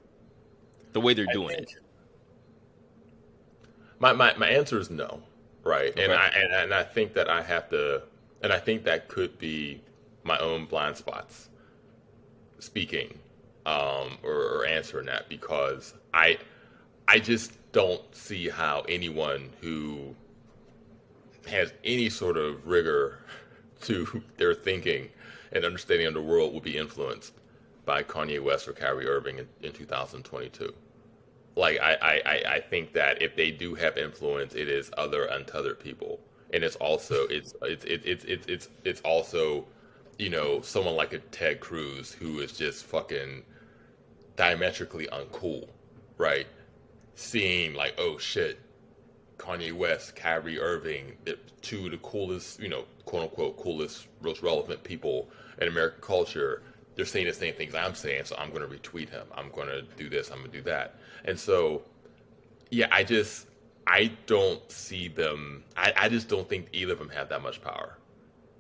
The 0.93 0.99
way 1.01 1.13
they're 1.13 1.27
doing 1.31 1.51
it. 1.51 1.71
My, 3.99 4.13
my 4.13 4.33
my 4.37 4.49
answer 4.49 4.79
is 4.79 4.89
no, 4.89 5.21
right? 5.63 5.91
Okay. 5.91 6.03
And 6.03 6.11
I 6.11 6.27
and, 6.29 6.51
and 6.51 6.73
I 6.73 6.83
think 6.83 7.13
that 7.13 7.29
I 7.29 7.43
have 7.43 7.69
to, 7.69 8.01
and 8.41 8.51
I 8.51 8.57
think 8.57 8.85
that 8.85 9.07
could 9.07 9.37
be 9.37 9.83
my 10.23 10.39
own 10.39 10.65
blind 10.65 10.97
spots 10.97 11.49
speaking 12.57 13.19
um, 13.67 14.17
or, 14.23 14.33
or 14.33 14.65
answering 14.65 15.05
that 15.05 15.29
because 15.29 15.93
I 16.11 16.39
I 17.07 17.19
just 17.19 17.58
don't 17.71 18.15
see 18.15 18.49
how 18.49 18.81
anyone 18.89 19.49
who 19.61 20.15
has 21.47 21.73
any 21.83 22.09
sort 22.09 22.37
of 22.37 22.65
rigor 22.67 23.19
to 23.81 24.21
their 24.37 24.53
thinking 24.53 25.09
and 25.51 25.65
understanding 25.65 26.07
of 26.07 26.13
the 26.13 26.21
world 26.21 26.53
will 26.53 26.61
be 26.61 26.77
influenced 26.77 27.33
by 27.85 28.03
Kanye 28.03 28.41
West 28.41 28.67
or 28.67 28.73
Kyrie 28.73 29.07
Irving 29.07 29.39
in, 29.39 29.47
in 29.61 29.71
2022. 29.71 30.73
Like 31.55 31.79
I, 31.79 32.21
I, 32.25 32.53
I 32.55 32.59
think 32.59 32.93
that 32.93 33.21
if 33.21 33.35
they 33.35 33.51
do 33.51 33.73
have 33.75 33.97
influence, 33.97 34.53
it 34.53 34.69
is 34.69 34.91
other 34.97 35.25
untethered 35.25 35.79
people, 35.79 36.19
and 36.53 36.63
it's 36.63 36.75
also 36.77 37.25
it's 37.27 37.53
it's 37.63 37.83
it's 37.85 38.23
it's 38.25 38.45
it's 38.45 38.69
it's 38.85 39.01
also 39.01 39.65
you 40.17 40.29
know 40.29 40.61
someone 40.61 40.95
like 40.95 41.13
a 41.13 41.17
Ted 41.17 41.59
Cruz 41.59 42.13
who 42.13 42.39
is 42.39 42.53
just 42.53 42.85
fucking 42.85 43.43
diametrically 44.35 45.07
uncool, 45.07 45.67
right? 46.17 46.47
Seeing 47.19 47.73
like 47.73 47.95
oh 47.97 48.17
shit, 48.17 48.61
Kanye 49.37 49.73
West, 49.73 50.15
Kyrie 50.15 50.57
Irving, 50.57 51.17
two 51.61 51.85
of 51.85 51.91
the 51.91 51.97
coolest, 51.97 52.61
you 52.61 52.69
know, 52.69 52.85
quote 53.03 53.23
unquote, 53.23 53.57
coolest, 53.57 54.07
most 54.21 54.41
relevant 54.41 54.85
people 54.85 55.29
in 55.59 55.67
American 55.67 55.99
culture. 56.01 56.63
They're 56.95 57.05
saying 57.05 57.27
the 57.27 57.33
same 57.33 57.53
things 57.55 57.75
I'm 57.75 57.93
saying, 57.93 58.23
so 58.23 58.37
I'm 58.37 58.51
going 58.51 58.61
to 58.61 58.67
retweet 58.67 59.09
him. 59.09 59.27
I'm 59.35 59.49
going 59.51 59.67
to 59.67 59.81
do 59.97 60.09
this. 60.09 60.31
I'm 60.31 60.39
going 60.39 60.51
to 60.51 60.57
do 60.57 60.63
that. 60.63 60.95
And 61.25 61.37
so, 61.37 61.81
yeah, 62.71 62.87
I 62.89 63.03
just, 63.03 63.47
I 63.85 64.13
don't 64.25 64.71
see 64.71 65.09
them. 65.09 65.65
I, 65.75 65.93
I 65.97 66.07
just 66.09 66.29
don't 66.29 66.47
think 66.47 66.67
either 66.71 66.93
of 66.93 66.99
them 66.99 67.09
have 67.09 67.27
that 67.29 67.41
much 67.41 67.61
power. 67.61 67.97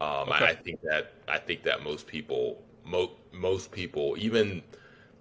Um, 0.01 0.29
okay. 0.29 0.45
I, 0.45 0.49
I, 0.49 0.55
think 0.55 0.81
that 0.81 1.13
I 1.29 1.37
think 1.37 1.63
that 1.63 1.81
most 1.81 2.07
people, 2.07 2.61
mo- 2.83 3.15
most 3.31 3.71
people, 3.71 4.15
even 4.19 4.63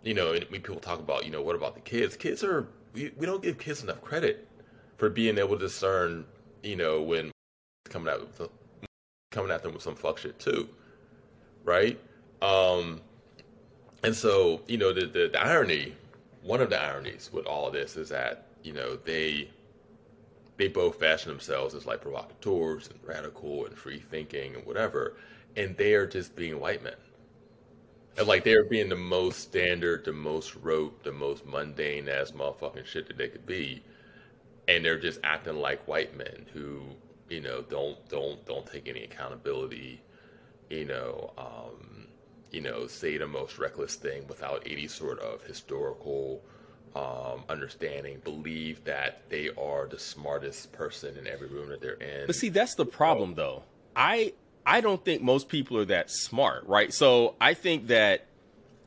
you 0.02 0.14
know, 0.14 0.32
when 0.32 0.60
people 0.60 0.80
talk 0.80 0.98
about, 0.98 1.24
you 1.24 1.30
know, 1.30 1.42
what 1.42 1.54
about 1.54 1.74
the 1.74 1.80
kids? 1.80 2.16
Kids 2.16 2.44
are 2.44 2.68
we, 2.92 3.12
we 3.16 3.26
don't 3.26 3.42
give 3.42 3.58
kids 3.58 3.82
enough 3.82 4.00
credit 4.02 4.46
for 4.96 5.08
being 5.10 5.38
able 5.38 5.56
to 5.56 5.66
discern, 5.66 6.24
you 6.62 6.76
know, 6.76 7.02
when 7.02 7.30
coming 7.84 8.12
at 8.12 8.20
coming 9.30 9.50
at 9.50 9.62
them 9.62 9.72
with 9.72 9.82
some 9.82 9.94
fuck 9.94 10.18
shit 10.18 10.38
too, 10.38 10.68
right? 11.64 11.98
Um, 12.40 13.00
and 14.02 14.14
so, 14.14 14.62
you 14.66 14.78
know, 14.78 14.92
the, 14.92 15.06
the, 15.06 15.28
the 15.32 15.40
irony, 15.40 15.94
one 16.42 16.60
of 16.60 16.70
the 16.70 16.80
ironies 16.80 17.30
with 17.32 17.46
all 17.46 17.66
of 17.66 17.72
this 17.72 17.96
is 17.96 18.08
that 18.08 18.46
you 18.62 18.72
know 18.72 18.96
they 18.96 19.48
they 20.56 20.68
both 20.68 20.98
fashion 20.98 21.30
themselves 21.30 21.74
as 21.74 21.86
like 21.86 22.00
provocateurs 22.00 22.88
and 22.88 22.98
radical 23.06 23.66
and 23.66 23.76
free 23.76 23.98
thinking 23.98 24.54
and 24.54 24.66
whatever, 24.66 25.14
and 25.56 25.76
they 25.76 25.94
are 25.94 26.06
just 26.06 26.34
being 26.34 26.58
white 26.58 26.82
men. 26.82 26.94
And 28.18 28.26
like 28.26 28.44
they're 28.44 28.64
being 28.64 28.88
the 28.88 28.96
most 28.96 29.40
standard, 29.40 30.04
the 30.04 30.12
most 30.12 30.56
rote, 30.56 31.04
the 31.04 31.12
most 31.12 31.46
mundane 31.46 32.08
ass 32.08 32.32
motherfucking 32.32 32.84
shit 32.84 33.06
that 33.08 33.16
they 33.16 33.28
could 33.28 33.46
be. 33.46 33.82
And 34.66 34.84
they're 34.84 34.98
just 34.98 35.20
acting 35.24 35.56
like 35.56 35.86
white 35.86 36.16
men 36.16 36.44
who 36.52 36.82
you 37.28 37.40
know 37.40 37.62
don't 37.62 37.96
don't 38.08 38.44
don't 38.46 38.66
take 38.66 38.88
any 38.88 39.04
accountability 39.04 40.00
you 40.70 40.84
know 40.84 41.32
um, 41.38 42.06
you 42.50 42.60
know 42.60 42.86
say 42.86 43.16
the 43.18 43.26
most 43.26 43.58
reckless 43.58 43.94
thing 43.94 44.26
without 44.28 44.62
any 44.66 44.86
sort 44.86 45.18
of 45.20 45.42
historical 45.42 46.42
um, 46.96 47.44
understanding 47.48 48.20
believe 48.24 48.82
that 48.84 49.22
they 49.28 49.50
are 49.58 49.86
the 49.86 49.98
smartest 49.98 50.72
person 50.72 51.16
in 51.16 51.26
every 51.26 51.46
room 51.48 51.68
that 51.68 51.80
they're 51.80 51.92
in. 51.94 52.26
But 52.26 52.34
see 52.34 52.48
that's 52.48 52.74
the 52.74 52.86
problem 52.86 53.34
though. 53.34 53.62
I 53.94 54.32
i 54.68 54.80
don't 54.80 55.04
think 55.04 55.22
most 55.22 55.48
people 55.48 55.76
are 55.76 55.84
that 55.84 56.10
smart 56.10 56.66
right 56.66 56.92
so 56.92 57.34
i 57.40 57.54
think 57.54 57.88
that 57.88 58.28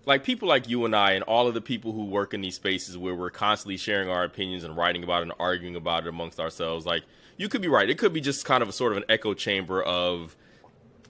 like 0.05 0.23
people 0.23 0.47
like 0.47 0.67
you 0.67 0.85
and 0.85 0.95
I 0.95 1.11
and 1.11 1.23
all 1.23 1.47
of 1.47 1.53
the 1.53 1.61
people 1.61 1.91
who 1.91 2.05
work 2.05 2.33
in 2.33 2.41
these 2.41 2.55
spaces 2.55 2.97
where 2.97 3.15
we're 3.15 3.29
constantly 3.29 3.77
sharing 3.77 4.09
our 4.09 4.23
opinions 4.23 4.63
and 4.63 4.75
writing 4.75 5.03
about 5.03 5.19
it 5.19 5.23
and 5.23 5.33
arguing 5.39 5.75
about 5.75 6.05
it 6.05 6.09
amongst 6.09 6.39
ourselves, 6.39 6.85
like 6.85 7.03
you 7.37 7.47
could 7.47 7.61
be 7.61 7.67
right. 7.67 7.89
It 7.89 7.97
could 7.97 8.13
be 8.13 8.21
just 8.21 8.45
kind 8.45 8.63
of 8.63 8.69
a 8.69 8.71
sort 8.71 8.91
of 8.91 8.97
an 8.97 9.05
echo 9.09 9.33
chamber 9.33 9.81
of 9.81 10.35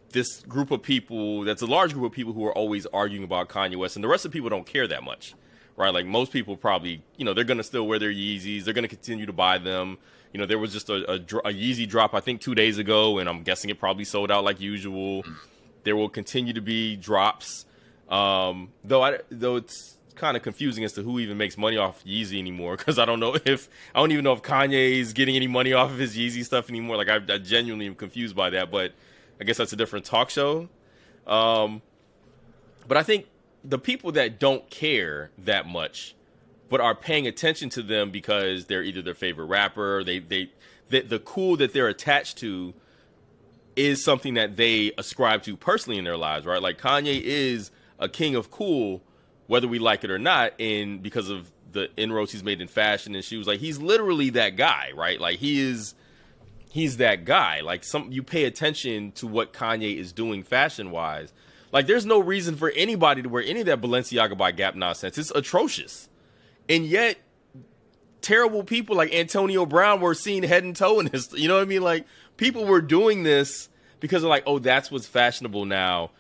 this 0.10 0.42
group 0.42 0.72
of 0.72 0.84
people 0.84 1.44
that's 1.44 1.62
a 1.62 1.66
large 1.66 1.94
group 1.94 2.06
of 2.06 2.12
people 2.12 2.34
who 2.34 2.46
are 2.46 2.56
always 2.58 2.86
arguing 2.88 3.24
about 3.24 3.48
Kanye 3.48 3.78
West 3.78 3.96
and 3.96 4.04
the 4.04 4.10
rest 4.10 4.26
of 4.26 4.32
the 4.32 4.36
people 4.36 4.50
don't 4.50 4.66
care 4.66 4.88
that 4.88 5.04
much. 5.04 5.36
Right? 5.78 5.94
Like 5.94 6.06
most 6.06 6.34
people 6.34 6.58
probably, 6.58 7.02
you 7.16 7.24
know, 7.24 7.34
they're 7.34 7.46
to 7.46 7.64
still 7.64 7.88
wear 7.88 7.98
their 7.98 8.12
Yeezys. 8.12 8.66
They're 8.66 8.74
to 8.74 8.90
continue 8.90 9.26
to 9.26 9.34
buy 9.34 9.58
them. 9.58 9.98
You 10.34 10.40
know, 10.40 10.46
there 10.46 10.60
was 10.60 10.72
just 10.72 10.90
a, 10.90 11.12
a, 11.12 11.16
a 11.16 11.54
Yeezy 11.54 11.88
drop, 11.88 12.14
I 12.14 12.20
think, 12.22 12.42
two 12.42 12.56
days 12.56 12.78
ago, 12.78 13.18
and 13.18 13.28
I'm 13.28 13.44
guessing 13.44 13.70
it 13.70 13.80
probably 13.80 14.06
sold 14.06 14.32
out 14.32 14.44
like 14.44 14.62
usual. 14.62 15.24
There 15.84 15.96
will 15.96 16.10
continue 16.10 16.54
to 16.54 16.62
be 16.62 16.96
drops 16.96 17.66
um, 18.12 18.74
though 18.84 19.02
I 19.02 19.20
though 19.30 19.56
it's 19.56 19.98
kind 20.16 20.36
of 20.36 20.44
confusing 20.44 20.84
as 20.84 20.94
to 20.94 21.02
who 21.02 21.20
even 21.20 21.38
makes 21.38 21.58
money 21.58 21.78
off 21.78 22.04
Yeezy 22.04 22.38
anymore 22.38 22.76
because 22.76 23.00
I 23.00 23.06
don't 23.06 23.22
know 23.22 23.36
if 23.46 23.70
I 23.96 24.00
don't 24.00 24.12
even 24.12 24.26
know 24.26 24.34
if 24.34 24.42
Kanye 24.42 25.00
is 25.00 25.14
getting 25.14 25.36
any 25.36 25.48
money 25.48 25.74
off 25.74 25.90
of 25.90 25.98
his 25.98 26.16
Yeezy 26.16 26.44
stuff 26.44 26.70
anymore. 26.70 26.98
Like 26.98 27.08
I, 27.08 27.20
I 27.34 27.38
genuinely 27.38 27.88
am 27.88 27.96
confused 27.96 28.36
by 28.36 28.50
that, 28.52 28.70
but 28.70 28.92
I 29.40 29.46
guess 29.46 29.58
that's 29.58 29.72
a 29.74 29.78
different 29.78 30.06
talk 30.06 30.30
show. 30.30 30.68
Um, 31.26 31.82
but 32.88 32.98
I 32.98 33.04
think 33.04 33.28
the 33.64 33.80
people 33.80 34.12
that 34.14 34.40
don't 34.40 34.70
care 34.70 35.32
that 35.38 35.66
much, 35.66 36.14
but 36.72 36.80
are 36.80 36.96
paying 36.96 37.28
attention 37.28 37.70
to 37.70 37.84
them 37.84 38.12
because 38.12 38.66
they're 38.66 38.82
either 38.82 39.02
their 39.02 39.14
favorite 39.14 39.46
rapper, 39.48 40.04
they 40.06 40.20
they 40.20 40.50
the, 40.90 41.02
the 41.02 41.20
cool 41.20 41.58
that 41.58 41.74
they're 41.74 41.90
attached 41.90 42.38
to 42.38 42.74
is 43.76 44.04
something 44.04 44.34
that 44.36 44.56
they 44.56 44.92
ascribe 44.98 45.44
to 45.44 45.56
personally 45.58 46.00
in 46.00 46.06
their 46.06 46.18
lives, 46.18 46.46
right? 46.46 46.62
Like 46.62 46.80
Kanye 46.80 47.22
is 47.22 47.72
a 48.00 48.08
king 48.08 48.36
of 48.36 48.50
cool, 48.52 49.02
whether 49.48 49.68
we 49.68 49.80
like 49.80 50.06
it 50.06 50.12
or 50.12 50.18
not, 50.18 50.54
and 50.60 51.04
because 51.04 51.30
of 51.30 51.52
the 51.74 51.90
inroads 51.98 52.32
he's 52.32 52.44
made 52.44 52.62
in 52.62 52.68
fashion 52.70 53.16
and 53.16 53.24
shoes. 53.24 53.48
Like 53.48 53.60
he's 53.60 53.80
literally 53.80 54.30
that 54.32 54.56
guy, 54.56 54.92
right? 54.96 55.20
Like 55.20 55.40
he 55.40 55.60
is 55.60 55.94
he's 56.70 56.98
that 56.98 57.26
guy. 57.26 57.60
Like 57.60 57.84
some 57.84 58.14
you 58.14 58.24
pay 58.24 58.46
attention 58.46 59.12
to 59.14 59.28
what 59.28 59.52
Kanye 59.52 59.98
is 59.98 60.14
doing 60.14 60.42
fashion 60.42 60.90
wise. 60.92 61.34
Like 61.74 61.88
there's 61.88 62.06
no 62.06 62.20
reason 62.20 62.56
for 62.56 62.70
anybody 62.70 63.22
to 63.24 63.28
wear 63.28 63.44
any 63.44 63.60
of 63.60 63.66
that 63.66 63.82
Balenciaga 63.82 64.38
by 64.38 64.54
Gap 64.54 64.76
nonsense. 64.76 65.18
It's 65.18 65.32
atrocious. 65.32 66.08
And 66.70 66.86
yet 66.86 67.18
terrible 68.22 68.64
people 68.64 68.96
like 68.96 69.14
Antonio 69.14 69.66
Brown 69.66 70.00
were 70.00 70.14
seen 70.14 70.44
head 70.44 70.64
and 70.64 70.76
toe 70.76 71.00
in 71.00 71.08
this. 71.08 71.34
You 71.34 71.48
know 71.48 71.56
what 71.56 71.64
I 71.64 71.66
mean? 71.66 71.82
Like 71.82 72.06
people 72.38 72.66
were 72.66 72.82
doing 72.82 73.24
this 73.24 73.70
because 74.00 74.24
of 74.24 74.30
like, 74.30 74.44
oh, 74.46 74.60
that's 74.60 74.92
what's 74.92 75.08
fashionable 75.08 75.66
now. 75.66 76.12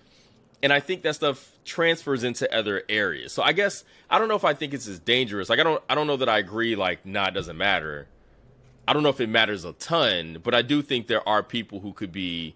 And 0.64 0.72
I 0.72 0.80
think 0.80 1.04
that 1.04 1.16
stuff 1.16 1.52
transfers 1.66 2.24
into 2.24 2.54
other 2.56 2.84
areas. 2.90 3.34
So 3.34 3.44
I 3.44 3.54
guess 3.54 3.84
I 4.10 4.20
don't 4.20 4.28
know 4.28 4.36
if 4.36 4.46
I 4.46 4.54
think 4.54 4.74
it's 4.74 4.88
as 4.88 5.00
dangerous. 5.00 5.50
Like 5.50 5.60
I 5.60 5.64
don't 5.64 5.84
I 5.90 5.96
don't 5.96 6.08
know 6.08 6.18
that 6.18 6.30
I 6.30 6.40
agree 6.40 6.76
like 6.76 7.06
nah 7.06 7.28
it 7.28 7.34
doesn't 7.34 7.58
matter. 7.58 8.08
I 8.88 8.94
don't 8.94 9.04
know 9.04 9.10
if 9.10 9.22
it 9.22 9.30
matters 9.30 9.64
a 9.64 9.74
ton, 9.74 10.40
but 10.44 10.54
I 10.54 10.62
do 10.64 10.82
think 10.82 11.08
there 11.08 11.28
are 11.28 11.44
people 11.44 11.80
who 11.80 11.94
could 11.94 12.12
be 12.12 12.56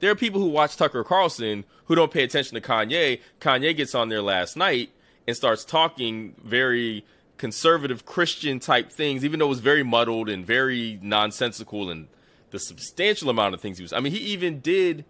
there 0.00 0.10
are 0.10 0.16
people 0.16 0.40
who 0.40 0.48
watch 0.48 0.76
Tucker 0.76 1.02
Carlson 1.02 1.64
who 1.86 1.94
don't 1.94 2.12
pay 2.12 2.22
attention 2.22 2.54
to 2.54 2.60
Kanye. 2.60 3.20
Kanye 3.40 3.76
gets 3.76 3.94
on 3.94 4.08
there 4.08 4.22
last 4.22 4.56
night 4.56 4.90
and 5.26 5.36
starts 5.36 5.64
talking 5.64 6.34
very 6.42 7.04
conservative 7.38 8.06
Christian 8.06 8.58
type 8.60 8.90
things, 8.90 9.24
even 9.24 9.38
though 9.38 9.46
it 9.46 9.50
was 9.50 9.60
very 9.60 9.82
muddled 9.82 10.28
and 10.28 10.46
very 10.46 10.98
nonsensical 11.02 11.90
and 11.90 12.08
the 12.50 12.58
substantial 12.58 13.28
amount 13.28 13.54
of 13.54 13.60
things 13.60 13.78
he 13.78 13.82
was. 13.82 13.92
I 13.92 14.00
mean, 14.00 14.12
he 14.12 14.18
even 14.18 14.60
did 14.60 15.04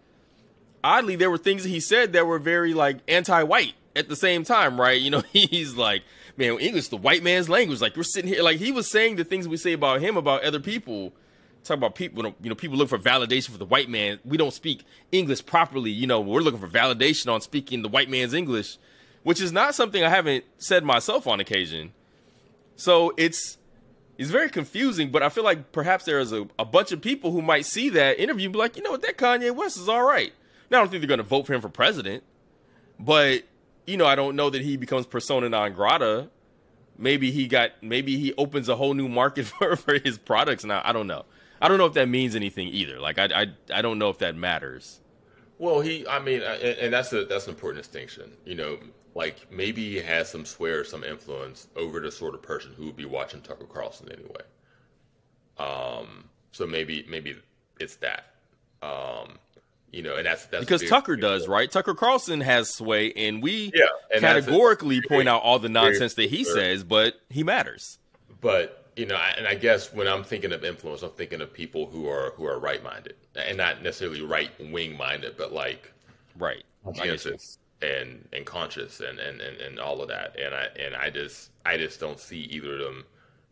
oddly, 0.83 1.17
there 1.17 1.31
were 1.31 1.39
things 1.39 1.65
he 1.65 1.81
said 1.81 2.13
that 2.13 2.27
were 2.27 2.39
very 2.39 2.73
like 2.75 2.99
anti-white 3.09 3.75
at 3.95 4.09
the 4.09 4.17
same 4.17 4.45
time, 4.45 4.81
right? 4.81 5.01
You 5.01 5.11
know, 5.11 5.23
he's 5.33 5.75
like, 5.75 6.03
man, 6.37 6.59
English, 6.59 6.89
the 6.89 6.97
white 6.97 7.23
man's 7.23 7.49
language. 7.49 7.81
Like 7.81 7.97
we're 7.97 8.05
sitting 8.05 8.33
here, 8.33 8.43
like 8.43 8.59
he 8.59 8.73
was 8.73 8.89
saying 8.89 9.17
the 9.17 9.25
things 9.25 9.49
we 9.49 9.57
say 9.57 9.73
about 9.73 10.01
him 10.01 10.17
about 10.17 10.43
other 10.45 10.61
people. 10.61 11.13
Talk 11.65 11.79
about 11.79 11.97
people, 11.97 12.25
you 12.41 12.49
know, 12.49 12.55
people 12.55 12.79
look 12.79 12.89
for 12.89 12.99
validation 12.99 13.51
for 13.51 13.59
the 13.59 13.65
white 13.65 13.89
man. 13.89 14.21
We 14.25 14.37
don't 14.37 14.53
speak 14.53 14.85
English 15.11 15.45
properly. 15.47 15.91
You 15.91 16.07
know, 16.07 16.21
we're 16.21 16.41
looking 16.41 16.61
for 16.61 16.69
validation 16.69 17.33
on 17.33 17.41
speaking 17.41 17.83
the 17.83 17.89
white 17.89 18.09
man's 18.09 18.35
English, 18.35 18.79
which 19.27 19.41
is 19.41 19.51
not 19.51 19.75
something 19.75 20.05
I 20.05 20.09
haven't 20.09 20.45
said 20.57 20.85
myself 20.85 21.27
on 21.27 21.41
occasion. 21.41 21.93
So 22.77 23.13
it's 23.17 23.59
He's 24.17 24.31
very 24.31 24.49
confusing, 24.49 25.11
but 25.11 25.25
I 25.25 25.31
feel 25.31 25.43
like 25.43 25.73
perhaps 25.73 26.05
there 26.05 26.21
is 26.21 26.33
a, 26.33 26.47
a 26.61 26.65
bunch 26.65 26.93
of 26.93 27.03
people 27.03 27.33
who 27.33 27.43
might 27.43 27.67
see 27.67 27.89
that 27.91 28.21
interview 28.21 28.49
be 28.49 28.57
like, 28.57 28.77
you 28.77 28.85
know 28.85 28.93
what, 28.93 29.03
that 29.03 29.19
Kanye 29.19 29.53
West 29.53 29.77
is 29.79 29.89
all 29.89 30.05
right. 30.05 30.33
Now, 30.71 30.79
I 30.79 30.81
don't 30.83 30.91
think 30.91 31.05
they're 31.05 31.17
to 31.17 31.25
vote 31.25 31.45
for 31.45 31.55
him 31.55 31.61
for 31.61 31.69
president, 31.69 32.23
but, 33.01 33.43
you 33.85 33.97
know, 33.97 34.07
I 34.07 34.15
don't 34.15 34.37
know 34.37 34.49
that 34.49 34.63
he 34.63 34.77
becomes 34.77 35.07
persona 35.07 35.49
non 35.49 35.73
grata. 35.73 36.31
Maybe 36.97 37.33
he 37.33 37.49
got, 37.49 37.73
maybe 37.83 38.17
he 38.19 38.33
opens 38.39 38.69
a 38.69 38.77
whole 38.77 38.95
new 38.95 39.09
market 39.09 39.47
for, 39.47 39.75
for 39.75 39.99
his 39.99 40.19
products 40.19 40.65
now. 40.65 40.83
I 40.85 40.93
don't 40.93 41.09
know. 41.09 41.25
I 41.61 41.67
don't 41.67 41.79
know 41.79 41.87
if 41.87 41.95
that 41.95 42.09
means 42.09 42.37
anything 42.37 42.69
either. 42.69 43.01
Like, 43.01 43.19
I, 43.19 43.25
I, 43.25 43.47
I 43.75 43.83
don't 43.83 43.99
know 43.99 44.09
if 44.09 44.19
that 44.19 44.37
matters. 44.37 45.01
Well, 45.59 45.81
he, 45.81 46.07
I 46.07 46.21
mean, 46.21 46.43
and 46.43 46.93
that's 46.93 47.13
a, 47.13 47.25
that's 47.25 47.49
an 47.49 47.55
important 47.55 47.83
distinction. 47.83 48.31
You 48.45 48.55
know, 48.55 48.79
like 49.17 49.51
maybe 49.51 49.93
he 49.93 49.97
has 49.97 50.29
some 50.31 50.45
sway 50.45 50.71
or 50.71 50.85
some 50.85 51.03
influence 51.03 51.69
over 51.75 52.01
the 52.01 52.13
sort 52.13 52.35
of 52.35 52.43
person 52.43 52.73
who 52.77 52.85
would 52.85 52.97
be 52.97 53.07
watching 53.07 53.41
Tucker 53.41 53.65
Carlson 53.65 54.11
anyway. 54.13 54.43
Um, 55.59 56.25
so 56.53 56.67
maybe 56.67 57.07
maybe 57.09 57.39
it's 57.81 57.97
that. 57.97 58.27
Um, 58.83 59.39
you 59.91 60.03
know, 60.03 60.17
and 60.17 60.27
that's 60.27 60.45
that's 60.47 60.67
because 60.67 60.87
Tucker 60.87 61.17
does 61.17 61.49
right. 61.49 61.71
Tucker 61.71 61.95
Carlson 61.95 62.43
has 62.43 62.69
sway, 62.75 63.11
and 63.15 63.43
we 63.43 63.73
yeah, 63.75 63.87
and 64.13 64.21
categorically 64.21 65.01
point 65.01 65.31
out 65.31 65.41
all 65.41 65.59
the 65.59 65.71
nonsense 65.71 66.13
that 66.15 66.29
he 66.29 66.45
says, 66.45 66.85
but 66.85 67.15
he 67.31 67.43
matters. 67.43 67.99
But 68.43 68.85
you 68.97 69.07
know, 69.07 69.17
and 69.39 69.47
I 69.47 69.55
guess 69.55 69.95
when 69.95 70.07
I'm 70.07 70.25
thinking 70.25 70.53
of 70.53 70.63
influence, 70.63 71.03
I'm 71.03 71.11
thinking 71.13 71.41
of 71.41 71.55
people 71.55 71.87
who 71.87 72.07
are 72.07 72.35
who 72.37 72.45
are 72.45 72.59
right 72.59 72.85
minded, 72.85 73.15
and 73.35 73.57
not 73.57 73.83
necessarily 73.83 74.21
right 74.21 74.51
wing 74.71 74.95
minded, 74.95 75.39
but 75.39 75.55
like 75.55 75.91
right 76.39 76.65
and 77.83 78.27
and 78.33 78.47
conscious 78.47 79.01
and, 79.01 79.19
and, 79.19 79.41
and, 79.41 79.61
and 79.61 79.79
all 79.79 80.01
of 80.03 80.09
that. 80.09 80.37
And 80.39 80.55
I 80.55 80.67
and 80.79 80.95
I 80.95 81.11
just 81.11 81.51
I 81.65 81.77
just 81.77 82.01
don't 82.01 82.19
see 82.19 82.41
either 82.43 82.75
of 82.75 82.81
them 82.81 83.05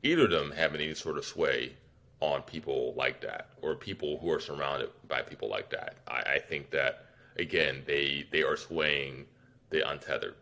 either 0.03 0.25
of 0.25 0.31
them 0.31 0.51
having 0.53 0.81
any 0.81 0.95
sort 0.95 1.18
of 1.18 1.25
sway 1.25 1.72
on 2.20 2.43
people 2.43 2.95
like 2.97 3.20
that 3.20 3.49
or 3.61 3.75
people 3.75 4.18
who 4.18 4.31
are 4.31 4.41
surrounded 4.41 4.89
by 5.09 5.20
people 5.22 5.49
like 5.49 5.70
that. 5.70 5.97
I, 6.09 6.35
I 6.35 6.39
think 6.39 6.70
that 6.70 7.07
again 7.39 7.83
they 7.87 8.27
they 8.31 8.43
are 8.43 8.57
swaying 8.57 9.27
the 9.70 9.89
untethered, 9.89 10.37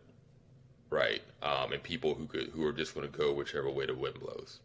right? 0.89 1.21
Um, 1.41 1.73
and 1.73 1.83
people 1.83 2.13
who 2.13 2.25
could 2.25 2.49
who 2.49 2.65
are 2.65 2.73
just 2.73 2.95
going 2.95 3.09
to 3.09 3.17
go 3.17 3.33
whichever 3.33 3.69
way 3.69 3.85
the 3.85 3.95
wind 3.95 4.19
blows. 4.19 4.59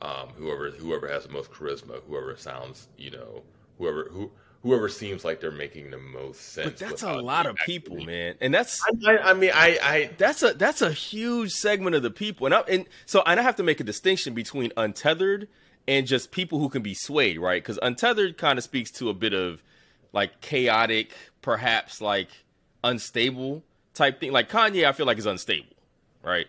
Um, 0.00 0.28
whoever 0.36 0.70
whoever 0.70 1.08
has 1.08 1.24
the 1.24 1.32
most 1.32 1.50
charisma, 1.50 2.00
whoever 2.06 2.36
sounds, 2.36 2.88
you 2.96 3.10
know, 3.10 3.42
whoever 3.78 4.08
who 4.10 4.30
whoever 4.62 4.88
seems 4.88 5.24
like 5.24 5.40
they're 5.40 5.50
making 5.50 5.90
the 5.90 5.98
most 5.98 6.40
sense. 6.52 6.70
But 6.70 6.76
that's 6.78 7.02
a 7.02 7.14
lot 7.14 7.46
of 7.46 7.56
people, 7.56 7.96
man, 8.04 8.34
and 8.40 8.52
that's 8.52 8.82
I, 9.06 9.18
I, 9.18 9.32
mean, 9.34 9.50
I, 9.54 9.78
I 9.82 10.10
that's 10.18 10.42
a 10.42 10.54
that's 10.54 10.82
a 10.82 10.92
huge 10.92 11.52
segment 11.52 11.96
of 11.96 12.02
the 12.02 12.10
people, 12.10 12.46
and 12.46 12.54
I, 12.54 12.60
and 12.60 12.86
so 13.06 13.22
and 13.24 13.38
I 13.38 13.42
have 13.42 13.56
to 13.56 13.62
make 13.62 13.80
a 13.80 13.84
distinction 13.84 14.34
between 14.34 14.72
untethered 14.76 15.48
and 15.86 16.06
just 16.06 16.30
people 16.30 16.58
who 16.58 16.68
can 16.68 16.82
be 16.82 16.94
swayed, 16.94 17.38
right? 17.38 17.62
Because 17.62 17.78
untethered 17.82 18.36
kind 18.36 18.58
of 18.58 18.64
speaks 18.64 18.90
to 18.92 19.08
a 19.08 19.14
bit 19.14 19.32
of 19.32 19.62
like 20.12 20.40
chaotic, 20.40 21.14
perhaps 21.40 22.00
like 22.00 22.28
unstable 22.84 23.62
type 23.94 24.20
thing. 24.20 24.32
Like 24.32 24.50
Kanye, 24.50 24.86
I 24.86 24.92
feel 24.92 25.06
like 25.06 25.18
is 25.18 25.26
unstable, 25.26 25.76
right? 26.22 26.46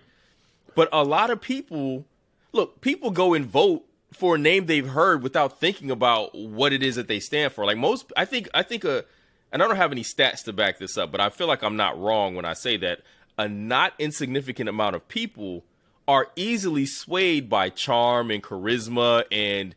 But 0.76 0.90
a 0.92 1.04
lot 1.04 1.30
of 1.30 1.42
people, 1.42 2.06
look, 2.52 2.82
people 2.82 3.12
go 3.12 3.34
and 3.34 3.46
vote 3.46 3.86
for 4.12 4.36
a 4.36 4.38
name 4.38 4.66
they've 4.66 4.88
heard 4.88 5.22
without 5.22 5.60
thinking 5.60 5.92
about 5.92 6.36
what 6.36 6.74
it 6.74 6.82
is 6.84 6.96
that 6.96 7.08
they 7.08 7.20
stand 7.20 7.54
for. 7.54 7.66
Like 7.66 7.78
most, 7.78 8.12
I 8.18 8.26
think, 8.26 8.50
I 8.54 8.64
think 8.64 8.84
a, 8.84 9.06
and 9.52 9.64
I 9.64 9.68
don't 9.68 9.78
have 9.78 9.92
any 9.92 10.04
stats 10.04 10.44
to 10.46 10.54
back 10.54 10.80
this 10.80 10.98
up, 10.98 11.12
but 11.12 11.22
I 11.22 11.30
feel 11.30 11.48
like 11.48 11.64
I'm 11.64 11.76
not 11.76 12.00
wrong 12.00 12.36
when 12.36 12.46
I 12.46 12.54
say 12.54 12.78
that 12.78 13.02
a 13.38 13.48
not 13.48 13.94
insignificant 14.00 14.70
amount 14.70 14.96
of 14.96 15.08
people 15.08 15.64
are 16.08 16.28
easily 16.36 16.86
swayed 16.86 17.50
by 17.50 17.70
charm 17.70 18.32
and 18.32 18.44
charisma. 18.44 19.24
And 19.32 19.76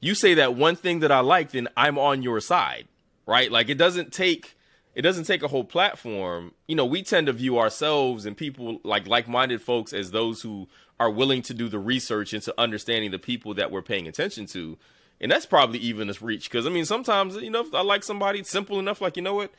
you 0.00 0.14
say 0.14 0.34
that 0.34 0.54
one 0.54 0.76
thing 0.76 1.00
that 1.00 1.12
I 1.12 1.20
like, 1.20 1.52
then 1.52 1.68
I'm 1.76 1.98
on 1.98 2.22
your 2.22 2.40
side, 2.40 2.88
right? 3.26 3.50
Like 3.50 3.68
it 3.68 3.78
doesn't 3.78 4.12
take, 4.12 4.56
it 4.94 5.02
doesn't 5.02 5.24
take 5.24 5.42
a 5.42 5.48
whole 5.48 5.64
platform. 5.64 6.54
You 6.66 6.74
know, 6.74 6.84
we 6.84 7.02
tend 7.02 7.28
to 7.28 7.32
view 7.32 7.58
ourselves 7.58 8.26
and 8.26 8.36
people 8.36 8.80
like 8.82 9.06
like-minded 9.06 9.62
folks 9.62 9.92
as 9.92 10.10
those 10.10 10.42
who 10.42 10.68
are 11.00 11.10
willing 11.10 11.40
to 11.40 11.54
do 11.54 11.68
the 11.68 11.78
research 11.78 12.34
into 12.34 12.54
understanding 12.60 13.10
the 13.10 13.18
people 13.18 13.54
that 13.54 13.72
we're 13.72 13.82
paying 13.82 14.06
attention 14.06 14.44
to. 14.44 14.76
And 15.18 15.32
that's 15.32 15.46
probably 15.46 15.78
even 15.80 16.10
a 16.10 16.14
reach 16.20 16.50
because 16.50 16.66
I 16.66 16.70
mean 16.70 16.84
sometimes 16.84 17.36
you 17.36 17.50
know 17.50 17.62
if 17.62 17.74
I 17.74 17.80
like 17.80 18.04
somebody 18.04 18.44
simple 18.44 18.78
enough 18.78 19.00
like 19.00 19.16
you 19.16 19.22
know 19.22 19.34
what 19.34 19.50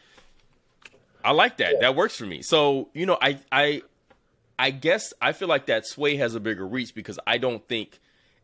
I 1.24 1.32
like 1.32 1.58
that 1.58 1.82
that 1.82 1.96
works 1.96 2.16
for 2.16 2.26
me. 2.26 2.42
So 2.42 2.90
you 2.94 3.06
know 3.06 3.18
I 3.22 3.40
I 3.52 3.82
I 4.58 4.70
guess 4.70 5.14
I 5.20 5.34
feel 5.34 5.48
like 5.48 5.66
that 5.66 5.86
sway 5.86 6.16
has 6.18 6.36
a 6.36 6.40
bigger 6.40 6.66
reach 6.66 6.96
because 6.96 7.20
I 7.26 7.38
don't 7.38 7.68
think 7.68 8.00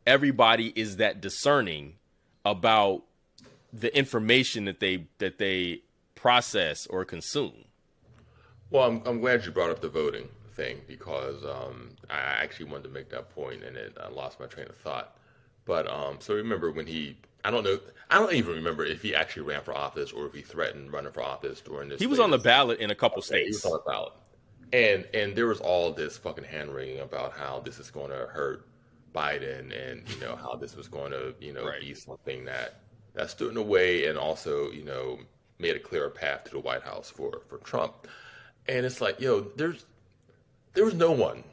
everybody 0.05 0.73
is 0.75 0.97
that 0.97 1.21
discerning 1.21 1.95
about 2.45 3.03
the 3.71 3.95
information 3.95 4.65
that 4.65 4.79
they 4.79 5.07
that 5.19 5.37
they 5.37 5.81
process 6.15 6.87
or 6.87 7.05
consume. 7.05 7.65
Well, 8.69 8.87
I'm 8.87 9.01
I'm 9.05 9.21
glad 9.21 9.45
you 9.45 9.51
brought 9.51 9.69
up 9.69 9.81
the 9.81 9.89
voting 9.89 10.29
thing 10.57 10.81
because 10.87 11.45
um, 11.45 11.91
I 12.09 12.17
actually 12.17 12.65
wanted 12.65 12.83
to 12.83 12.89
make 12.89 13.09
that 13.09 13.29
point 13.33 13.63
and 13.63 13.77
it, 13.77 13.95
I 14.01 14.09
lost 14.09 14.39
my 14.39 14.47
train 14.47 14.67
of 14.67 14.75
thought. 14.75 15.17
But 15.63 15.89
um, 15.89 16.17
so 16.19 16.33
remember 16.33 16.71
when 16.71 16.87
he, 16.87 17.17
I 17.45 17.51
don't 17.51 17.63
know, 17.63 17.79
I 18.09 18.19
don't 18.19 18.33
even 18.33 18.55
remember 18.55 18.83
if 18.83 19.01
he 19.01 19.13
actually 19.15 19.43
ran 19.43 19.61
for 19.61 19.73
office 19.73 20.11
or 20.11 20.25
if 20.25 20.33
he 20.33 20.41
threatened 20.41 20.91
running 20.91 21.11
for 21.11 21.21
office 21.21 21.61
during 21.61 21.89
this. 21.89 21.99
He 21.99 22.07
was 22.07 22.19
latest. 22.19 22.23
on 22.23 22.31
the 22.31 22.37
ballot 22.39 22.79
in 22.79 22.89
a 22.89 22.95
couple 22.95 23.19
okay, 23.19 23.27
states. 23.27 23.63
He 23.63 23.69
was 23.69 23.73
on 23.73 23.81
the 23.85 23.91
ballot, 23.91 24.13
and 24.73 25.07
and 25.13 25.35
there 25.35 25.47
was 25.47 25.59
all 25.59 25.91
this 25.91 26.17
fucking 26.17 26.45
hand 26.45 26.73
wringing 26.73 27.01
about 27.01 27.33
how 27.33 27.59
this 27.59 27.79
is 27.79 27.91
going 27.91 28.11
to 28.11 28.27
hurt 28.27 28.65
Biden 29.13 29.71
and 29.91 30.07
you 30.09 30.19
know 30.21 30.35
how 30.35 30.55
this 30.55 30.75
was 30.75 30.87
going 30.87 31.11
to 31.11 31.35
you 31.39 31.51
know 31.51 31.65
right. 31.65 31.81
be 31.81 31.93
something 31.93 32.45
that 32.45 32.81
that 33.13 33.29
stood 33.29 33.49
in 33.49 33.55
the 33.55 33.61
way 33.61 34.05
and 34.05 34.17
also 34.17 34.71
you 34.71 34.83
know 34.83 35.19
made 35.59 35.75
a 35.75 35.79
clearer 35.79 36.09
path 36.09 36.45
to 36.45 36.51
the 36.51 36.59
White 36.59 36.83
House 36.83 37.09
for 37.09 37.41
for 37.49 37.57
Trump. 37.59 38.07
And 38.69 38.85
it's 38.85 39.01
like, 39.01 39.19
yo, 39.19 39.41
there's 39.55 39.85
there 40.78 40.86
was 40.86 40.93
no 40.93 41.11
one 41.11 41.43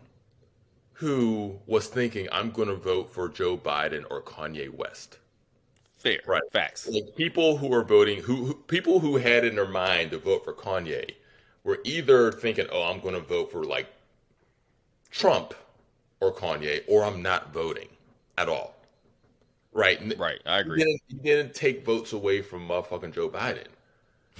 who 0.92 1.58
was 1.66 1.86
thinking, 1.86 2.28
I'm 2.30 2.50
going 2.50 2.68
to 2.68 2.74
vote 2.74 3.10
for 3.10 3.26
Joe 3.26 3.56
Biden 3.56 4.04
or 4.10 4.20
Kanye 4.20 4.68
West. 4.68 5.16
Fair, 5.96 6.20
right? 6.26 6.42
Facts. 6.52 6.86
Like 6.86 7.16
people 7.16 7.56
who 7.56 7.68
were 7.68 7.82
voting, 7.82 8.20
who, 8.22 8.44
who 8.44 8.54
people 8.54 9.00
who 9.00 9.16
had 9.16 9.46
in 9.46 9.56
their 9.56 9.66
mind 9.66 10.10
to 10.10 10.18
vote 10.18 10.44
for 10.44 10.52
Kanye, 10.52 11.14
were 11.64 11.78
either 11.84 12.30
thinking, 12.32 12.66
"Oh, 12.70 12.82
I'm 12.82 13.00
going 13.00 13.14
to 13.14 13.20
vote 13.22 13.50
for 13.50 13.64
like 13.64 13.86
Trump 15.10 15.54
or 16.20 16.30
Kanye," 16.30 16.82
or 16.86 17.02
"I'm 17.02 17.22
not 17.22 17.50
voting 17.50 17.88
at 18.36 18.50
all." 18.50 18.74
Right. 19.72 19.98
Right. 20.18 20.40
I 20.44 20.58
agree. 20.58 20.80
You 20.80 20.84
didn't, 20.84 21.02
you 21.08 21.18
didn't 21.22 21.54
take 21.54 21.86
votes 21.86 22.12
away 22.12 22.42
from 22.42 22.68
motherfucking 22.68 23.14
Joe 23.14 23.30
Biden. 23.30 23.68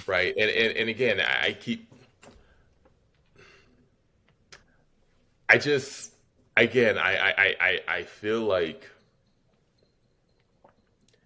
Right. 0.07 0.35
And 0.37 0.51
and, 0.51 0.76
and 0.76 0.91
again, 0.91 1.20
I 1.20 1.57
keep 1.59 1.89
I 5.49 5.59
just 5.59 6.12
again 6.57 6.99
I 6.99 7.16
I 7.16 7.57
I 7.61 7.80
I 7.88 8.03
feel 8.03 8.40
like 8.40 8.88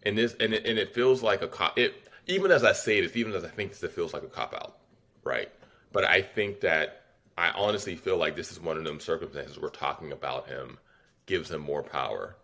and 0.03 0.17
this 0.17 0.35
and 0.41 0.53
it, 0.55 0.67
and 0.67 0.79
it 0.79 0.95
feels 0.95 1.23
like 1.23 1.43
a 1.43 1.49
cop 1.49 1.79
it 1.79 2.09
even 2.27 2.51
as 2.51 2.65
I 2.65 2.73
say 2.73 3.01
this 3.01 3.17
even 3.17 3.33
as 3.35 3.45
I 3.45 3.49
think 3.49 3.71
this 3.71 3.83
it 3.83 3.93
feels 3.93 4.13
like 4.13 4.23
a 4.23 4.29
cop 4.29 4.55
out 4.55 4.79
right? 5.25 5.51
But 5.93 6.05
I 6.05 6.23
think 6.23 6.61
that 6.61 7.03
I 7.37 7.51
honestly 7.51 7.95
feel 7.97 8.17
like 8.17 8.35
this 8.35 8.51
is 8.51 8.61
one 8.61 8.77
of 8.77 8.85
them 8.85 8.99
circumstances 8.99 9.59
we're 9.59 9.69
talking 9.69 10.13
about 10.13 10.49
him 10.49 10.79
gives 11.27 11.51
him 11.51 11.61
more 11.61 11.83
power 11.83 12.37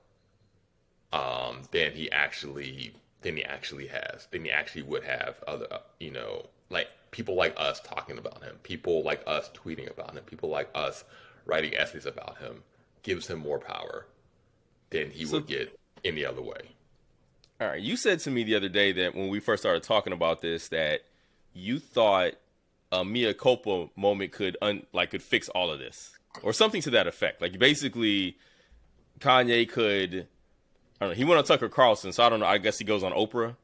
um, 1.13 1.63
than 1.73 1.93
he 1.93 2.11
actually 2.13 2.95
than 3.23 3.37
he 3.37 3.45
actually 3.45 3.87
has 3.87 4.29
than 4.31 4.45
he 4.45 4.51
actually 4.51 4.83
would 4.83 5.03
have 5.05 5.43
other 5.49 5.67
you 5.99 6.11
know 6.11 6.47
like 6.71 6.89
people 7.11 7.35
like 7.35 7.55
us 7.57 7.81
talking 7.81 8.19
about 8.19 8.43
him 8.43 8.57
people 8.63 9.03
like 9.03 9.23
us 9.27 9.51
tweeting 9.55 9.91
about 9.91 10.13
him 10.13 10.23
people 10.25 10.49
like 10.49 10.69
us 10.75 11.05
writing 11.47 11.75
essays 11.75 12.07
about 12.07 12.39
him 12.39 12.63
gives 13.03 13.29
him 13.29 13.39
more 13.39 13.59
power 13.59 14.07
than 14.91 15.11
he 15.11 15.25
so, 15.25 15.35
would 15.35 15.47
get 15.47 15.79
any 16.05 16.25
other 16.25 16.43
way. 16.43 16.61
All 17.61 17.69
right, 17.69 17.81
you 17.81 17.97
said 17.97 18.21
to 18.21 18.31
me 18.31 18.45
the 18.45 18.57
other 18.57 18.69
day 18.69 18.93
that 18.93 19.15
when 19.15 19.29
we 19.29 19.41
first 19.41 19.63
started 19.63 19.83
talking 19.83 20.13
about 20.13 20.41
this 20.41 20.69
that 20.69 21.03
you 21.53 21.79
thought 21.79 22.33
a 22.91 23.05
mea 23.05 23.33
culpa 23.35 23.89
moment 23.97 24.33
could 24.33 24.57
un, 24.63 24.87
like 24.93 25.11
could 25.11 25.23
fix 25.23 25.49
all 25.49 25.71
of 25.71 25.79
this 25.79 26.19
or 26.43 26.53
something 26.53 26.83
to 26.83 26.91
that 26.91 27.07
effect. 27.07 27.41
Like 27.41 27.59
basically 27.59 28.37
Kanye 29.21 29.69
could 29.69 30.27
I 31.01 31.07
don't 31.07 31.11
know, 31.11 31.15
he 31.15 31.25
went 31.25 31.39
on 31.39 31.45
Tucker 31.45 31.69
Carlson, 31.69 32.13
so 32.13 32.25
I 32.25 32.29
don't 32.29 32.41
know, 32.41 32.47
I 32.47 32.59
guess 32.59 32.79
he 32.79 32.85
goes 32.85 33.03
on 33.03 33.13
Oprah. 33.13 33.57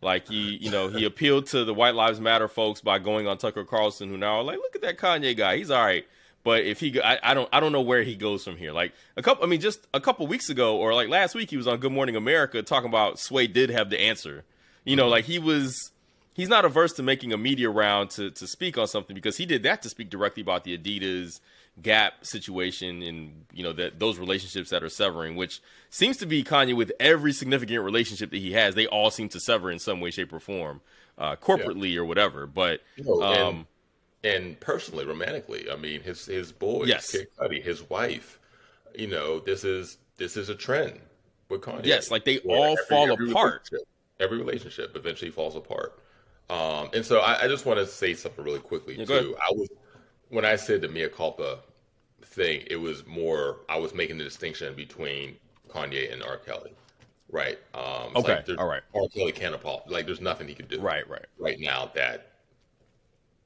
Like 0.00 0.28
he, 0.28 0.56
you 0.56 0.70
know, 0.70 0.88
he 0.88 1.04
appealed 1.04 1.46
to 1.48 1.64
the 1.64 1.74
White 1.74 1.94
Lives 1.94 2.20
Matter 2.20 2.48
folks 2.48 2.80
by 2.80 2.98
going 2.98 3.26
on 3.26 3.38
Tucker 3.38 3.64
Carlson, 3.64 4.08
who 4.08 4.16
now 4.16 4.36
are 4.36 4.42
like, 4.42 4.58
look 4.58 4.74
at 4.74 4.82
that 4.82 4.98
Kanye 4.98 5.36
guy, 5.36 5.56
he's 5.58 5.70
all 5.70 5.84
right. 5.84 6.06
But 6.46 6.62
if 6.62 6.78
he, 6.78 7.00
I, 7.02 7.18
I, 7.24 7.34
don't, 7.34 7.48
I 7.52 7.58
don't 7.58 7.72
know 7.72 7.80
where 7.80 8.04
he 8.04 8.14
goes 8.14 8.44
from 8.44 8.56
here. 8.56 8.70
Like 8.70 8.92
a 9.16 9.22
couple, 9.22 9.42
I 9.42 9.48
mean, 9.48 9.60
just 9.60 9.84
a 9.92 10.00
couple 10.00 10.28
weeks 10.28 10.48
ago, 10.48 10.76
or 10.76 10.94
like 10.94 11.08
last 11.08 11.34
week, 11.34 11.50
he 11.50 11.56
was 11.56 11.66
on 11.66 11.80
Good 11.80 11.90
Morning 11.90 12.14
America 12.14 12.62
talking 12.62 12.88
about 12.88 13.18
Sway 13.18 13.48
did 13.48 13.68
have 13.70 13.90
the 13.90 14.00
answer. 14.00 14.44
You 14.84 14.94
know, 14.94 15.08
like 15.08 15.24
he 15.24 15.40
was, 15.40 15.90
he's 16.34 16.48
not 16.48 16.64
averse 16.64 16.92
to 16.92 17.02
making 17.02 17.32
a 17.32 17.36
media 17.36 17.68
round 17.68 18.10
to 18.10 18.30
to 18.30 18.46
speak 18.46 18.78
on 18.78 18.86
something 18.86 19.12
because 19.12 19.36
he 19.36 19.44
did 19.44 19.64
that 19.64 19.82
to 19.82 19.88
speak 19.88 20.08
directly 20.08 20.40
about 20.40 20.62
the 20.62 20.78
Adidas 20.78 21.40
Gap 21.82 22.24
situation 22.24 23.02
and 23.02 23.44
you 23.52 23.64
know 23.64 23.72
that 23.72 23.98
those 23.98 24.16
relationships 24.16 24.70
that 24.70 24.84
are 24.84 24.88
severing, 24.88 25.34
which 25.34 25.60
seems 25.90 26.16
to 26.18 26.26
be 26.26 26.44
Kanye 26.44 26.76
with 26.76 26.92
every 27.00 27.32
significant 27.32 27.82
relationship 27.82 28.30
that 28.30 28.38
he 28.38 28.52
has. 28.52 28.76
They 28.76 28.86
all 28.86 29.10
seem 29.10 29.28
to 29.30 29.40
sever 29.40 29.68
in 29.68 29.80
some 29.80 29.98
way, 29.98 30.12
shape, 30.12 30.32
or 30.32 30.38
form, 30.38 30.80
uh, 31.18 31.34
corporately 31.34 31.94
yeah. 31.94 32.02
or 32.02 32.04
whatever. 32.04 32.46
But 32.46 32.82
you 32.94 33.02
know, 33.02 33.20
um, 33.20 33.66
and, 34.26 34.58
personally, 34.60 35.04
romantically, 35.04 35.70
I 35.70 35.76
mean, 35.76 36.00
his 36.00 36.26
his 36.26 36.52
boys, 36.52 36.88
yes. 36.88 37.10
Kid 37.10 37.28
Cudi, 37.38 37.62
his 37.62 37.88
wife. 37.88 38.38
You 38.94 39.08
know, 39.08 39.40
this 39.40 39.64
is 39.64 39.98
this 40.16 40.36
is 40.36 40.48
a 40.48 40.54
trend 40.54 41.00
with 41.48 41.60
Kanye. 41.60 41.84
Yes, 41.84 42.10
like 42.10 42.24
they 42.24 42.38
all 42.40 42.72
every, 42.72 42.84
fall 42.88 43.12
every 43.12 43.30
apart. 43.30 43.68
Relationship, 43.70 43.88
every 44.20 44.38
relationship 44.38 44.96
eventually 44.96 45.30
falls 45.30 45.56
apart. 45.56 46.00
Um, 46.48 46.90
and 46.94 47.04
so 47.04 47.20
I, 47.20 47.42
I, 47.42 47.48
just 47.48 47.66
want 47.66 47.80
to 47.80 47.86
say 47.86 48.14
something 48.14 48.44
really 48.44 48.60
quickly 48.60 48.96
yeah, 48.96 49.04
too. 49.04 49.36
I 49.40 49.52
was 49.52 49.68
when 50.28 50.44
I 50.44 50.54
said 50.54 50.80
the 50.80 50.88
mea 50.88 51.08
culpa 51.08 51.58
thing, 52.22 52.62
it 52.70 52.76
was 52.76 53.04
more 53.06 53.58
I 53.68 53.78
was 53.78 53.94
making 53.94 54.18
the 54.18 54.24
distinction 54.24 54.74
between 54.74 55.36
Kanye 55.68 56.12
and 56.12 56.22
R. 56.22 56.36
Kelly, 56.38 56.72
right? 57.30 57.58
Um, 57.74 58.12
okay, 58.16 58.42
like 58.46 58.58
all 58.58 58.68
right. 58.68 58.82
R. 58.94 59.08
Kelly 59.08 59.32
can't 59.32 59.54
apologize. 59.54 59.90
Like, 59.90 60.06
there's 60.06 60.20
nothing 60.20 60.46
he 60.46 60.54
can 60.54 60.66
do, 60.66 60.80
right, 60.80 61.08
right, 61.08 61.26
right 61.38 61.58
now 61.58 61.90
that 61.94 62.32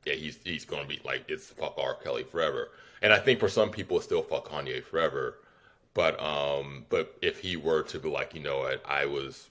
yeah, 0.05 0.15
he's 0.15 0.39
he's 0.45 0.65
to 0.65 0.85
be 0.87 1.01
like 1.05 1.25
it's 1.29 1.47
fuck 1.47 1.75
R. 1.79 1.95
Kelly 1.95 2.25
forever. 2.25 2.71
And 3.03 3.13
I 3.13 3.19
think 3.19 3.41
for 3.41 3.49
some 3.49 3.71
people, 3.71 3.97
it's 3.97 4.07
still 4.07 4.23
fuck 4.23 4.49
Kanye 4.49 4.83
forever. 4.83 5.39
But 5.95 6.21
um, 6.23 6.87
but 6.89 7.17
if 7.23 7.41
he 7.41 7.57
were 7.57 7.83
to 7.85 7.99
be 7.99 8.09
like, 8.09 8.35
you 8.35 8.43
know 8.43 8.59
what, 8.61 8.83
I 8.87 9.07
was 9.07 9.49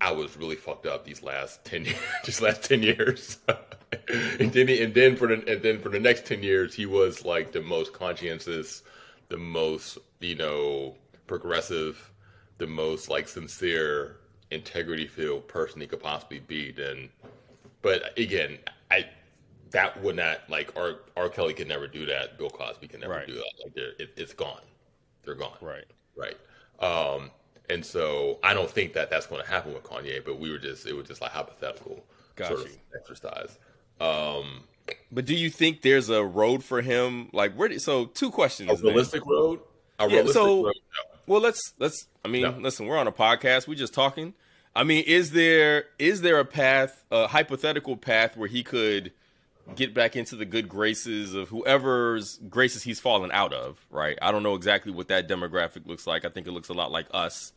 I 0.00 0.12
was 0.12 0.36
really 0.36 0.56
fucked 0.56 0.86
up 0.86 1.04
these 1.04 1.22
last 1.22 1.64
ten 1.64 1.84
years, 1.84 1.98
just 2.24 2.40
last 2.40 2.64
ten 2.64 2.82
years. 2.82 3.38
and 4.08 4.52
then 4.52 4.68
and 4.68 4.94
then 4.94 5.16
for 5.16 5.28
the 5.28 5.42
and 5.46 5.62
then 5.62 5.80
for 5.80 5.88
the 5.88 6.00
next 6.00 6.26
ten 6.26 6.42
years, 6.42 6.74
he 6.74 6.86
was 6.86 7.24
like 7.24 7.52
the 7.52 7.62
most 7.62 7.92
conscientious, 7.92 8.82
the 9.28 9.38
most 9.38 9.98
you 10.20 10.34
know 10.34 10.94
progressive, 11.26 12.10
the 12.58 12.66
most 12.66 13.08
like 13.08 13.28
sincere, 13.28 14.16
integrity 14.50 15.06
filled 15.06 15.46
person 15.48 15.80
he 15.80 15.86
could 15.86 16.02
possibly 16.02 16.40
be. 16.40 16.72
Then, 16.72 17.08
but 17.82 18.18
again, 18.18 18.58
I 18.90 19.06
that 19.70 20.02
would 20.02 20.16
not 20.16 20.48
like 20.48 20.72
R. 20.76 20.96
R. 21.16 21.28
Kelly 21.28 21.54
could 21.54 21.68
never 21.68 21.86
do 21.86 22.06
that. 22.06 22.38
Bill 22.38 22.50
Cosby 22.50 22.88
can 22.88 23.00
never 23.00 23.14
right. 23.14 23.26
do 23.26 23.34
that. 23.34 23.52
Like 23.64 23.76
it, 23.76 24.10
it's 24.16 24.32
gone. 24.32 24.60
They're 25.24 25.34
gone. 25.34 25.56
Right. 25.60 25.84
Right. 26.16 26.36
Um, 26.80 27.30
and 27.68 27.84
so 27.84 28.38
I 28.42 28.54
don't 28.54 28.70
think 28.70 28.92
that 28.94 29.10
that's 29.10 29.26
going 29.26 29.42
to 29.42 29.48
happen 29.48 29.74
with 29.74 29.82
Kanye, 29.82 30.24
but 30.24 30.38
we 30.38 30.50
were 30.50 30.58
just, 30.58 30.86
it 30.86 30.92
was 30.94 31.08
just 31.08 31.20
like 31.20 31.32
hypothetical 31.32 32.04
Got 32.36 32.48
sort 32.48 32.60
you. 32.60 32.66
of 32.66 32.78
exercise. 32.94 33.58
Um, 34.00 34.64
but 35.10 35.24
do 35.24 35.34
you 35.34 35.50
think 35.50 35.82
there's 35.82 36.10
a 36.10 36.24
road 36.24 36.62
for 36.62 36.80
him? 36.80 37.28
Like 37.32 37.54
where? 37.54 37.68
Do, 37.68 37.78
so 37.78 38.06
two 38.06 38.30
questions. 38.30 38.70
A 38.70 38.84
realistic 38.84 39.22
then. 39.24 39.32
road. 39.32 39.60
A 39.98 40.04
yeah, 40.04 40.16
realistic 40.16 40.34
so, 40.34 40.64
road. 40.64 40.74
No. 40.74 41.18
Well, 41.26 41.40
let's 41.40 41.72
let's. 41.78 42.06
I 42.24 42.28
mean, 42.28 42.42
no. 42.42 42.50
listen, 42.50 42.86
we're 42.86 42.98
on 42.98 43.08
a 43.08 43.12
podcast. 43.12 43.66
We're 43.66 43.74
just 43.74 43.94
talking. 43.94 44.34
I 44.76 44.84
mean, 44.84 45.04
is 45.06 45.30
there 45.32 45.86
is 45.98 46.20
there 46.20 46.38
a 46.38 46.44
path, 46.44 47.04
a 47.10 47.26
hypothetical 47.26 47.96
path 47.96 48.36
where 48.36 48.48
he 48.48 48.62
could 48.62 49.12
get 49.74 49.94
back 49.94 50.16
into 50.16 50.36
the 50.36 50.44
good 50.44 50.68
graces 50.68 51.34
of 51.34 51.48
whoever's 51.48 52.38
graces 52.48 52.82
he's 52.82 53.00
fallen 53.00 53.30
out 53.32 53.52
of? 53.52 53.84
Right. 53.90 54.18
I 54.22 54.32
don't 54.32 54.42
know 54.42 54.54
exactly 54.54 54.92
what 54.92 55.08
that 55.08 55.28
demographic 55.28 55.86
looks 55.86 56.06
like. 56.06 56.24
I 56.24 56.28
think 56.28 56.46
it 56.46 56.52
looks 56.52 56.68
a 56.68 56.74
lot 56.74 56.90
like 56.90 57.06
us. 57.12 57.52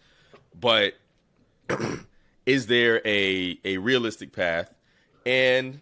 But 0.60 0.94
is 2.46 2.68
there 2.68 3.02
a 3.06 3.60
a 3.64 3.78
realistic 3.78 4.34
path? 4.34 4.74
And 5.26 5.82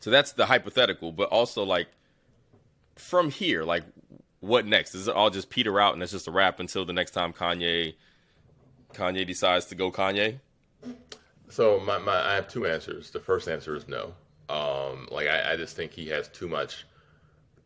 so 0.00 0.10
that's 0.10 0.32
the 0.32 0.46
hypothetical, 0.46 1.10
but 1.10 1.28
also 1.30 1.64
like 1.64 1.88
from 2.94 3.30
here, 3.30 3.64
like 3.64 3.84
what 4.40 4.66
next? 4.66 4.94
Is 4.94 5.08
it 5.08 5.14
all 5.14 5.30
just 5.30 5.50
peter 5.50 5.80
out 5.80 5.94
and 5.94 6.02
it's 6.02 6.12
just 6.12 6.28
a 6.28 6.30
wrap 6.30 6.60
until 6.60 6.84
the 6.84 6.92
next 6.92 7.10
time 7.10 7.32
Kanye 7.32 7.94
Kanye 8.94 9.26
decides 9.26 9.66
to 9.66 9.74
go 9.74 9.90
Kanye? 9.90 10.38
So 11.48 11.80
my, 11.80 11.98
my 11.98 12.30
I 12.30 12.34
have 12.34 12.48
two 12.48 12.66
answers. 12.66 13.10
The 13.10 13.20
first 13.20 13.48
answer 13.48 13.74
is 13.74 13.88
no. 13.88 14.14
Um, 14.48 15.08
like 15.10 15.28
I, 15.28 15.52
I 15.52 15.56
just 15.56 15.76
think 15.76 15.92
he 15.92 16.08
has 16.08 16.28
too 16.28 16.48
much. 16.48 16.86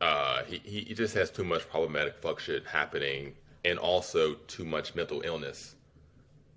Uh, 0.00 0.44
he 0.44 0.58
he 0.58 0.94
just 0.94 1.14
has 1.14 1.30
too 1.30 1.44
much 1.44 1.68
problematic 1.68 2.16
fuck 2.16 2.40
shit 2.40 2.66
happening, 2.66 3.34
and 3.64 3.78
also 3.78 4.34
too 4.46 4.64
much 4.64 4.94
mental 4.94 5.20
illness 5.22 5.74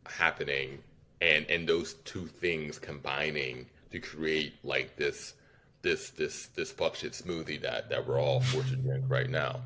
happening 0.06 0.80
and 1.22 1.50
and 1.50 1.68
those 1.68 1.96
two 2.06 2.28
things 2.28 2.78
combining 2.78 3.66
to 3.92 4.00
create 4.00 4.54
like 4.64 4.96
this 4.98 5.34
this 5.82 6.10
this 6.12 6.48
this 6.48 6.72
fuck 6.72 6.96
shit 6.96 7.14
smoothie 7.14 7.62
that 7.62 7.90
that 7.90 8.08
we're 8.08 8.20
all 8.20 8.42
forced 8.42 8.70
to 8.70 8.76
drink 8.76 9.04
right 9.08 9.30
now 9.30 9.62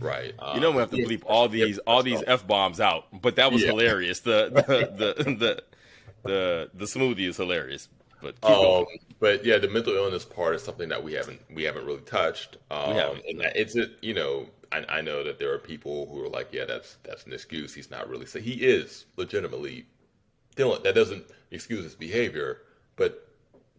right 0.00 0.34
um, 0.38 0.54
you 0.54 0.60
know 0.60 0.70
we 0.70 0.78
have 0.78 0.90
to 0.90 1.02
um, 1.02 1.08
bleep 1.08 1.22
all 1.26 1.48
these 1.48 1.78
all 1.78 2.02
these 2.02 2.22
f-bombs 2.26 2.80
out 2.80 3.06
but 3.20 3.36
that 3.36 3.52
was 3.52 3.62
yeah. 3.62 3.68
hilarious 3.68 4.20
the 4.20 4.50
the, 4.50 5.14
the 5.24 5.34
the 5.34 5.62
the 6.24 6.70
the 6.74 6.84
smoothie 6.84 7.28
is 7.28 7.36
hilarious 7.36 7.88
but 8.20 8.34
um, 8.42 8.86
but 9.20 9.44
yeah 9.44 9.58
the 9.58 9.68
mental 9.68 9.94
illness 9.94 10.24
part 10.24 10.54
is 10.54 10.62
something 10.62 10.88
that 10.88 11.02
we 11.02 11.12
haven't 11.12 11.40
we 11.52 11.62
haven't 11.62 11.84
really 11.84 12.00
touched 12.00 12.56
um, 12.70 12.90
and 13.28 13.40
it's 13.54 13.76
a 13.76 13.86
you 14.00 14.14
know 14.14 14.46
I, 14.72 14.84
I, 14.88 15.00
know 15.00 15.24
that 15.24 15.38
there 15.38 15.52
are 15.52 15.58
people 15.58 16.06
who 16.06 16.22
are 16.24 16.28
like, 16.28 16.48
yeah, 16.52 16.64
that's 16.64 16.96
that's 17.02 17.24
an 17.24 17.32
excuse. 17.32 17.74
He's 17.74 17.90
not 17.90 18.08
really. 18.08 18.26
So 18.26 18.38
he 18.38 18.54
is 18.54 19.06
legitimately 19.16 19.86
dealing. 20.56 20.82
That 20.82 20.94
doesn't 20.94 21.24
excuse 21.50 21.84
his 21.84 21.94
behavior, 21.94 22.62
but 22.96 23.28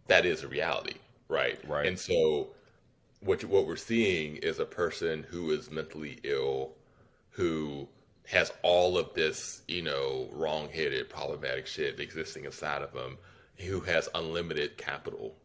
that 0.07 0.25
is 0.25 0.43
a 0.43 0.47
reality, 0.47 0.95
right? 1.27 1.59
Right. 1.67 1.85
And 1.85 1.97
so 1.97 2.49
what 3.21 3.43
what 3.45 3.67
we're 3.67 3.75
seeing 3.75 4.37
is 4.37 4.59
a 4.59 4.65
person 4.65 5.25
who 5.29 5.51
is 5.51 5.69
mentally 5.69 6.19
ill, 6.23 6.71
who 7.31 7.87
has 8.27 8.51
all 8.61 8.97
of 8.97 9.13
this, 9.13 9.63
you 9.67 9.81
know, 9.81 10.29
wrong-headed, 10.31 11.09
problematic 11.09 11.65
shit 11.65 11.99
existing 11.99 12.45
inside 12.45 12.83
of 12.83 12.93
him, 12.93 13.17
who 13.59 13.81
has 13.81 14.09
unlimited 14.15 14.77
capital, 14.77 15.35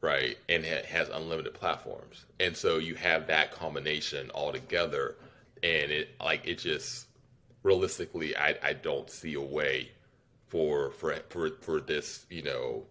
right? 0.00 0.36
And 0.48 0.64
ha- 0.64 0.86
has 0.88 1.08
unlimited 1.08 1.54
platforms. 1.54 2.24
And 2.40 2.56
so 2.56 2.78
you 2.78 2.94
have 2.96 3.26
that 3.28 3.52
combination 3.52 4.30
all 4.30 4.52
together 4.52 5.16
and 5.62 5.90
it 5.90 6.10
like 6.20 6.46
it 6.46 6.58
just 6.58 7.06
realistically 7.64 8.36
I, 8.36 8.56
I 8.62 8.72
don't 8.74 9.10
see 9.10 9.34
a 9.34 9.40
way 9.40 9.90
for 10.46 10.90
for 10.92 11.16
for 11.28 11.50
for 11.60 11.80
this, 11.80 12.26
you 12.30 12.42
know, 12.42 12.84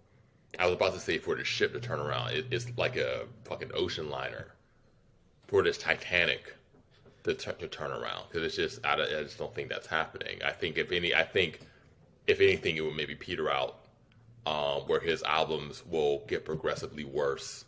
I 0.59 0.65
was 0.65 0.75
about 0.75 0.93
to 0.93 0.99
say 0.99 1.17
for 1.17 1.35
the 1.35 1.43
ship 1.43 1.73
to 1.73 1.79
turn 1.79 1.99
around. 1.99 2.31
It, 2.31 2.47
it's 2.51 2.67
like 2.77 2.95
a 2.95 3.25
fucking 3.45 3.71
ocean 3.73 4.09
liner 4.09 4.47
for 5.47 5.63
this 5.63 5.77
Titanic 5.77 6.53
to, 7.23 7.33
t- 7.33 7.51
to 7.59 7.67
turn 7.67 7.91
around 7.91 8.23
because 8.29 8.43
it's 8.43 8.55
just 8.55 8.85
I, 8.85 8.93
I 8.93 9.23
just 9.23 9.37
don't 9.37 9.53
think 9.53 9.69
that's 9.69 9.87
happening. 9.87 10.41
I 10.43 10.51
think 10.51 10.77
if 10.77 10.91
any, 10.91 11.13
I 11.13 11.23
think 11.23 11.61
if 12.27 12.41
anything, 12.41 12.77
it 12.77 12.81
would 12.81 12.95
maybe 12.95 13.15
peter 13.15 13.49
out 13.49 13.79
um, 14.47 14.83
where 14.83 15.01
his 15.01 15.23
albums 15.23 15.83
will 15.85 16.23
get 16.27 16.45
progressively 16.45 17.03
worse, 17.03 17.65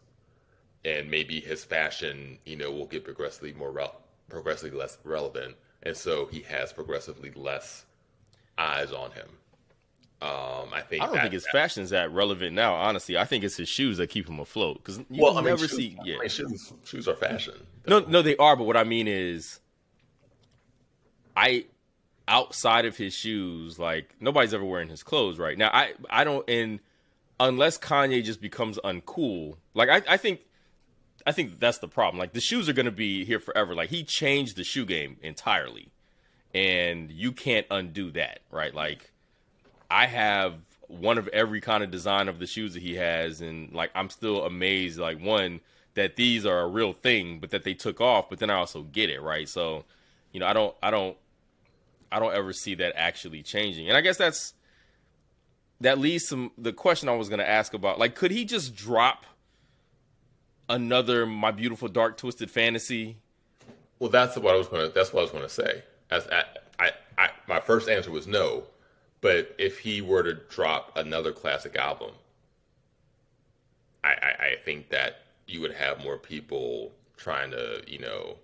and 0.86 1.11
maybe 1.11 1.41
his 1.41 1.65
fashion, 1.65 2.38
you 2.45 2.55
know, 2.55 2.71
will 2.71 2.86
get 2.86 3.03
progressively 3.03 3.51
more 3.51 3.71
re- 3.71 3.91
progressively 4.30 4.77
less 4.77 4.97
relevant, 5.03 5.55
and 5.84 5.97
so 5.97 6.25
he 6.27 6.39
has 6.41 6.71
progressively 6.71 7.32
less 7.32 7.86
eyes 8.57 8.93
on 8.93 9.11
him. 9.11 9.27
Um, 10.21 10.69
I 10.73 10.82
think 10.82 11.01
I 11.01 11.05
don't 11.05 11.15
that, 11.15 11.21
think 11.23 11.34
his 11.34 11.45
that, 11.51 11.77
is 11.77 11.89
that 11.89 12.11
relevant 12.11 12.53
now. 12.53 12.75
Honestly, 12.75 13.17
I 13.17 13.25
think 13.25 13.43
it's 13.43 13.57
his 13.57 13.69
shoes 13.69 13.97
that 13.97 14.07
keep 14.07 14.30
him 14.30 14.39
afloat. 14.39 14.77
Because 14.77 14.99
you 15.09 15.21
well, 15.21 15.38
I 15.38 15.41
mean, 15.41 15.49
never 15.49 15.67
shoes, 15.67 15.75
see. 15.75 15.97
Yeah, 16.03 16.15
I 16.15 16.19
mean, 16.19 16.30
shoes, 16.30 16.73
shoes 16.86 17.07
are 17.07 17.15
fashion. 17.15 17.55
No, 17.88 17.99
no, 17.99 18.21
they 18.21 18.38
are. 18.38 18.55
But 18.55 18.65
what 18.65 18.77
I 18.77 18.84
mean 18.84 19.07
is, 19.07 19.59
I 21.36 21.65
outside 22.30 22.86
of 22.86 22.95
his 22.95 23.13
shoes, 23.13 23.77
like 23.77 24.15
nobody's 24.21 24.53
ever 24.53 24.63
wearing 24.63 24.88
his 24.88 25.03
clothes 25.03 25.38
right 25.38 25.57
now. 25.57 25.69
I 25.73 25.93
I 26.09 26.23
don't 26.23 26.47
and 26.49 26.80
unless 27.39 27.77
Kanye 27.77 28.23
just 28.23 28.39
becomes 28.39 28.77
uncool, 28.84 29.57
like 29.73 29.89
I, 29.89 30.13
I 30.13 30.17
think 30.17 30.41
I 31.25 31.32
think 31.34 31.59
that's 31.59 31.80
the 31.80 31.88
problem. 31.88 32.19
Like 32.19 32.34
the 32.34 32.39
shoes 32.39 32.69
are 32.69 32.73
gonna 32.73 32.91
be 32.91 33.25
here 33.25 33.39
forever. 33.39 33.75
Like 33.75 33.89
he 33.89 34.03
changed 34.03 34.55
the 34.55 34.63
shoe 34.63 34.86
game 34.86 35.17
entirely. 35.21 35.89
And 36.53 37.11
you 37.11 37.32
can't 37.32 37.67
undo 37.69 38.09
that, 38.11 38.39
right? 38.49 38.73
Like 38.73 39.11
I 39.91 40.05
have 40.05 40.55
one 40.88 41.17
of 41.17 41.27
every 41.30 41.61
kind 41.61 41.84
of 41.84 41.91
design 41.91 42.27
of 42.27 42.39
the 42.39 42.47
shoes 42.47 42.73
that 42.73 42.82
he 42.82 42.95
has, 42.95 43.41
and 43.41 43.71
like 43.73 43.91
I'm 43.95 44.09
still 44.09 44.45
amazed, 44.45 44.99
like 44.99 45.21
one, 45.21 45.61
that 45.93 46.15
these 46.15 46.45
are 46.45 46.61
a 46.61 46.67
real 46.67 46.93
thing, 46.93 47.39
but 47.39 47.51
that 47.51 47.63
they 47.63 47.73
took 47.73 48.01
off, 48.01 48.30
but 48.30 48.39
then 48.39 48.49
I 48.49 48.55
also 48.55 48.84
get 48.84 49.09
it, 49.09 49.21
right? 49.21 49.47
So, 49.47 49.86
you 50.32 50.39
know, 50.39 50.47
I 50.47 50.53
don't 50.53 50.75
I 50.82 50.91
don't 50.91 51.17
I 52.12 52.20
don't 52.20 52.34
ever 52.34 52.53
see 52.53 52.76
that 52.76 52.93
actually 52.95 53.43
changing. 53.43 53.88
And 53.88 53.97
I 53.97 54.01
guess 54.01 54.18
that's 54.18 54.53
that 55.82 55.97
leads 55.97 56.28
some 56.28 56.51
the 56.57 56.74
question 56.74 57.10
I 57.10 57.16
was 57.16 57.30
going 57.30 57.39
to 57.39 57.49
ask 57.49 57.74
about 57.74 57.99
like 57.99 58.16
could 58.16 58.32
he 58.32 58.45
just 58.45 58.76
drop 58.76 59.26
another 60.68 61.26
my 61.26 61.51
beautiful 61.51 61.88
dark 61.88 62.18
twisted 62.18 62.51
fantasy? 62.51 63.18
Well, 63.99 64.10
that's 64.10 64.38
what 64.38 64.53
I 64.53 64.57
was 64.57 64.68
going 64.68 64.88
to 64.88 64.93
that's 64.93 65.14
what 65.14 65.22
I 65.22 65.24
was 65.24 65.32
going 65.32 65.43
to 65.43 65.49
say. 65.49 65.84
As 66.12 66.28
I, 66.28 66.43
I, 66.80 66.91
I 67.18 67.30
my 67.47 67.60
first 67.60 67.89
answer 67.89 68.12
was 68.12 68.28
no, 68.28 68.64
but 69.22 69.55
if 69.57 69.80
he 69.80 70.01
were 70.01 70.24
to 70.24 70.34
drop 70.34 70.97
another 70.97 71.32
classic 71.32 71.76
album 71.76 72.12
I, 74.03 74.10
I, 74.10 74.45
I 74.45 74.55
think 74.64 74.89
that 74.89 75.22
you 75.47 75.62
would 75.62 75.74
have 75.74 76.03
more 76.03 76.18
people 76.18 76.91
trying 77.18 77.51
to, 77.51 77.82
you 77.88 77.99
know, 77.99 78.38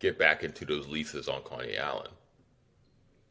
get 0.00 0.18
back 0.18 0.44
into 0.44 0.64
those 0.64 0.86
leases 0.86 1.28
on 1.28 1.40
Kanye 1.42 1.78
Allen, 1.78 2.10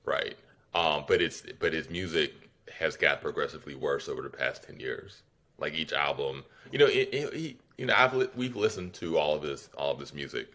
right? 0.08 0.36
Um, 0.74 1.04
but 1.08 1.22
it's 1.22 1.44
but 1.60 1.74
his 1.74 1.90
music 1.90 2.34
has 2.80 2.96
got 2.98 3.22
progressively 3.22 3.76
worse 3.76 4.10
over 4.10 4.22
the 4.22 4.30
past 4.30 4.64
ten 4.64 4.80
years. 4.80 5.22
Like 5.60 5.74
each 5.74 5.92
album, 5.94 6.44
you 6.72 6.80
know, 6.80 6.86
it, 6.86 7.10
it, 7.12 7.58
you 7.78 7.86
know, 7.86 7.94
I've 7.96 8.36
we've 8.36 8.56
listened 8.56 8.94
to 8.96 9.18
all 9.18 9.36
of 9.36 9.42
this 9.42 9.70
all 9.78 9.92
of 9.92 10.00
this 10.00 10.14
music 10.14 10.48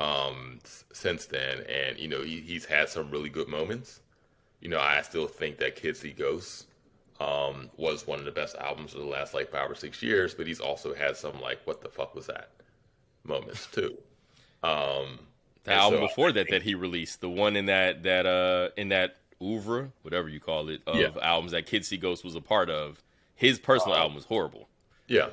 um, 0.00 0.58
since 0.92 1.26
then, 1.26 1.62
and 1.68 1.98
you 1.98 2.08
know, 2.08 2.22
he, 2.22 2.40
he's 2.40 2.64
had 2.64 2.88
some 2.88 3.10
really 3.10 3.28
good 3.28 3.48
moments. 3.48 4.00
You 4.60 4.68
know, 4.68 4.80
I 4.80 5.02
still 5.02 5.26
think 5.26 5.58
that 5.58 5.76
Kids 5.76 6.00
See 6.00 6.12
Ghosts 6.12 6.66
um, 7.20 7.70
was 7.76 8.06
one 8.06 8.18
of 8.18 8.24
the 8.24 8.32
best 8.32 8.56
albums 8.56 8.94
of 8.94 9.00
the 9.00 9.06
last 9.06 9.34
like 9.34 9.50
five 9.50 9.70
or 9.70 9.74
six 9.74 10.02
years, 10.02 10.34
but 10.34 10.46
he's 10.46 10.60
also 10.60 10.94
had 10.94 11.16
some 11.16 11.40
like 11.40 11.60
what 11.64 11.82
the 11.82 11.88
fuck 11.88 12.14
was 12.14 12.26
that 12.26 12.50
moments 13.24 13.66
too. 13.72 13.96
Um, 14.62 15.20
the 15.64 15.72
album 15.72 16.00
so 16.00 16.06
before 16.06 16.32
that 16.32 16.48
that 16.50 16.62
he 16.62 16.74
released, 16.74 17.20
the 17.20 17.28
one 17.28 17.56
in 17.56 17.66
that 17.66 18.02
that 18.04 18.26
uh 18.26 18.70
in 18.76 18.88
that 18.90 19.16
oeuvre, 19.42 19.90
whatever 20.02 20.28
you 20.28 20.40
call 20.40 20.68
it, 20.68 20.82
of 20.86 20.96
yeah. 20.96 21.08
albums 21.22 21.52
that 21.52 21.66
Kids 21.66 21.88
See 21.88 21.96
Ghosts 21.96 22.24
was 22.24 22.34
a 22.34 22.40
part 22.40 22.70
of, 22.70 23.02
his 23.34 23.58
personal 23.58 23.94
um, 23.94 24.00
album 24.02 24.14
was 24.16 24.24
horrible. 24.24 24.68
Yeah, 25.06 25.28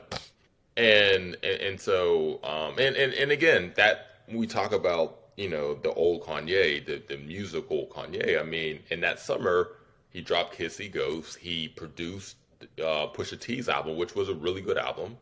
and 0.75 1.38
and, 1.43 1.61
and 1.61 1.82
so 1.82 2.39
um 2.43 2.78
and, 2.80 2.95
and 2.95 3.13
and 3.13 3.32
again 3.32 3.73
that 3.75 4.21
we 4.28 4.47
talk 4.47 4.73
about 4.73 5.19
you 5.36 5.49
know 5.49 5.75
the 5.75 5.93
old 5.93 6.23
Kanye, 6.23 6.86
the 6.86 7.01
the 7.07 7.17
musical 7.17 7.88
Kanye. 7.88 8.39
I 8.39 8.43
mean, 8.43 8.80
in 8.89 8.99
that 9.01 9.19
summer 9.19 9.71
he 10.09 10.21
dropped 10.21 10.55
Kids 10.55 10.75
See 10.75 10.88
Ghost. 10.88 11.38
He 11.38 11.67
produced 11.67 12.38
uh, 12.80 13.07
Pusha 13.13 13.39
T's 13.39 13.69
album, 13.69 13.97
which 13.97 14.15
was 14.15 14.30
a 14.30 14.34
really 14.34 14.61
good 14.61 14.78
album, 14.78 15.17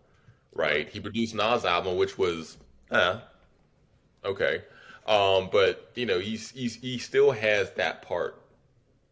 right? 0.54 0.88
He 0.90 1.00
produced 1.00 1.36
Nas' 1.36 1.66
album, 1.66 1.98
which 1.98 2.18
was, 2.18 2.58
eh, 2.92 3.18
okay. 4.24 4.62
Um, 5.06 5.50
but 5.52 5.92
you 5.96 6.06
know, 6.06 6.20
he's, 6.20 6.52
he's 6.52 6.76
he 6.76 6.98
still 6.98 7.32
has 7.32 7.72
that 7.72 8.02
part 8.02 8.42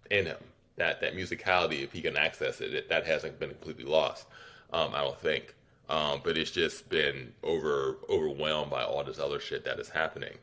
in 0.10 0.26
him, 0.26 0.38
that 0.78 1.02
that 1.02 1.16
musicality. 1.16 1.84
If 1.84 1.92
he 1.92 2.02
can 2.02 2.18
access 2.18 2.62
it, 2.62 2.74
it 2.74 2.90
that 2.90 3.06
hasn't 3.06 3.40
been 3.40 3.50
completely 3.50 3.86
lost. 3.86 4.26
Um, 4.72 4.92
I 4.94 5.02
don't 5.02 5.20
think. 5.20 5.54
Um, 5.90 6.22
but 6.24 6.38
it's 6.38 6.52
just 6.52 6.90
been 6.90 7.34
over 7.44 7.98
overwhelmed 8.10 8.72
by 8.72 8.84
all 8.84 9.04
this 9.04 9.20
other 9.20 9.40
shit 9.40 9.66
that 9.66 9.80
is 9.80 9.90
happening 9.90 10.38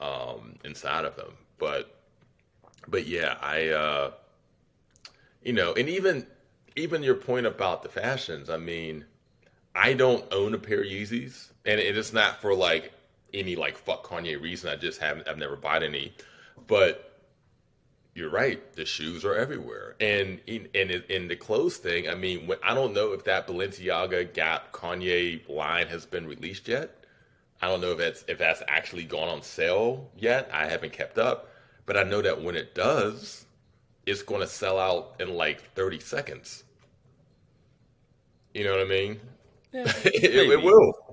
um, 0.00 0.56
inside 0.64 1.04
of 1.04 1.14
him. 1.16 1.32
But 1.58 1.94
but 2.88 3.06
yeah, 3.06 3.36
I 3.40 3.68
uh, 3.68 4.10
you 5.42 5.52
know, 5.52 5.74
and 5.74 5.88
even 5.88 6.26
even 6.76 7.02
your 7.02 7.14
point 7.14 7.46
about 7.46 7.82
the 7.82 7.88
fashions. 7.88 8.48
I 8.48 8.56
mean, 8.56 9.04
I 9.74 9.92
don't 9.92 10.24
own 10.32 10.54
a 10.54 10.58
pair 10.58 10.80
of 10.80 10.86
Yeezys, 10.86 11.48
and 11.64 11.80
it's 11.80 12.12
not 12.12 12.40
for 12.40 12.54
like 12.54 12.92
any 13.34 13.56
like 13.56 13.76
fuck 13.76 14.04
Kanye 14.04 14.40
reason. 14.40 14.70
I 14.70 14.76
just 14.76 15.00
haven't. 15.00 15.28
I've 15.28 15.38
never 15.38 15.56
bought 15.56 15.82
any, 15.82 16.12
but 16.66 17.08
you're 18.14 18.30
right. 18.30 18.72
The 18.74 18.84
shoes 18.84 19.24
are 19.24 19.34
everywhere, 19.34 19.94
and 20.00 20.40
in 20.46 20.68
and 20.74 20.90
in 20.90 21.28
the 21.28 21.36
clothes 21.36 21.76
thing. 21.76 22.08
I 22.08 22.14
mean, 22.14 22.46
when, 22.46 22.58
I 22.62 22.74
don't 22.74 22.92
know 22.92 23.12
if 23.12 23.24
that 23.24 23.46
Balenciaga 23.46 24.32
Gap 24.34 24.72
Kanye 24.72 25.48
line 25.48 25.86
has 25.86 26.04
been 26.04 26.26
released 26.26 26.68
yet. 26.68 27.04
I 27.60 27.68
don't 27.68 27.80
know 27.80 27.92
if 27.92 27.98
that's 27.98 28.24
if 28.28 28.38
that's 28.38 28.62
actually 28.68 29.04
gone 29.04 29.28
on 29.28 29.42
sale 29.42 30.10
yet. 30.16 30.50
I 30.52 30.66
haven't 30.66 30.92
kept 30.92 31.18
up, 31.18 31.50
but 31.86 31.96
I 31.96 32.02
know 32.02 32.22
that 32.22 32.42
when 32.42 32.56
it 32.56 32.74
does, 32.74 33.46
it's 34.06 34.22
going 34.22 34.40
to 34.40 34.46
sell 34.46 34.78
out 34.78 35.16
in 35.20 35.34
like 35.34 35.60
30 35.74 36.00
seconds. 36.00 36.64
You 38.54 38.64
know 38.64 38.72
what 38.72 38.80
I 38.80 38.88
mean? 38.88 39.20
Yeah, 39.72 39.82
it, 40.04 40.24
it, 40.50 40.62
will. 40.62 41.07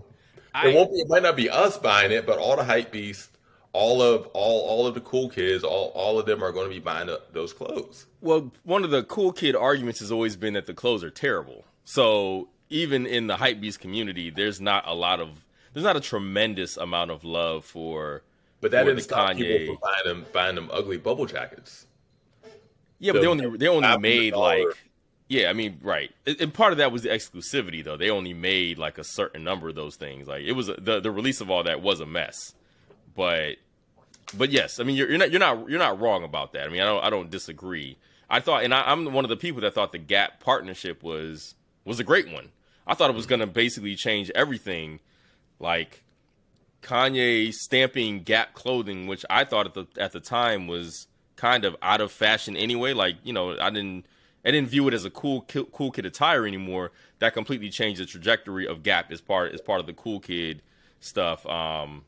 I, 0.56 0.70
it 0.70 0.76
won't 0.76 0.94
be. 0.94 1.00
It 1.00 1.10
might 1.10 1.24
not 1.24 1.36
be 1.36 1.50
us 1.50 1.78
buying 1.78 2.12
it, 2.12 2.26
but 2.26 2.38
all 2.40 2.56
the 2.56 2.64
hype 2.64 2.92
beasts, 2.92 3.30
all 3.74 4.02
of 4.02 4.28
all 4.28 4.62
all 4.62 4.88
of 4.88 4.94
the 4.94 5.02
cool 5.02 5.30
kids, 5.30 5.66
all 5.66 5.92
all 5.94 6.18
of 6.18 6.26
them 6.26 6.42
are 6.42 6.54
going 6.54 6.68
to 6.68 6.74
be 6.74 6.80
buying 6.80 7.10
those 7.34 7.52
clothes. 7.52 8.06
Well, 8.22 8.52
one 8.64 8.86
of 8.86 8.90
the 8.90 9.04
cool 9.04 9.34
kid 9.34 9.56
arguments 9.56 10.00
has 10.00 10.12
always 10.14 10.38
been 10.38 10.54
that 10.54 10.66
the 10.66 10.74
clothes 10.74 11.04
are 11.04 11.10
terrible. 11.10 11.66
So 11.84 12.48
even 12.70 13.06
in 13.06 13.28
the 13.28 13.36
hype 13.36 13.60
beast 13.60 13.82
community, 13.82 14.30
there's 14.30 14.62
not 14.62 14.88
a 14.88 14.96
lot 14.96 15.20
of 15.20 15.46
there's 15.74 15.84
not 15.84 15.98
a 15.98 16.02
tremendous 16.02 16.78
amount 16.78 17.12
of 17.12 17.26
love 17.26 17.66
for. 17.66 18.24
But 18.62 18.72
that 18.72 18.86
didn't 18.86 19.04
stop 19.04 19.32
Kanye. 19.32 19.38
people 19.38 19.76
from 19.76 19.82
buying 19.82 20.06
them 20.06 20.26
buying 20.32 20.56
them 20.56 20.70
ugly 20.72 20.98
bubble 20.98 21.26
jackets. 21.26 21.86
Yeah, 23.00 23.12
but 23.12 23.22
they 23.22 23.28
only 23.28 23.58
they 23.58 23.68
only 23.68 23.98
made 23.98 24.34
like 24.34 24.68
yeah, 25.28 25.50
I 25.50 25.54
mean, 25.54 25.80
right. 25.82 26.12
And 26.40 26.54
part 26.54 26.72
of 26.72 26.78
that 26.78 26.92
was 26.92 27.02
the 27.02 27.10
exclusivity, 27.10 27.84
though. 27.84 27.98
They 27.98 28.12
only 28.12 28.34
made 28.34 28.78
like 28.78 28.98
a 28.98 29.04
certain 29.04 29.44
number 29.44 29.70
of 29.70 29.76
those 29.76 29.96
things. 29.96 30.28
Like 30.28 30.44
it 30.44 30.54
was 30.54 30.68
the 30.68 31.00
the 31.02 31.12
release 31.12 31.42
of 31.42 31.50
all 31.50 31.64
that 31.64 31.82
was 31.82 32.00
a 32.00 32.06
mess, 32.06 32.54
but 33.16 33.56
but 34.38 34.52
yes, 34.52 34.80
I 34.80 34.84
mean 34.84 34.96
you're, 34.96 35.10
you're 35.10 35.18
not 35.18 35.32
you're 35.32 35.40
not 35.40 35.70
you're 35.70 35.80
not 35.80 36.00
wrong 36.00 36.24
about 36.24 36.54
that. 36.54 36.68
I 36.68 36.70
mean 36.70 36.82
I 36.82 36.86
don't 36.86 37.04
I 37.04 37.10
don't 37.10 37.32
disagree. 37.32 37.98
I 38.30 38.40
thought, 38.40 38.64
and 38.64 38.74
I, 38.74 38.92
am 38.92 39.14
one 39.14 39.24
of 39.24 39.30
the 39.30 39.38
people 39.38 39.62
that 39.62 39.74
thought 39.74 39.92
the 39.92 40.00
Gap 40.00 40.40
partnership 40.40 41.04
was 41.04 41.56
was 41.86 42.00
a 42.00 42.04
great 42.04 42.32
one. 42.32 42.50
I 42.88 42.94
thought 42.94 43.10
it 43.10 43.16
was 43.16 43.26
going 43.26 43.40
to 43.40 43.48
basically 43.48 43.96
change 43.96 44.32
everything, 44.36 45.00
like 45.60 46.04
Kanye 46.82 47.54
stamping 47.54 48.24
Gap 48.24 48.54
clothing, 48.54 49.08
which 49.08 49.26
I 49.30 49.44
thought 49.44 49.66
at 49.66 49.74
the 49.74 49.88
at 49.98 50.12
the 50.12 50.20
time 50.20 50.68
was 50.68 51.08
kind 51.36 51.66
of 51.66 51.76
out 51.82 52.02
of 52.02 52.12
fashion 52.12 52.56
anyway. 52.56 52.94
Like 52.94 53.16
you 53.24 53.34
know, 53.34 53.58
I 53.60 53.70
didn't 53.70 54.06
I 54.46 54.52
didn't 54.52 54.70
view 54.70 54.88
it 54.88 54.94
as 54.94 55.06
a 55.06 55.10
cool 55.10 55.42
cool 55.42 55.92
kid 55.92 56.06
attire 56.06 56.46
anymore. 56.46 56.92
That 57.20 57.34
completely 57.34 57.70
changed 57.70 58.00
the 58.00 58.06
trajectory 58.06 58.68
of 58.68 58.84
Gap 58.84 59.12
as 59.12 59.22
part 59.22 59.54
as 59.54 59.62
part 59.62 59.80
of 59.80 59.88
the 59.88 59.94
cool 59.94 60.20
kid 60.20 60.62
stuff. 61.00 61.46
Um, 61.48 62.04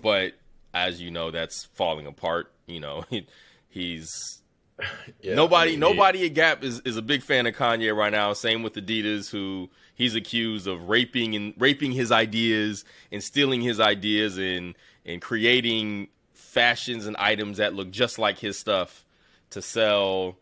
but 0.00 0.32
as 0.72 1.00
you 1.00 1.10
know, 1.10 1.30
that's 1.30 1.64
falling 1.74 2.06
apart. 2.06 2.52
You 2.66 2.80
know, 2.80 3.04
he, 3.10 3.26
he's 3.68 4.40
yeah, 5.20 5.34
nobody 5.34 5.70
I 5.70 5.72
mean, 5.72 5.80
nobody 5.80 6.20
he, 6.20 6.26
at 6.26 6.34
Gap 6.34 6.64
is, 6.64 6.80
is 6.80 6.96
a 6.96 7.02
big 7.02 7.22
fan 7.22 7.46
of 7.46 7.54
Kanye 7.54 7.94
right 7.94 8.12
now. 8.12 8.32
Same 8.32 8.62
with 8.62 8.74
Adidas, 8.74 9.30
who 9.30 9.70
he's 9.94 10.14
accused 10.14 10.66
of 10.66 10.88
raping 10.88 11.34
and 11.34 11.54
raping 11.58 11.92
his 11.92 12.10
ideas 12.10 12.84
and 13.10 13.22
stealing 13.22 13.60
his 13.60 13.80
ideas 13.80 14.38
and 14.38 14.74
and 15.04 15.20
creating 15.20 16.08
fashions 16.32 17.06
and 17.06 17.16
items 17.16 17.58
that 17.58 17.74
look 17.74 17.90
just 17.90 18.18
like 18.18 18.38
his 18.38 18.58
stuff 18.58 19.04
to 19.50 19.60
sell. 19.62 20.36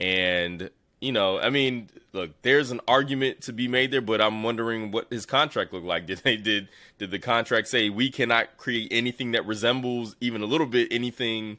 And, 0.00 0.70
you 1.00 1.12
know, 1.12 1.38
I 1.38 1.50
mean, 1.50 1.88
look, 2.12 2.30
there's 2.42 2.70
an 2.70 2.80
argument 2.88 3.42
to 3.42 3.52
be 3.52 3.68
made 3.68 3.90
there, 3.90 4.00
but 4.00 4.20
I'm 4.20 4.42
wondering 4.42 4.90
what 4.90 5.06
his 5.10 5.26
contract 5.26 5.72
looked 5.72 5.86
like. 5.86 6.06
Did 6.06 6.18
they 6.18 6.36
did 6.36 6.68
did 6.98 7.10
the 7.10 7.18
contract 7.18 7.68
say 7.68 7.90
we 7.90 8.10
cannot 8.10 8.56
create 8.56 8.88
anything 8.90 9.32
that 9.32 9.46
resembles 9.46 10.16
even 10.20 10.42
a 10.42 10.46
little 10.46 10.66
bit 10.66 10.88
anything? 10.90 11.58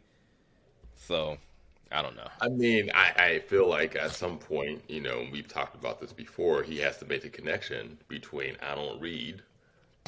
So 0.96 1.38
I 1.92 2.02
don't 2.02 2.16
know. 2.16 2.28
I 2.42 2.50
mean, 2.50 2.92
I, 2.94 3.14
I 3.18 3.40
feel 3.40 3.70
like 3.70 3.96
at 3.96 4.12
some 4.12 4.38
point, 4.38 4.82
you 4.88 5.02
know, 5.02 5.26
we've 5.32 5.48
talked 5.48 5.76
about 5.76 6.02
this 6.02 6.12
before, 6.12 6.64
he 6.64 6.80
has 6.80 6.98
to 6.98 7.06
make 7.06 7.22
the 7.22 7.30
connection 7.30 7.98
between 8.08 8.58
I 8.62 8.76
don't 8.76 9.00
read 9.00 9.42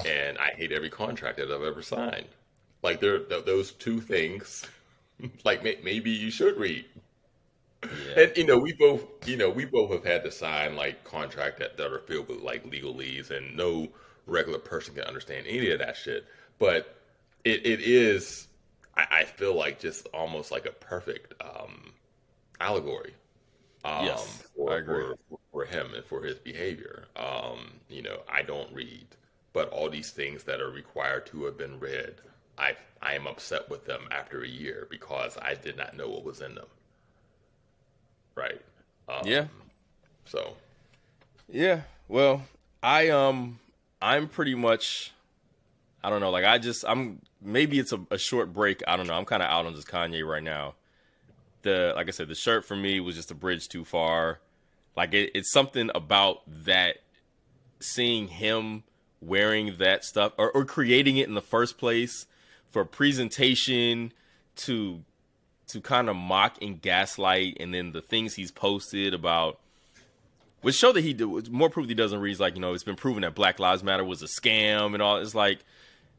and 0.05 0.37
I 0.37 0.51
hate 0.55 0.71
every 0.71 0.89
contract 0.89 1.37
that 1.37 1.51
I've 1.51 1.63
ever 1.63 1.81
signed. 1.81 2.27
Like 2.83 2.99
there, 2.99 3.19
those 3.19 3.71
two 3.71 3.99
things. 3.99 4.65
like 5.43 5.63
maybe 5.63 6.11
you 6.11 6.29
should 6.29 6.57
read. 6.57 6.85
Yeah. 8.07 8.23
And 8.23 8.37
you 8.37 8.45
know, 8.45 8.57
we 8.57 8.73
both, 8.73 9.03
you 9.25 9.37
know, 9.37 9.49
we 9.49 9.65
both 9.65 9.91
have 9.91 10.05
had 10.05 10.23
to 10.23 10.31
sign 10.31 10.75
like 10.75 11.03
contract 11.03 11.59
that, 11.59 11.77
that 11.77 11.91
are 11.91 11.99
filled 11.99 12.29
with 12.29 12.41
like 12.41 12.65
legalese, 12.65 13.31
and 13.31 13.55
no 13.55 13.87
regular 14.25 14.59
person 14.59 14.95
can 14.95 15.03
understand 15.03 15.45
any 15.47 15.71
of 15.71 15.79
that 15.79 15.97
shit. 15.97 16.25
But 16.59 16.95
it, 17.43 17.65
it 17.65 17.81
is, 17.81 18.47
I, 18.95 19.05
I 19.11 19.23
feel 19.23 19.55
like 19.55 19.79
just 19.79 20.07
almost 20.13 20.51
like 20.51 20.65
a 20.65 20.71
perfect 20.71 21.33
um, 21.41 21.93
allegory. 22.59 23.13
Um, 23.85 24.05
yes, 24.05 24.43
for, 24.55 24.73
I 24.73 24.77
agree. 24.77 25.05
For, 25.29 25.39
for, 25.51 25.65
him 25.65 25.93
and 25.95 26.03
for 26.03 26.23
his 26.23 26.37
behavior. 26.39 27.05
Um, 27.15 27.73
you 27.89 28.01
know, 28.01 28.19
I 28.27 28.41
don't 28.41 28.73
read, 28.73 29.07
but 29.53 29.69
all 29.69 29.89
these 29.89 30.11
things 30.11 30.43
that 30.43 30.59
are 30.59 30.71
required 30.71 31.25
to 31.27 31.45
have 31.45 31.57
been 31.57 31.79
read 31.79 32.15
I 32.57 32.75
I 33.01 33.13
am 33.13 33.27
upset 33.27 33.69
with 33.69 33.85
them 33.85 34.07
after 34.11 34.43
a 34.43 34.47
year 34.47 34.87
because 34.89 35.37
I 35.41 35.53
did 35.53 35.77
not 35.77 35.95
know 35.95 36.09
what 36.09 36.23
was 36.23 36.41
in 36.41 36.55
them. 36.55 36.65
Right. 38.37 38.61
Um, 39.09 39.21
yeah. 39.25 39.45
So. 40.25 40.53
Yeah. 41.49 41.81
Well, 42.07 42.43
I 42.83 43.09
um 43.09 43.59
I'm 44.01 44.27
pretty 44.27 44.53
much 44.53 45.11
I 46.03 46.09
don't 46.09 46.21
know, 46.21 46.29
like 46.29 46.45
I 46.45 46.59
just 46.59 46.85
I'm 46.87 47.19
maybe 47.41 47.79
it's 47.79 47.91
a, 47.91 47.99
a 48.11 48.17
short 48.17 48.53
break. 48.53 48.83
I 48.87 48.95
don't 48.95 49.07
know. 49.07 49.15
I'm 49.15 49.25
kind 49.25 49.41
of 49.41 49.49
out 49.49 49.65
on 49.65 49.73
this 49.73 49.85
Kanye 49.85 50.25
right 50.25 50.43
now. 50.43 50.75
The 51.63 51.93
like 51.95 52.07
I 52.07 52.11
said, 52.11 52.27
the 52.27 52.35
shirt 52.35 52.63
for 52.63 52.75
me 52.75 52.99
was 52.99 53.15
just 53.15 53.31
a 53.31 53.35
bridge 53.35 53.67
too 53.67 53.83
far. 53.83 54.39
Like 54.95 55.13
it, 55.13 55.31
it's 55.33 55.51
something 55.51 55.89
about 55.95 56.41
that 56.65 56.97
seeing 57.79 58.27
him 58.27 58.83
wearing 59.19 59.77
that 59.77 60.03
stuff 60.03 60.33
or, 60.37 60.51
or 60.51 60.63
creating 60.63 61.17
it 61.17 61.27
in 61.27 61.33
the 61.33 61.41
first 61.41 61.77
place 61.77 62.27
for 62.67 62.85
presentation 62.85 64.11
to 64.55 65.03
to 65.67 65.81
kind 65.81 66.09
of 66.09 66.15
mock 66.15 66.57
and 66.61 66.81
gaslight 66.81 67.57
and 67.59 67.73
then 67.73 67.91
the 67.91 68.01
things 68.01 68.35
he's 68.35 68.51
posted 68.51 69.13
about 69.13 69.59
which 70.61 70.75
show 70.75 70.91
that 70.91 71.01
he 71.01 71.13
did 71.13 71.49
more 71.51 71.69
proof 71.69 71.87
he 71.87 71.93
doesn't 71.93 72.19
read. 72.19 72.39
Like 72.39 72.55
you 72.55 72.61
know, 72.61 72.73
it's 72.73 72.83
been 72.83 72.95
proven 72.95 73.21
that 73.21 73.35
Black 73.35 73.59
Lives 73.59 73.83
Matter 73.83 74.03
was 74.03 74.21
a 74.21 74.25
scam 74.25 74.93
and 74.93 75.01
all. 75.01 75.17
It's 75.17 75.35
like, 75.35 75.59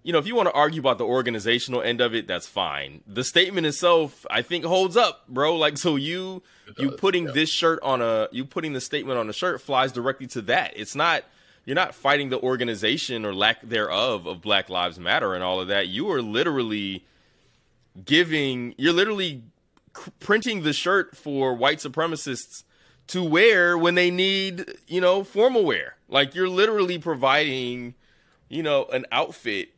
you 0.03 0.13
know, 0.13 0.19
if 0.19 0.27
you 0.27 0.35
want 0.35 0.49
to 0.49 0.55
argue 0.55 0.81
about 0.81 0.99
the 0.99 1.05
organizational 1.05 1.83
end 1.83 2.01
of 2.01 2.15
it, 2.15 2.27
that's 2.27 2.47
fine. 2.47 3.03
The 3.07 3.25
statement 3.25 3.67
itself, 3.67 4.25
I 4.31 4.43
think, 4.43 4.65
holds 4.65 4.97
up, 4.97 5.29
bro. 5.29 5.57
Like 5.57 5.77
so, 5.77 5.97
you 5.97 6.43
you 6.79 6.93
putting 6.93 7.27
yeah. 7.27 7.33
this 7.33 7.51
shirt 7.51 7.81
on 7.83 8.01
a 8.01 8.29
you 8.31 8.45
putting 8.45 8.73
the 8.73 8.81
statement 8.81 9.19
on 9.19 9.29
a 9.29 9.33
shirt 9.33 9.61
flies 9.61 9.93
directly 9.93 10.27
to 10.29 10.43
that. 10.43 10.73
It's 10.77 10.95
not 10.95 11.25
you're 11.65 11.75
not 11.75 11.95
fighting 11.95 12.31
the 12.31 12.41
organization 12.41 13.27
or 13.27 13.35
lack 13.35 13.61
thereof 13.61 14.27
of 14.27 14.41
Black 14.41 14.71
Lives 14.71 14.99
Matter 14.99 15.35
and 15.35 15.45
all 15.45 15.61
of 15.61 15.69
that. 15.69 15.89
You 15.89 16.11
are 16.13 16.23
literally 16.23 17.05
giving. 18.05 18.75
You're 18.77 18.93
literally 18.93 19.43
printing 20.21 20.63
the 20.63 20.73
shirt 20.73 21.17
for 21.17 21.55
white 21.55 21.79
supremacists 21.79 22.65
to 23.09 23.25
wear 23.25 23.77
when 23.77 23.95
they 23.95 24.11
need, 24.11 24.73
you 24.87 25.01
know, 25.01 25.25
formal 25.25 25.65
wear. 25.65 25.97
Like 26.09 26.35
you're 26.35 26.49
literally 26.49 26.99
providing, 26.99 27.95
you 28.49 28.63
know, 28.63 28.87
an 28.87 29.07
outfit. 29.13 29.71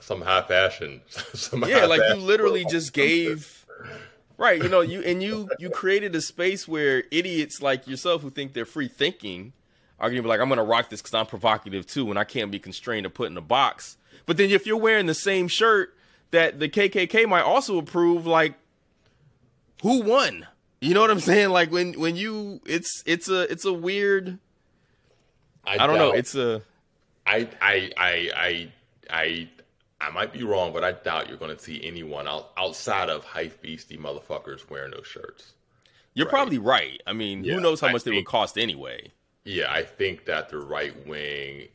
Some 0.00 0.22
high 0.22 0.42
fashion. 0.42 1.02
Some 1.34 1.64
yeah, 1.64 1.80
high 1.80 1.86
like 1.86 2.00
fashion. 2.00 2.20
you 2.20 2.26
literally 2.26 2.64
just 2.64 2.92
gave. 2.94 3.66
Right, 4.36 4.62
you 4.62 4.68
know, 4.68 4.82
you 4.82 5.02
and 5.02 5.20
you 5.20 5.48
you 5.58 5.68
created 5.68 6.14
a 6.14 6.20
space 6.20 6.68
where 6.68 7.02
idiots 7.10 7.60
like 7.60 7.88
yourself 7.88 8.22
who 8.22 8.30
think 8.30 8.52
they're 8.52 8.64
free 8.64 8.86
thinking 8.86 9.52
are 9.98 10.08
gonna 10.08 10.22
be 10.22 10.28
like, 10.28 10.38
I'm 10.38 10.48
gonna 10.48 10.62
rock 10.62 10.90
this 10.90 11.02
because 11.02 11.14
I'm 11.14 11.26
provocative 11.26 11.86
too, 11.86 12.08
and 12.10 12.18
I 12.18 12.22
can't 12.22 12.52
be 12.52 12.60
constrained 12.60 13.02
to 13.02 13.10
put 13.10 13.30
in 13.30 13.36
a 13.36 13.40
box. 13.40 13.96
But 14.26 14.36
then 14.36 14.50
if 14.50 14.64
you're 14.64 14.76
wearing 14.76 15.06
the 15.06 15.14
same 15.14 15.48
shirt 15.48 15.97
that 16.30 16.58
the 16.58 16.68
KKK 16.68 17.28
might 17.28 17.42
also 17.42 17.78
approve, 17.78 18.26
like, 18.26 18.54
who 19.82 20.02
won? 20.02 20.46
You 20.80 20.94
know 20.94 21.00
what 21.00 21.10
I'm 21.10 21.20
saying? 21.20 21.50
Like 21.50 21.72
when 21.72 21.94
when 21.94 22.16
you 22.16 22.60
it's 22.64 23.02
it's 23.04 23.28
a 23.28 23.50
it's 23.50 23.64
a 23.64 23.72
weird. 23.72 24.38
I, 25.64 25.74
I 25.74 25.86
don't 25.86 25.96
doubt, 25.96 25.98
know. 25.98 26.12
It's 26.12 26.34
a. 26.34 26.62
I 27.26 27.48
I 27.60 27.90
I 27.96 28.30
I 28.36 28.72
I 29.10 29.48
I 30.00 30.10
might 30.10 30.32
be 30.32 30.44
wrong, 30.44 30.72
but 30.72 30.84
I 30.84 30.92
doubt 30.92 31.28
you're 31.28 31.36
going 31.36 31.54
to 31.56 31.62
see 31.62 31.80
anyone 31.84 32.28
out, 32.28 32.52
outside 32.56 33.10
of 33.10 33.24
hype 33.24 33.60
beastie 33.60 33.98
motherfuckers 33.98 34.70
wearing 34.70 34.92
those 34.92 35.06
shirts. 35.06 35.54
You're 36.14 36.26
right? 36.26 36.32
probably 36.32 36.58
right. 36.58 37.02
I 37.06 37.12
mean, 37.12 37.42
yeah, 37.42 37.54
who 37.54 37.60
knows 37.60 37.80
how 37.80 37.88
much 37.88 38.02
think, 38.02 38.14
they 38.14 38.18
would 38.18 38.26
cost 38.26 38.56
anyway? 38.56 39.10
Yeah, 39.44 39.72
I 39.72 39.82
think 39.82 40.24
that 40.26 40.48
the 40.48 40.58
right 40.58 41.06
wing 41.06 41.68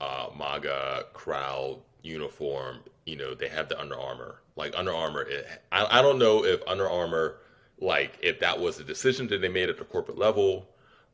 uh, 0.00 0.28
MAGA 0.36 1.06
crowd 1.12 1.80
uniform, 2.02 2.78
you 3.06 3.16
know, 3.16 3.34
they 3.34 3.48
have 3.48 3.68
the 3.68 3.80
Under 3.80 3.98
Armour. 3.98 4.42
Like 4.56 4.74
Under 4.76 4.92
Armour, 4.92 5.22
it, 5.22 5.46
I, 5.72 5.98
I 5.98 6.02
don't 6.02 6.18
know 6.18 6.44
if 6.44 6.60
Under 6.66 6.88
Armour 6.88 7.38
like 7.80 8.18
if 8.22 8.40
that 8.40 8.58
was 8.58 8.78
a 8.78 8.84
decision 8.84 9.28
that 9.28 9.40
they 9.40 9.48
made 9.48 9.68
at 9.68 9.78
the 9.78 9.84
corporate 9.84 10.18
level 10.18 10.66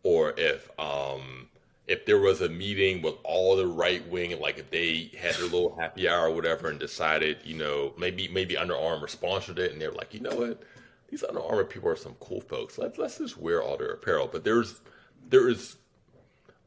or 0.05 0.33
if 0.37 0.71
um 0.79 1.49
if 1.89 2.07
there 2.07 2.19
was 2.19 2.41
a 2.41 2.49
meeting 2.49 3.03
with 3.03 3.15
all 3.25 3.57
the 3.57 3.67
right 3.67 4.09
wing 4.09 4.39
like 4.41 4.59
if 4.59 4.71
they 4.71 5.11
had 5.19 5.35
their 5.35 5.43
little 5.43 5.75
happy 5.77 6.09
hour 6.09 6.29
or 6.29 6.35
whatever 6.35 6.69
and 6.69 6.79
decided 6.79 7.37
you 7.45 7.57
know 7.57 7.93
maybe 7.99 8.29
maybe 8.29 8.57
under 8.57 8.77
armour 8.77 9.09
sponsored 9.09 9.59
it 9.59 9.73
and 9.73 9.81
they're 9.81 9.91
like 9.91 10.15
you 10.15 10.21
know 10.21 10.35
what? 10.35 10.63
These 11.11 11.25
under 11.25 11.43
armour 11.43 11.65
people 11.65 11.91
are 11.91 11.97
some 11.97 12.15
cool 12.21 12.41
folks. 12.41 12.79
Let's 12.79 12.97
let's 12.97 13.19
just 13.19 13.37
wear 13.37 13.63
all 13.63 13.77
their 13.77 13.91
apparel. 13.91 14.29
But 14.31 14.45
there's 14.45 14.81
there 15.29 15.49
is 15.49 15.77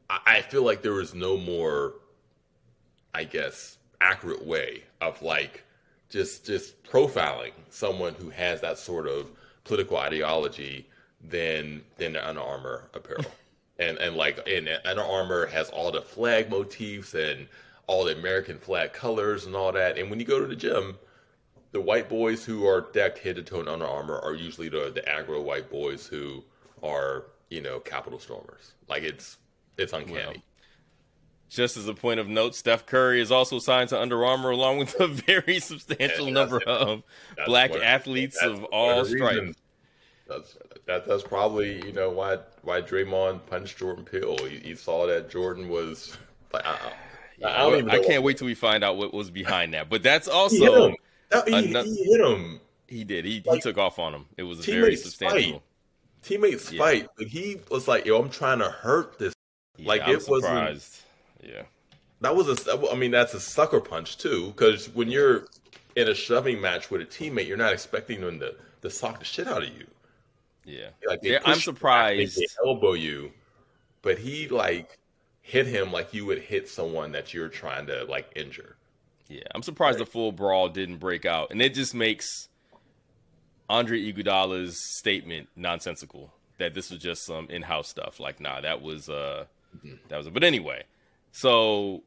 i 0.08 0.40
feel 0.40 0.62
like 0.62 0.82
there 0.82 1.00
is 1.00 1.14
no 1.14 1.36
more 1.36 1.94
i 3.12 3.24
guess 3.24 3.78
accurate 4.00 4.44
way 4.46 4.82
of 5.00 5.20
like 5.22 5.64
just 6.08 6.46
just 6.46 6.82
profiling 6.84 7.52
someone 7.70 8.14
who 8.14 8.30
has 8.30 8.60
that 8.60 8.78
sort 8.78 9.06
of 9.06 9.30
political 9.64 9.96
ideology 9.96 10.86
than 11.20 11.82
than 11.96 12.16
Under 12.16 12.40
Armour 12.40 12.88
apparel. 12.94 13.24
and 13.78 13.98
and 13.98 14.16
like 14.16 14.46
and 14.48 14.68
Under 14.84 15.02
Armour 15.02 15.46
has 15.46 15.70
all 15.70 15.90
the 15.90 16.02
flag 16.02 16.50
motifs 16.50 17.14
and 17.14 17.48
all 17.86 18.04
the 18.04 18.16
American 18.16 18.58
flag 18.58 18.92
colors 18.92 19.46
and 19.46 19.54
all 19.54 19.72
that. 19.72 19.98
And 19.98 20.10
when 20.10 20.18
you 20.18 20.26
go 20.26 20.40
to 20.40 20.46
the 20.46 20.56
gym, 20.56 20.98
the 21.72 21.80
white 21.80 22.08
boys 22.08 22.44
who 22.44 22.66
are 22.66 22.80
decked 22.92 23.18
head 23.18 23.36
to 23.36 23.42
toe 23.42 23.60
in 23.60 23.68
Under 23.68 23.86
Armour 23.86 24.18
are 24.20 24.34
usually 24.34 24.68
the 24.68 24.90
the 24.94 25.02
aggro 25.02 25.42
white 25.42 25.70
boys 25.70 26.06
who 26.06 26.42
are 26.82 27.24
you 27.50 27.60
know 27.60 27.80
Capitol 27.80 28.18
stormers. 28.18 28.72
Like 28.88 29.02
it's 29.02 29.38
it's 29.76 29.92
uncanny. 29.92 30.20
Well, 30.26 30.34
just 31.48 31.76
as 31.76 31.88
a 31.88 31.94
point 31.94 32.20
of 32.20 32.28
note, 32.28 32.54
Steph 32.54 32.86
Curry 32.86 33.20
is 33.20 33.30
also 33.30 33.58
signed 33.58 33.90
to 33.90 34.00
Under 34.00 34.24
Armour 34.24 34.50
along 34.50 34.78
with 34.78 34.98
a 35.00 35.06
very 35.26 35.60
substantial 35.60 36.30
number 36.30 36.60
of 36.66 37.02
black 37.46 37.72
athletes 37.74 38.36
of 38.42 38.64
all 38.64 39.04
stripes. 39.04 39.56
That's 40.28 40.56
that, 40.86 41.06
that's 41.06 41.22
probably 41.22 41.84
you 41.86 41.92
know 41.92 42.10
why 42.10 42.38
why 42.62 42.80
Draymond 42.80 43.46
punched 43.46 43.78
Jordan 43.78 44.04
Poole. 44.04 44.38
He, 44.44 44.74
saw 44.74 45.06
that 45.06 45.30
Jordan 45.30 45.68
was 45.68 46.16
like, 46.52 46.66
I, 46.66 46.78
yeah, 47.38 47.48
I, 47.48 47.96
I 47.96 47.98
can't 48.04 48.22
wait 48.22 48.38
till 48.38 48.46
we 48.46 48.54
find 48.54 48.82
out 48.82 48.96
what 48.96 49.14
was 49.14 49.30
behind 49.30 49.74
that. 49.74 49.88
But 49.88 50.02
that's 50.02 50.26
also 50.26 50.56
he 50.56 50.64
hit 50.64 50.74
him. 50.74 50.94
He, 51.46 51.52
he 51.52 52.04
hit 52.04 52.20
him. 52.20 52.60
He 52.88 53.04
did. 53.04 53.24
He, 53.24 53.42
like, 53.44 53.56
he 53.56 53.60
took 53.60 53.78
off 53.78 53.98
on 53.98 54.14
him. 54.14 54.26
It 54.36 54.44
was 54.44 54.60
a 54.60 54.70
very 54.70 54.96
substantial. 54.96 55.52
Fight. 55.52 55.62
Teammates 56.22 56.72
yeah. 56.72 56.78
fight, 56.78 57.08
but 57.16 57.28
he 57.28 57.60
was 57.70 57.86
like, 57.86 58.04
"Yo, 58.04 58.20
I'm 58.20 58.30
trying 58.30 58.58
to 58.58 58.68
hurt 58.68 59.18
this." 59.18 59.32
Yeah, 59.76 59.88
like 59.88 60.02
I'm 60.02 60.10
it 60.10 60.28
was 60.28 61.02
yeah. 61.46 61.62
That 62.20 62.34
was 62.34 62.48
a. 62.48 62.90
I 62.90 62.94
mean, 62.96 63.10
that's 63.10 63.34
a 63.34 63.40
sucker 63.40 63.80
punch 63.80 64.18
too, 64.18 64.48
because 64.48 64.88
when 64.94 65.10
you're 65.10 65.46
in 65.96 66.08
a 66.08 66.14
shoving 66.14 66.60
match 66.60 66.90
with 66.90 67.00
a 67.00 67.04
teammate, 67.04 67.46
you're 67.46 67.56
not 67.56 67.72
expecting 67.72 68.20
them 68.20 68.40
to, 68.40 68.54
to 68.82 68.90
sock 68.90 69.18
the 69.18 69.24
shit 69.24 69.46
out 69.46 69.62
of 69.62 69.68
you. 69.68 69.86
Yeah. 70.64 70.88
Like 71.06 71.20
yeah, 71.22 71.38
I'm 71.44 71.60
surprised. 71.60 72.36
Back, 72.36 72.48
they 72.48 72.68
elbow 72.68 72.94
you, 72.94 73.32
but 74.02 74.18
he 74.18 74.48
like 74.48 74.98
hit 75.42 75.66
him 75.66 75.92
like 75.92 76.12
you 76.12 76.26
would 76.26 76.40
hit 76.40 76.68
someone 76.68 77.12
that 77.12 77.32
you're 77.32 77.48
trying 77.48 77.86
to 77.86 78.04
like 78.04 78.32
injure. 78.34 78.76
Yeah, 79.28 79.42
I'm 79.54 79.62
surprised 79.62 79.98
right. 79.98 80.06
the 80.06 80.10
full 80.10 80.32
brawl 80.32 80.68
didn't 80.68 80.98
break 80.98 81.24
out, 81.24 81.50
and 81.50 81.60
it 81.60 81.74
just 81.74 81.94
makes 81.94 82.48
Andre 83.68 84.00
Iguodala's 84.00 84.76
statement 84.98 85.48
nonsensical 85.56 86.32
that 86.58 86.74
this 86.74 86.90
was 86.90 87.00
just 87.00 87.24
some 87.24 87.48
in-house 87.50 87.88
stuff. 87.88 88.20
Like, 88.20 88.40
nah, 88.40 88.60
that 88.60 88.82
was 88.82 89.08
uh, 89.08 89.46
mm-hmm. 89.76 89.96
that 90.08 90.16
was. 90.16 90.28
But 90.28 90.44
anyway, 90.44 90.84
so 91.36 92.02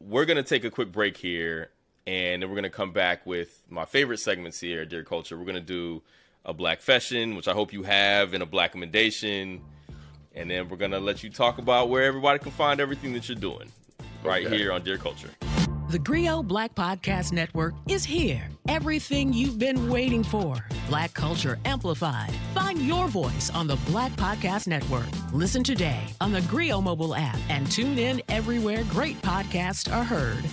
we're 0.00 0.24
gonna 0.24 0.42
take 0.42 0.64
a 0.64 0.70
quick 0.70 0.90
break 0.90 1.16
here, 1.16 1.70
and 2.04 2.42
then 2.42 2.50
we're 2.50 2.56
gonna 2.56 2.68
come 2.68 2.90
back 2.90 3.24
with 3.24 3.64
my 3.70 3.84
favorite 3.84 4.18
segments 4.18 4.58
here 4.58 4.82
at 4.82 4.88
Dear 4.88 5.04
Culture. 5.04 5.38
We're 5.38 5.44
gonna 5.44 5.60
do 5.60 6.02
a 6.44 6.52
black 6.52 6.80
fashion, 6.80 7.36
which 7.36 7.46
I 7.46 7.52
hope 7.52 7.72
you 7.72 7.84
have, 7.84 8.34
and 8.34 8.42
a 8.42 8.46
black 8.46 8.72
commendation, 8.72 9.60
and 10.34 10.50
then 10.50 10.68
we're 10.68 10.78
gonna 10.78 10.98
let 10.98 11.22
you 11.22 11.30
talk 11.30 11.58
about 11.58 11.90
where 11.90 12.02
everybody 12.02 12.40
can 12.40 12.50
find 12.50 12.80
everything 12.80 13.12
that 13.12 13.28
you're 13.28 13.38
doing 13.38 13.70
right 14.24 14.44
okay. 14.44 14.58
here 14.58 14.72
on 14.72 14.82
Dear 14.82 14.98
Culture. 14.98 15.30
The 15.94 16.00
Grio 16.00 16.42
Black 16.42 16.74
Podcast 16.74 17.30
Network 17.30 17.72
is 17.88 18.04
here. 18.04 18.48
Everything 18.66 19.32
you've 19.32 19.60
been 19.60 19.88
waiting 19.88 20.24
for. 20.24 20.56
Black 20.88 21.14
Culture 21.14 21.56
Amplified. 21.64 22.34
Find 22.52 22.82
your 22.82 23.06
voice 23.06 23.48
on 23.50 23.68
the 23.68 23.76
Black 23.86 24.10
Podcast 24.14 24.66
Network. 24.66 25.06
Listen 25.32 25.62
today 25.62 26.00
on 26.20 26.32
the 26.32 26.40
Grio 26.42 26.80
mobile 26.80 27.14
app 27.14 27.38
and 27.48 27.70
tune 27.70 27.96
in 27.96 28.20
everywhere 28.28 28.82
great 28.90 29.22
podcasts 29.22 29.88
are 29.88 30.02
heard. 30.02 30.44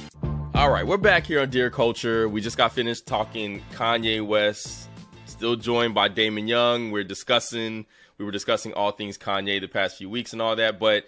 All 0.54 0.70
right, 0.70 0.86
we're 0.86 0.98
back 0.98 1.26
here 1.26 1.42
on 1.42 1.50
Dear 1.50 1.72
Culture. 1.72 2.30
We 2.30 2.40
just 2.40 2.56
got 2.56 2.72
finished 2.72 3.08
talking 3.08 3.64
Kanye 3.74 4.24
West, 4.24 4.90
still 5.26 5.56
joined 5.56 5.96
by 5.96 6.08
Damon 6.08 6.48
Young. 6.48 6.92
We're 6.92 7.04
discussing, 7.04 7.88
we 8.20 8.26
were 8.26 8.32
discussing 8.32 8.74
all 8.74 8.92
things 8.92 9.18
Kanye 9.18 9.60
the 9.60 9.68
past 9.68 9.98
few 9.98 10.08
weeks 10.08 10.34
and 10.34 10.42
all 10.44 10.56
that, 10.58 10.78
but 10.78 11.06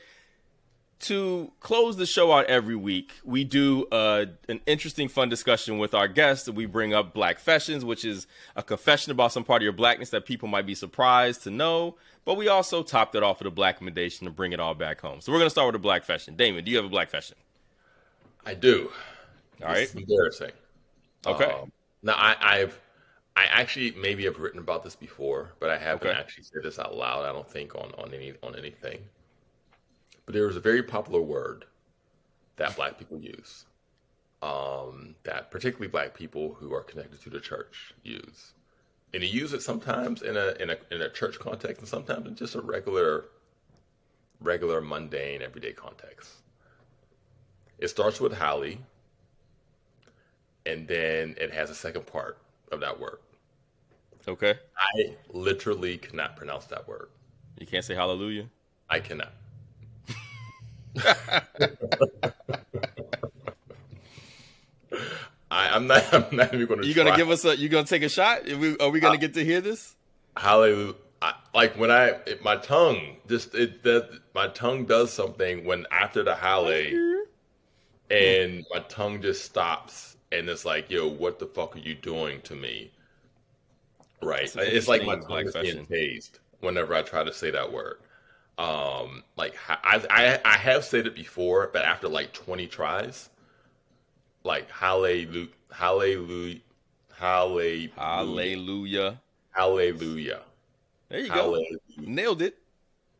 to 1.01 1.51
close 1.59 1.97
the 1.97 2.05
show 2.05 2.31
out 2.31 2.45
every 2.45 2.75
week, 2.75 3.11
we 3.23 3.43
do 3.43 3.85
uh, 3.91 4.25
an 4.47 4.61
interesting, 4.65 5.09
fun 5.09 5.27
discussion 5.29 5.77
with 5.77 5.93
our 5.93 6.07
guests. 6.07 6.49
We 6.49 6.65
bring 6.65 6.93
up 6.93 7.13
Black 7.13 7.39
Fashions, 7.39 7.83
which 7.83 8.05
is 8.05 8.25
a 8.55 8.63
confession 8.63 9.11
about 9.11 9.33
some 9.33 9.43
part 9.43 9.61
of 9.61 9.63
your 9.63 9.73
blackness 9.73 10.11
that 10.11 10.25
people 10.25 10.47
might 10.47 10.65
be 10.65 10.75
surprised 10.75 11.43
to 11.43 11.51
know. 11.51 11.95
But 12.25 12.35
we 12.35 12.47
also 12.47 12.83
topped 12.83 13.15
it 13.15 13.23
off 13.23 13.39
with 13.39 13.47
a 13.47 13.51
black 13.51 13.75
recommendation 13.75 14.25
to 14.25 14.31
bring 14.31 14.53
it 14.53 14.59
all 14.59 14.73
back 14.73 15.01
home. 15.01 15.19
So 15.19 15.31
we're 15.31 15.39
going 15.39 15.47
to 15.47 15.51
start 15.51 15.67
with 15.67 15.75
a 15.75 15.79
Black 15.79 16.05
Fashion. 16.05 16.35
Damon, 16.35 16.63
do 16.63 16.71
you 16.71 16.77
have 16.77 16.85
a 16.85 16.89
Black 16.89 17.09
Fashion? 17.09 17.35
I 18.45 18.53
do. 18.53 18.91
All 19.61 19.67
right. 19.67 19.79
It's 19.79 19.93
embarrassing. 19.93 20.51
Okay. 21.25 21.45
Um, 21.45 21.71
now, 22.01 22.13
I, 22.13 22.35
I've 22.39 22.79
I 23.35 23.45
actually 23.45 23.91
maybe 23.91 24.25
have 24.25 24.39
written 24.39 24.59
about 24.59 24.83
this 24.83 24.95
before, 24.95 25.51
but 25.59 25.69
I 25.69 25.77
haven't 25.77 26.07
okay. 26.07 26.17
actually 26.17 26.43
said 26.43 26.63
this 26.63 26.77
out 26.77 26.95
loud. 26.95 27.25
I 27.25 27.33
don't 27.33 27.49
think 27.49 27.75
on 27.75 27.91
on 27.97 28.13
any 28.13 28.33
on 28.43 28.55
anything. 28.55 28.99
But 30.25 30.33
there 30.33 30.49
is 30.49 30.55
a 30.55 30.61
very 30.61 30.83
popular 30.83 31.21
word 31.21 31.65
that 32.55 32.75
black 32.75 32.97
people 32.97 33.19
use, 33.19 33.65
um, 34.41 35.15
that 35.23 35.51
particularly 35.51 35.87
black 35.87 36.13
people 36.13 36.55
who 36.59 36.73
are 36.73 36.81
connected 36.81 37.21
to 37.23 37.29
the 37.29 37.39
church 37.39 37.93
use. 38.03 38.53
And 39.13 39.21
you 39.21 39.29
use 39.29 39.53
it 39.53 39.61
sometimes 39.61 40.21
in 40.21 40.37
a, 40.37 40.53
in 40.59 40.69
a 40.69 40.77
in 40.91 41.01
a 41.01 41.09
church 41.09 41.39
context 41.39 41.81
and 41.81 41.87
sometimes 41.87 42.25
in 42.27 42.35
just 42.35 42.55
a 42.55 42.61
regular 42.61 43.25
regular 44.39 44.81
mundane 44.81 45.41
everyday 45.41 45.71
context. 45.71 46.29
It 47.77 47.89
starts 47.89 48.19
with 48.19 48.33
Holly, 48.33 48.79
and 50.65 50.87
then 50.87 51.35
it 51.39 51.53
has 51.53 51.69
a 51.69 51.75
second 51.75 52.07
part 52.07 52.37
of 52.71 52.79
that 52.79 52.99
word. 52.99 53.19
Okay. 54.27 54.55
I 54.77 55.15
literally 55.29 55.97
cannot 55.97 56.37
pronounce 56.37 56.65
that 56.65 56.87
word. 56.87 57.09
You 57.59 57.67
can't 57.67 57.83
say 57.83 57.93
hallelujah? 57.93 58.45
I 58.89 58.99
cannot. 58.99 59.33
I, 65.51 65.75
am 65.75 65.87
not. 65.87 66.13
I'm 66.13 66.35
not 66.35 66.53
even 66.53 66.67
going 66.67 66.81
to. 66.81 66.87
You 66.87 66.93
going 66.93 67.11
to 67.11 67.17
give 67.17 67.29
us 67.29 67.45
a? 67.45 67.57
You 67.57 67.69
going 67.69 67.85
to 67.85 67.89
take 67.89 68.03
a 68.03 68.09
shot? 68.09 68.49
Are 68.49 68.57
we, 68.57 68.71
we 68.71 68.75
going 68.77 69.01
to 69.01 69.09
uh, 69.09 69.15
get 69.15 69.33
to 69.35 69.43
hear 69.43 69.61
this? 69.61 69.95
Hallelujah. 70.37 70.95
I, 71.21 71.33
like 71.53 71.77
when 71.77 71.89
I 71.89 72.09
it, 72.25 72.43
my 72.43 72.57
tongue 72.57 73.17
just 73.27 73.55
it 73.55 73.83
that 73.83 74.09
my 74.35 74.49
tongue 74.49 74.85
does 74.85 75.13
something 75.13 75.63
when 75.63 75.85
after 75.89 76.21
the 76.21 76.35
hallelujah, 76.35 77.23
and 78.09 78.65
my 78.71 78.79
tongue 78.89 79.21
just 79.21 79.45
stops 79.45 80.13
and 80.33 80.49
it's 80.49 80.65
like, 80.65 80.89
yo, 80.89 81.07
what 81.07 81.39
the 81.39 81.45
fuck 81.45 81.75
are 81.75 81.79
you 81.79 81.93
doing 81.93 82.41
to 82.41 82.55
me? 82.55 82.91
Right. 84.21 84.51
It's 84.55 84.87
like 84.87 85.05
my 85.05 85.17
tongue 85.17 85.45
is 85.45 85.53
being 85.53 85.85
tased 85.85 86.39
whenever 86.59 86.95
I 86.95 87.03
try 87.03 87.23
to 87.23 87.33
say 87.33 87.51
that 87.51 87.71
word. 87.71 87.97
Um, 88.57 89.23
like 89.35 89.55
I, 89.67 90.05
I, 90.09 90.39
I 90.45 90.57
have 90.57 90.85
said 90.85 91.07
it 91.07 91.15
before, 91.15 91.69
but 91.73 91.83
after 91.83 92.07
like 92.07 92.33
20 92.33 92.67
tries, 92.67 93.29
like 94.43 94.69
hallelujah, 94.69 95.47
hallelujah, 95.71 96.59
hallelujah, 97.15 97.89
hallelujah, 97.97 99.19
hallelujah. 99.51 100.41
There 101.09 101.19
you 101.19 101.31
hallelujah. 101.31 101.77
go. 101.97 102.03
Nailed 102.03 102.41
it. 102.41 102.57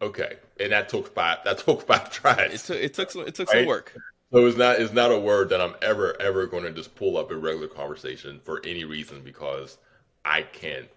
Okay, 0.01 0.37
and 0.59 0.71
that 0.71 0.89
took 0.89 1.13
five. 1.15 1.39
That 1.45 1.59
took 1.59 1.81
five 1.87 2.11
tries. 2.11 2.69
It 2.69 2.73
took 2.73 2.77
it 2.77 2.93
took 2.93 3.11
some 3.11 3.27
it 3.27 3.35
took 3.35 3.49
right? 3.49 3.59
some 3.59 3.67
work. 3.67 3.93
So 4.31 4.45
it's 4.45 4.57
not 4.57 4.79
it's 4.79 4.93
not 4.93 5.11
a 5.11 5.19
word 5.19 5.49
that 5.49 5.61
I'm 5.61 5.75
ever 5.81 6.19
ever 6.21 6.45
going 6.47 6.63
to 6.63 6.71
just 6.71 6.95
pull 6.95 7.17
up 7.17 7.31
in 7.31 7.41
regular 7.41 7.67
conversation 7.67 8.39
for 8.43 8.61
any 8.65 8.83
reason 8.83 9.21
because 9.23 9.77
I 10.25 10.41
can't. 10.41 10.87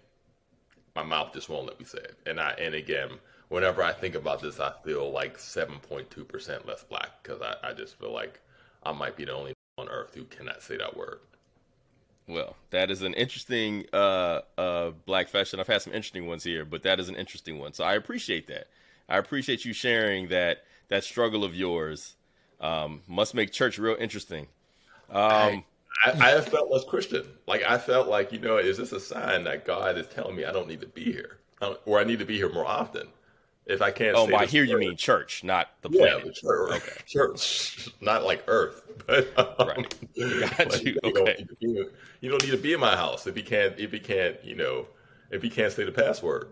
My 0.95 1.03
mouth 1.03 1.33
just 1.33 1.47
won't 1.47 1.67
let 1.67 1.79
me 1.79 1.85
say 1.85 1.99
it. 1.99 2.17
And 2.25 2.39
I 2.39 2.51
and 2.51 2.75
again, 2.75 3.09
whenever 3.49 3.83
I 3.83 3.93
think 3.93 4.15
about 4.15 4.41
this, 4.41 4.59
I 4.59 4.71
feel 4.83 5.11
like 5.11 5.37
seven 5.39 5.79
point 5.79 6.09
two 6.09 6.23
percent 6.23 6.67
less 6.67 6.83
black 6.83 7.23
because 7.23 7.41
I, 7.41 7.55
I 7.69 7.73
just 7.73 7.97
feel 7.99 8.11
like 8.11 8.39
I 8.83 8.91
might 8.91 9.15
be 9.15 9.25
the 9.25 9.33
only 9.33 9.53
one 9.75 9.87
on 9.87 9.93
earth 9.93 10.15
who 10.15 10.23
cannot 10.25 10.61
say 10.61 10.77
that 10.77 10.95
word. 10.95 11.19
Well, 12.27 12.57
that 12.71 12.91
is 12.91 13.03
an 13.03 13.13
interesting 13.13 13.85
uh, 13.93 14.41
uh, 14.57 14.91
black 15.05 15.29
fashion. 15.29 15.59
I've 15.59 15.67
had 15.67 15.81
some 15.81 15.93
interesting 15.93 16.27
ones 16.27 16.43
here, 16.43 16.65
but 16.65 16.83
that 16.83 16.99
is 16.99 17.07
an 17.07 17.15
interesting 17.15 17.57
one. 17.57 17.71
So 17.73 17.85
I 17.85 17.95
appreciate 17.95 18.47
that. 18.47 18.67
I 19.07 19.17
appreciate 19.17 19.63
you 19.63 19.71
sharing 19.71 20.27
that 20.27 20.65
that 20.89 21.05
struggle 21.05 21.45
of 21.45 21.55
yours 21.55 22.15
um, 22.59 23.01
must 23.07 23.33
make 23.33 23.53
church 23.53 23.77
real 23.79 23.95
interesting. 23.97 24.47
Um, 25.09 25.63
I, 26.03 26.11
I, 26.19 26.37
I 26.37 26.41
felt 26.41 26.69
less 26.69 26.83
Christian. 26.83 27.25
Like 27.47 27.63
I 27.63 27.77
felt 27.77 28.09
like, 28.09 28.33
you 28.33 28.39
know, 28.39 28.57
is 28.57 28.77
this 28.77 28.91
a 28.91 28.99
sign 28.99 29.45
that 29.45 29.65
God 29.65 29.97
is 29.97 30.07
telling 30.07 30.35
me 30.35 30.43
I 30.43 30.51
don't 30.51 30.67
need 30.67 30.81
to 30.81 30.87
be 30.87 31.05
here, 31.05 31.37
or 31.85 31.99
I 31.99 32.03
need 32.03 32.19
to 32.19 32.25
be 32.25 32.35
here 32.35 32.51
more 32.51 32.65
often? 32.65 33.07
If 33.67 33.81
I 33.81 33.91
can't. 33.91 34.15
Oh, 34.15 34.27
by 34.27 34.45
here 34.45 34.63
word. 34.63 34.69
you 34.69 34.77
mean 34.77 34.95
church, 34.95 35.43
not 35.43 35.69
the 35.81 35.89
planet. 35.89 36.19
Yeah, 36.19 36.25
the 36.25 36.33
church. 36.33 36.71
Okay. 36.71 37.01
Church, 37.05 37.89
not 37.99 38.23
like 38.23 38.43
Earth, 38.47 38.81
but 39.05 39.37
um, 39.37 39.67
right. 39.67 39.95
Got 40.57 40.71
like, 40.71 40.83
you. 40.83 40.97
Okay. 41.03 41.45
You 41.59 41.75
don't, 41.75 41.91
you 42.21 42.29
don't 42.29 42.43
need 42.43 42.51
to 42.51 42.57
be 42.57 42.73
in 42.73 42.79
my 42.79 42.95
house 42.95 43.27
if 43.27 43.35
you 43.35 43.43
can't. 43.43 43.77
If 43.77 43.91
you 43.91 43.99
can't, 43.99 44.41
you 44.41 44.55
know, 44.55 44.87
if 45.31 45.43
you 45.43 45.51
can't 45.51 45.73
say 45.73 45.83
the 45.83 45.91
password. 45.91 46.47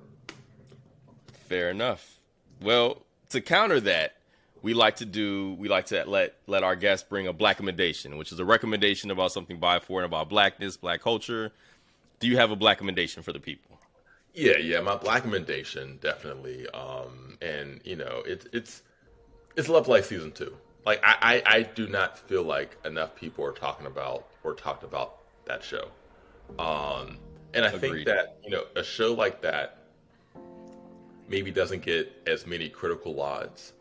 Fair 1.47 1.69
enough. 1.69 2.19
Well, 2.61 3.03
to 3.29 3.39
counter 3.39 3.79
that, 3.81 4.17
we 4.61 4.73
like 4.73 4.97
to 4.97 5.05
do 5.05 5.55
we 5.57 5.69
like 5.69 5.85
to 5.87 6.03
let 6.05 6.35
let 6.47 6.63
our 6.63 6.75
guests 6.75 7.07
bring 7.07 7.27
a 7.27 7.33
black 7.33 7.57
recommendation, 7.57 8.17
which 8.17 8.33
is 8.33 8.39
a 8.39 8.45
recommendation 8.45 9.09
about 9.09 9.31
something 9.31 9.57
by 9.57 9.79
for 9.79 10.01
and 10.01 10.05
about 10.05 10.27
blackness, 10.27 10.75
black 10.75 11.01
culture. 11.01 11.53
Do 12.19 12.27
you 12.27 12.35
have 12.37 12.51
a 12.51 12.57
black 12.57 12.77
recommendation 12.77 13.23
for 13.23 13.31
the 13.31 13.39
people? 13.39 13.74
Yeah, 14.35 14.57
yeah, 14.57 14.81
my 14.81 14.97
black 14.97 15.23
recommendation 15.23 15.97
definitely. 16.01 16.67
Um, 16.69 17.37
and 17.41 17.79
you 17.85 17.95
know, 17.95 18.21
it's 18.25 18.45
it's 18.51 18.83
it's 19.55 19.69
Love 19.69 19.87
Life 19.87 20.07
season 20.07 20.31
two. 20.33 20.55
Like 20.85 20.99
I, 21.03 21.41
I, 21.45 21.57
I 21.57 21.61
do 21.63 21.87
not 21.87 22.19
feel 22.19 22.43
like 22.43 22.77
enough 22.85 23.15
people 23.15 23.45
are 23.45 23.53
talking 23.53 23.87
about 23.87 24.27
or 24.43 24.53
talked 24.53 24.83
about 24.83 25.19
that 25.45 25.63
show. 25.63 25.87
Um, 26.59 27.17
and 27.53 27.65
I 27.65 27.69
Agreed. 27.69 27.81
think 27.81 28.05
that 28.07 28.37
you 28.43 28.51
know 28.51 28.65
a 28.75 28.83
show 28.83 29.13
like 29.13 29.41
that 29.41 29.79
maybe 31.29 31.49
doesn't 31.49 31.81
get 31.81 32.11
as 32.27 32.45
many 32.45 32.69
critical 32.69 33.19
odds 33.21 33.73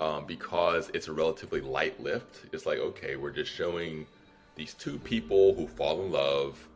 um, 0.00 0.26
because 0.26 0.90
it's 0.92 1.08
a 1.08 1.12
relatively 1.12 1.60
light 1.60 1.98
lift. 2.02 2.46
It's 2.52 2.66
like, 2.66 2.78
okay, 2.78 3.16
we're 3.16 3.30
just 3.30 3.52
showing 3.52 4.06
these 4.56 4.74
two 4.74 4.98
people 4.98 5.54
who 5.54 5.66
fall 5.66 6.04
in 6.04 6.12
love 6.12 6.68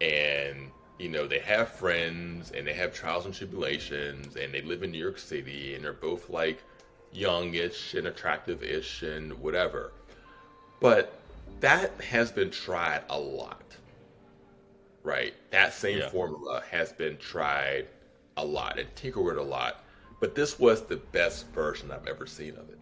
and 0.00 0.70
you 0.98 1.08
know 1.08 1.26
they 1.26 1.38
have 1.38 1.68
friends 1.68 2.50
and 2.52 2.66
they 2.66 2.72
have 2.72 2.94
trials 2.94 3.26
and 3.26 3.34
tribulations 3.34 4.36
and 4.36 4.52
they 4.52 4.62
live 4.62 4.82
in 4.82 4.90
new 4.90 4.98
york 4.98 5.18
city 5.18 5.74
and 5.74 5.84
they're 5.84 5.92
both 5.92 6.30
like 6.30 6.62
youngish 7.12 7.94
and 7.94 8.06
attractive-ish 8.06 9.02
and 9.02 9.32
whatever. 9.38 9.92
But 10.80 11.18
that 11.60 11.98
has 12.02 12.30
been 12.30 12.50
tried 12.50 13.02
a 13.10 13.18
lot 13.18 13.62
right? 15.02 15.34
That 15.50 15.72
same 15.72 15.98
yeah. 15.98 16.08
formula 16.08 16.64
has 16.68 16.92
been 16.92 17.16
tried 17.18 17.86
a 18.36 18.44
lot 18.44 18.78
and 18.78 18.94
tinkered 18.96 19.38
a 19.38 19.42
lot 19.42 19.84
but 20.20 20.34
this 20.34 20.58
was 20.58 20.82
the 20.82 20.96
best 20.96 21.46
version 21.48 21.90
I've 21.90 22.06
ever 22.06 22.26
seen 22.26 22.52
of 22.52 22.68
it. 22.70 22.78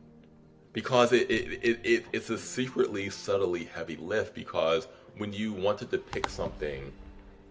Because 0.72 1.12
it, 1.12 1.30
it, 1.30 1.60
it, 1.62 1.80
it, 1.84 2.06
it's 2.12 2.30
a 2.30 2.38
secretly 2.38 3.10
subtly 3.10 3.64
heavy 3.64 3.96
lift 3.96 4.34
because 4.34 4.88
when 5.16 5.32
you 5.32 5.52
want 5.52 5.78
to 5.78 5.84
depict 5.84 6.30
something 6.30 6.92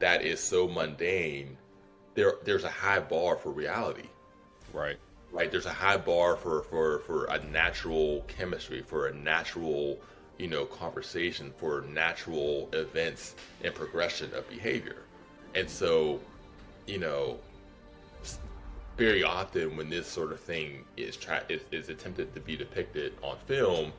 that 0.03 0.21
is 0.21 0.41
so 0.41 0.67
mundane 0.67 1.57
there 2.13 2.33
there's 2.43 2.65
a 2.65 2.69
high 2.69 2.99
bar 2.99 3.37
for 3.37 3.51
reality. 3.51 4.09
Right. 4.73 4.97
Right? 5.31 5.49
There's 5.49 5.65
a 5.65 5.73
high 5.73 5.95
bar 5.95 6.35
for 6.35 6.63
for 6.63 6.99
for 6.99 7.23
a 7.25 7.41
natural 7.45 8.25
chemistry 8.27 8.81
for 8.81 9.07
a 9.07 9.13
natural 9.13 9.97
you 10.37 10.47
know 10.47 10.65
conversation 10.65 11.53
for 11.55 11.85
natural 11.89 12.67
events 12.73 13.35
and 13.63 13.73
progression 13.73 14.33
of 14.33 14.47
behavior. 14.49 15.03
And 15.55 15.69
so 15.69 16.19
you 16.85 16.99
know 16.99 17.39
very 18.97 19.23
often 19.23 19.77
when 19.77 19.89
this 19.89 20.05
sort 20.05 20.33
of 20.33 20.39
thing 20.41 20.83
is, 20.97 21.15
tra- 21.15 21.45
is, 21.47 21.61
is 21.71 21.87
attempted 21.89 22.35
to 22.35 22.41
be 22.41 22.57
depicted 22.57 23.13
on 23.23 23.37
film, 23.47 23.91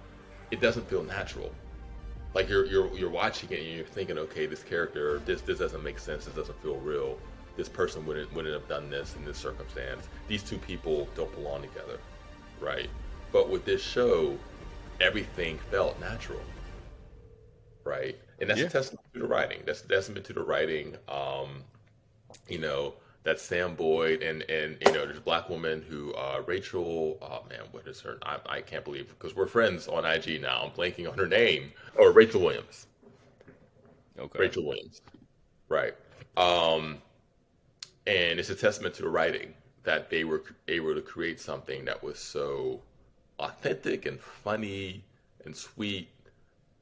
it 0.53 0.61
doesn't 0.61 0.89
feel 0.89 1.03
natural. 1.03 1.51
Like 2.35 2.49
you're 2.49 2.67
you're 2.67 2.93
you're 2.97 3.11
watching 3.11 3.51
it 3.51 3.61
and 3.61 3.69
you're 3.69 3.85
thinking, 3.85 4.19
okay, 4.19 4.47
this 4.47 4.63
character, 4.63 5.21
this 5.21 5.41
this 5.41 5.59
doesn't 5.59 5.83
make 5.83 5.99
sense. 5.99 6.25
This 6.25 6.35
doesn't 6.35 6.61
feel 6.63 6.77
real. 6.77 7.19
This 7.57 7.69
person 7.69 8.05
wouldn't 8.05 8.33
wouldn't 8.35 8.55
have 8.55 8.69
done 8.69 8.91
this 8.91 9.15
in 9.17 9.25
this 9.25 9.39
circumstance. 9.39 10.09
These 10.27 10.43
two 10.43 10.59
people 10.59 11.09
don't 11.15 11.33
belong 11.35 11.63
together, 11.63 11.99
right? 12.61 12.91
But 13.33 13.49
with 13.49 13.65
this 13.65 13.83
show, 13.83 14.37
everything 15.01 15.59
felt 15.71 15.99
natural, 16.01 16.41
right? 17.85 18.19
And 18.41 18.51
that's 18.51 18.61
yeah. 18.61 18.67
a 18.67 18.71
testament 18.71 19.07
to 19.13 19.21
the 19.21 19.27
writing. 19.27 19.63
That's 19.65 19.85
a 19.85 19.89
testament 19.89 20.27
to 20.27 20.33
the 20.33 20.43
writing. 20.43 20.97
Um, 21.09 21.63
you 22.49 22.59
know, 22.59 22.95
that's 23.25 23.43
Sam 23.43 23.75
Boyd 23.75 24.23
and 24.23 24.43
and 24.43 24.77
you 24.81 24.93
know 24.93 25.07
there's 25.07 25.19
a 25.19 25.23
black 25.23 25.49
woman 25.49 25.83
who 25.89 26.13
uh, 26.13 26.43
Rachel 26.47 27.19
oh 27.21 27.43
man 27.49 27.63
what 27.73 27.89
is 27.89 28.01
her 28.03 28.19
I, 28.23 28.39
I 28.47 28.61
can't 28.61 28.85
believe 28.85 29.09
because 29.09 29.35
we're 29.35 29.47
friends 29.47 29.89
on 29.89 30.05
IG 30.05 30.41
now. 30.41 30.63
I'm 30.65 30.71
blanking 30.71 31.11
on 31.11 31.19
her 31.19 31.27
name. 31.27 31.73
Or 31.97 32.13
Rachel 32.13 32.43
Williams. 32.43 32.87
Okay. 34.19 34.39
Rachel 34.39 34.65
Williams. 34.65 35.01
Right. 35.69 35.95
Um 36.37 36.99
and 38.07 38.39
it's 38.39 38.51
a 38.51 38.55
testament 38.55 38.95
to 38.97 39.03
the 39.03 39.09
writing 39.09 39.55
that 39.85 40.11
they 40.11 40.25
were 40.25 40.43
able 40.69 40.95
to 40.95 41.01
create 41.01 41.41
something 41.41 41.85
that 41.87 42.03
was 42.03 42.19
so 42.19 42.81
authentic 43.39 44.07
and 44.07 44.21
funny 44.21 45.03
and 45.45 45.57
sweet 45.57 46.09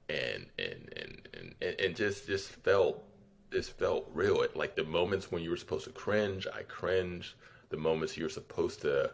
and 0.08 0.46
and 0.58 0.92
and 0.96 1.54
and, 1.60 1.80
and 1.80 1.96
just 1.96 2.26
just 2.26 2.48
felt 2.48 3.04
this 3.52 3.68
felt 3.68 4.10
real. 4.12 4.42
It, 4.42 4.56
like 4.56 4.74
the 4.74 4.84
moments 4.84 5.30
when 5.30 5.42
you 5.42 5.50
were 5.50 5.56
supposed 5.56 5.84
to 5.84 5.90
cringe, 5.90 6.46
I 6.52 6.62
cringe. 6.62 7.36
The 7.70 7.76
moments 7.76 8.16
you 8.16 8.24
were 8.24 8.30
supposed 8.30 8.82
to, 8.82 9.12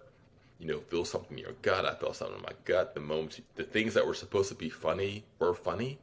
you 0.58 0.66
know, 0.66 0.80
feel 0.80 1.04
something 1.04 1.38
in 1.38 1.44
your 1.44 1.52
gut, 1.62 1.84
I 1.84 1.94
felt 1.94 2.16
something 2.16 2.36
in 2.36 2.42
my 2.42 2.52
gut. 2.64 2.94
The 2.94 3.00
moments, 3.00 3.40
the 3.56 3.64
things 3.64 3.94
that 3.94 4.06
were 4.06 4.14
supposed 4.14 4.48
to 4.48 4.54
be 4.54 4.70
funny 4.70 5.24
were 5.38 5.54
funny. 5.54 5.98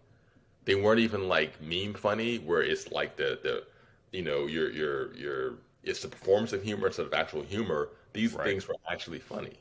They 0.66 0.76
weren't 0.76 1.00
even 1.00 1.28
like 1.28 1.62
meme 1.62 1.94
funny, 1.94 2.38
where 2.38 2.62
it's 2.62 2.92
like 2.92 3.18
the 3.18 3.40
the, 3.42 3.64
you 4.12 4.24
know, 4.24 4.48
your 4.48 4.72
your 4.72 5.16
your 5.16 5.54
it's 5.84 6.02
the 6.02 6.08
performance 6.08 6.54
of 6.54 6.64
humor 6.64 6.88
instead 6.88 7.06
of 7.06 7.14
actual 7.14 7.44
humor. 7.44 7.90
These 8.14 8.34
right. 8.34 8.46
things 8.46 8.68
were 8.68 8.76
actually 8.90 9.20
funny. 9.20 9.60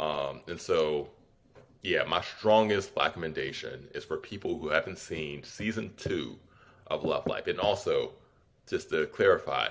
Um, 0.00 0.40
and 0.48 0.60
so, 0.60 1.08
yeah, 1.82 2.02
my 2.02 2.20
strongest 2.20 2.90
recommendation 2.96 3.88
is 3.94 4.04
for 4.04 4.16
people 4.16 4.58
who 4.58 4.68
haven't 4.68 4.98
seen 4.98 5.44
season 5.44 5.92
two 5.96 6.36
of 6.88 7.04
Love 7.04 7.26
Life. 7.26 7.46
And 7.46 7.58
also, 7.58 8.12
just 8.66 8.90
to 8.90 9.06
clarify, 9.06 9.68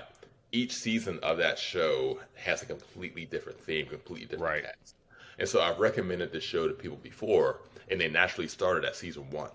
each 0.52 0.72
season 0.72 1.18
of 1.22 1.38
that 1.38 1.58
show 1.58 2.20
has 2.36 2.62
a 2.62 2.66
completely 2.66 3.24
different 3.24 3.60
theme, 3.60 3.86
completely 3.86 4.26
different 4.26 4.52
right. 4.52 4.64
cast. 4.64 4.94
And 5.38 5.48
so 5.48 5.60
I've 5.60 5.78
recommended 5.78 6.32
this 6.32 6.44
show 6.44 6.68
to 6.68 6.74
people 6.74 6.98
before, 7.02 7.60
and 7.90 8.00
they 8.00 8.08
naturally 8.08 8.48
started 8.48 8.84
at 8.84 8.94
season 8.94 9.28
one, 9.30 9.50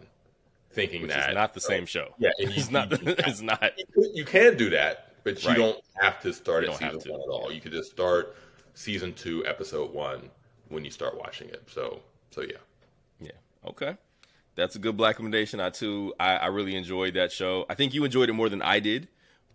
thinking 0.72 1.04
Which 1.04 1.12
that 1.12 1.30
is 1.30 1.36
not 1.36 1.54
the 1.54 1.62
same 1.62 1.86
show. 1.86 2.14
Yeah, 2.18 2.32
it's 2.38 2.70
not. 2.70 2.92
it's 3.02 3.42
not. 3.42 3.72
You 4.14 4.26
can 4.26 4.58
do 4.58 4.70
that, 4.72 5.14
but 5.24 5.42
you 5.42 5.50
right. 5.50 5.58
don't 5.58 5.80
have 6.02 6.20
to 6.22 6.34
start 6.34 6.66
you 6.66 6.72
at 6.72 6.78
season 6.78 7.12
one 7.14 7.22
at 7.22 7.30
all. 7.30 7.52
You 7.52 7.62
could 7.62 7.72
just 7.72 7.92
start 7.92 8.36
season 8.74 9.14
two, 9.14 9.46
episode 9.46 9.94
one, 9.94 10.30
when 10.68 10.84
you 10.84 10.92
start 10.92 11.18
watching 11.18 11.48
it. 11.50 11.64
So 11.72 12.02
so 12.32 12.42
yeah, 12.42 12.58
yeah, 13.22 13.32
okay. 13.66 13.96
That's 14.60 14.76
a 14.76 14.80
good 14.80 14.98
black 14.98 15.16
recommendation. 15.16 15.60
I 15.60 15.70
too, 15.70 16.14
I, 16.20 16.36
I 16.36 16.48
really 16.48 16.76
enjoyed 16.76 17.16
that 17.16 17.32
show. 17.32 17.66
I 17.70 17.76
think 17.76 17.94
you 17.94 18.04
enjoyed 18.04 18.30
it 18.30 18.34
more 18.34 18.50
than 18.50 18.62
I 18.62 18.80
did, 18.80 19.08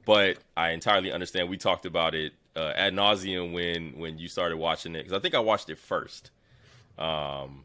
but 0.04 0.38
I 0.56 0.70
entirely 0.70 1.12
understand. 1.12 1.48
We 1.48 1.56
talked 1.56 1.86
about 1.86 2.14
it 2.14 2.32
uh, 2.56 2.72
ad 2.74 2.94
nauseum 2.94 3.52
when 3.52 3.98
when 3.98 4.18
you 4.18 4.28
started 4.28 4.56
watching 4.56 4.94
it 4.94 5.04
because 5.04 5.12
I 5.12 5.18
think 5.20 5.34
I 5.34 5.40
watched 5.40 5.70
it 5.70 5.78
first. 5.78 6.30
Um, 6.98 7.64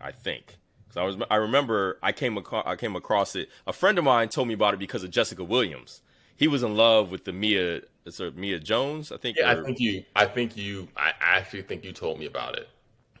I 0.00 0.10
think 0.12 0.56
because 0.86 0.96
I 0.96 1.04
was 1.04 1.16
I 1.30 1.36
remember 1.36 1.98
I 2.02 2.12
came 2.12 2.38
ac- 2.38 2.62
I 2.64 2.76
came 2.76 2.96
across 2.96 3.36
it. 3.36 3.48
A 3.66 3.72
friend 3.72 3.98
of 3.98 4.04
mine 4.04 4.28
told 4.28 4.48
me 4.48 4.54
about 4.54 4.74
it 4.74 4.80
because 4.80 5.04
of 5.04 5.10
Jessica 5.10 5.44
Williams. 5.44 6.02
He 6.36 6.48
was 6.48 6.62
in 6.62 6.76
love 6.76 7.10
with 7.10 7.24
the 7.24 7.32
Mia 7.32 7.82
sort 8.08 8.36
Mia 8.36 8.58
Jones. 8.58 9.12
I 9.12 9.16
think. 9.16 9.36
Yeah, 9.38 9.52
or, 9.52 9.60
I 9.60 9.64
think 9.64 9.80
you. 9.80 10.04
I 10.16 10.26
think 10.26 10.56
you. 10.56 10.88
I 10.96 11.12
actually 11.20 11.62
think 11.62 11.84
you 11.84 11.92
told 11.92 12.18
me 12.18 12.26
about 12.26 12.56
it, 12.56 12.68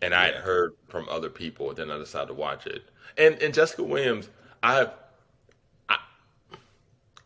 and 0.00 0.14
I 0.14 0.26
had 0.26 0.34
heard 0.36 0.72
from 0.88 1.08
other 1.08 1.28
people. 1.28 1.68
And 1.68 1.78
then 1.78 1.90
I 1.90 1.98
decided 1.98 2.28
to 2.28 2.34
watch 2.34 2.66
it. 2.66 2.82
And 3.16 3.40
and 3.42 3.52
Jessica 3.52 3.82
Williams, 3.82 4.28
I've 4.62 4.90
I, 5.88 5.98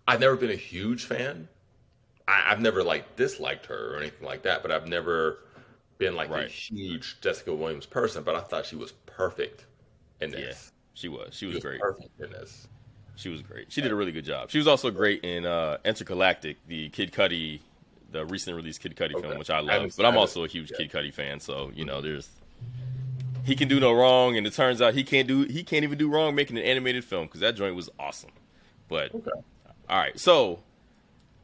I've 0.07 0.21
never 0.21 0.37
been 0.37 0.51
a 0.51 0.57
huge 0.57 1.05
fan. 1.05 1.49
I, 2.29 2.41
have 2.49 2.61
never 2.61 2.83
like 2.83 3.17
disliked 3.17 3.67
her 3.67 3.95
or 3.95 3.99
anything 3.99 4.27
like 4.27 4.43
that, 4.43 4.63
but 4.63 4.73
I've 4.73 4.89
never 4.89 5.39
been 5.99 6.17
like 6.17 6.29
right. 6.29 6.47
a 6.47 6.49
huge 6.49 7.21
Jessica 7.21 7.55
Williams 7.55 7.87
person. 7.87 8.25
But 8.25 8.35
I 8.35 8.41
thought 8.41 8.67
she 8.67 8.77
was 8.77 8.93
perfect 9.07 9.67
in 10.21 10.31
this. 10.31 10.41
Yeah, 10.41 10.73
she 10.95 11.09
was. 11.09 11.35
She 11.35 11.47
was, 11.47 11.55
she 11.55 11.57
was 11.57 11.59
great 11.59 11.81
perfect 11.81 12.21
in 12.21 12.31
this. 12.31 12.69
She 13.17 13.31
was 13.31 13.43
great. 13.43 13.73
She 13.73 13.81
did 13.81 13.93
a 13.93 13.95
really 13.95 14.13
good 14.13 14.25
job. 14.25 14.51
She 14.51 14.59
was 14.59 14.67
also 14.67 14.91
great 14.91 15.25
in 15.25 15.47
uh, 15.47 15.79
Entergalactic, 15.87 16.57
the 16.67 16.91
Kid 16.91 17.13
Cudi, 17.13 17.61
the 18.13 18.27
recent 18.27 18.55
released 18.55 18.81
Kid 18.81 18.95
Cudi 18.95 19.15
okay. 19.15 19.23
film, 19.23 19.39
which 19.39 19.51
I 19.51 19.61
love. 19.61 19.83
I 19.83 19.91
but 19.97 20.05
I'm 20.05 20.19
also 20.19 20.45
a 20.45 20.49
huge 20.49 20.71
yeah. 20.71 20.87
Kid 20.87 20.91
Cudi 20.91 21.13
fan, 21.13 21.41
so 21.41 21.71
you 21.75 21.85
know, 21.85 22.03
there's 22.03 22.29
he 23.47 23.55
can 23.55 23.69
do 23.69 23.79
no 23.79 23.93
wrong, 23.93 24.37
and 24.37 24.45
it 24.45 24.53
turns 24.53 24.83
out 24.83 24.95
he 24.95 25.05
can't 25.05 25.29
do 25.29 25.45
he 25.45 25.63
can't 25.63 25.85
even 25.85 25.97
do 25.97 26.11
wrong 26.11 26.35
making 26.35 26.59
an 26.59 26.65
animated 26.65 27.05
film 27.05 27.27
because 27.27 27.41
that 27.41 27.55
joint 27.55 27.77
was 27.77 27.89
awesome. 27.97 28.33
But 28.89 29.15
okay. 29.15 29.31
all 29.89 29.99
right, 29.99 30.19
so 30.19 30.59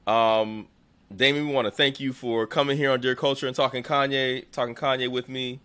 um, 0.08 0.66
Damon, 1.14 1.46
we 1.46 1.54
want 1.54 1.66
to 1.66 1.70
thank 1.70 2.00
you 2.00 2.12
for 2.12 2.44
coming 2.48 2.76
here 2.76 2.90
on 2.90 3.00
Dear 3.00 3.14
Culture 3.14 3.46
and 3.46 3.54
talking 3.54 3.84
Kanye, 3.84 4.50
talking 4.50 4.74
Kanye 4.74 5.08
with 5.08 5.28
me. 5.28 5.60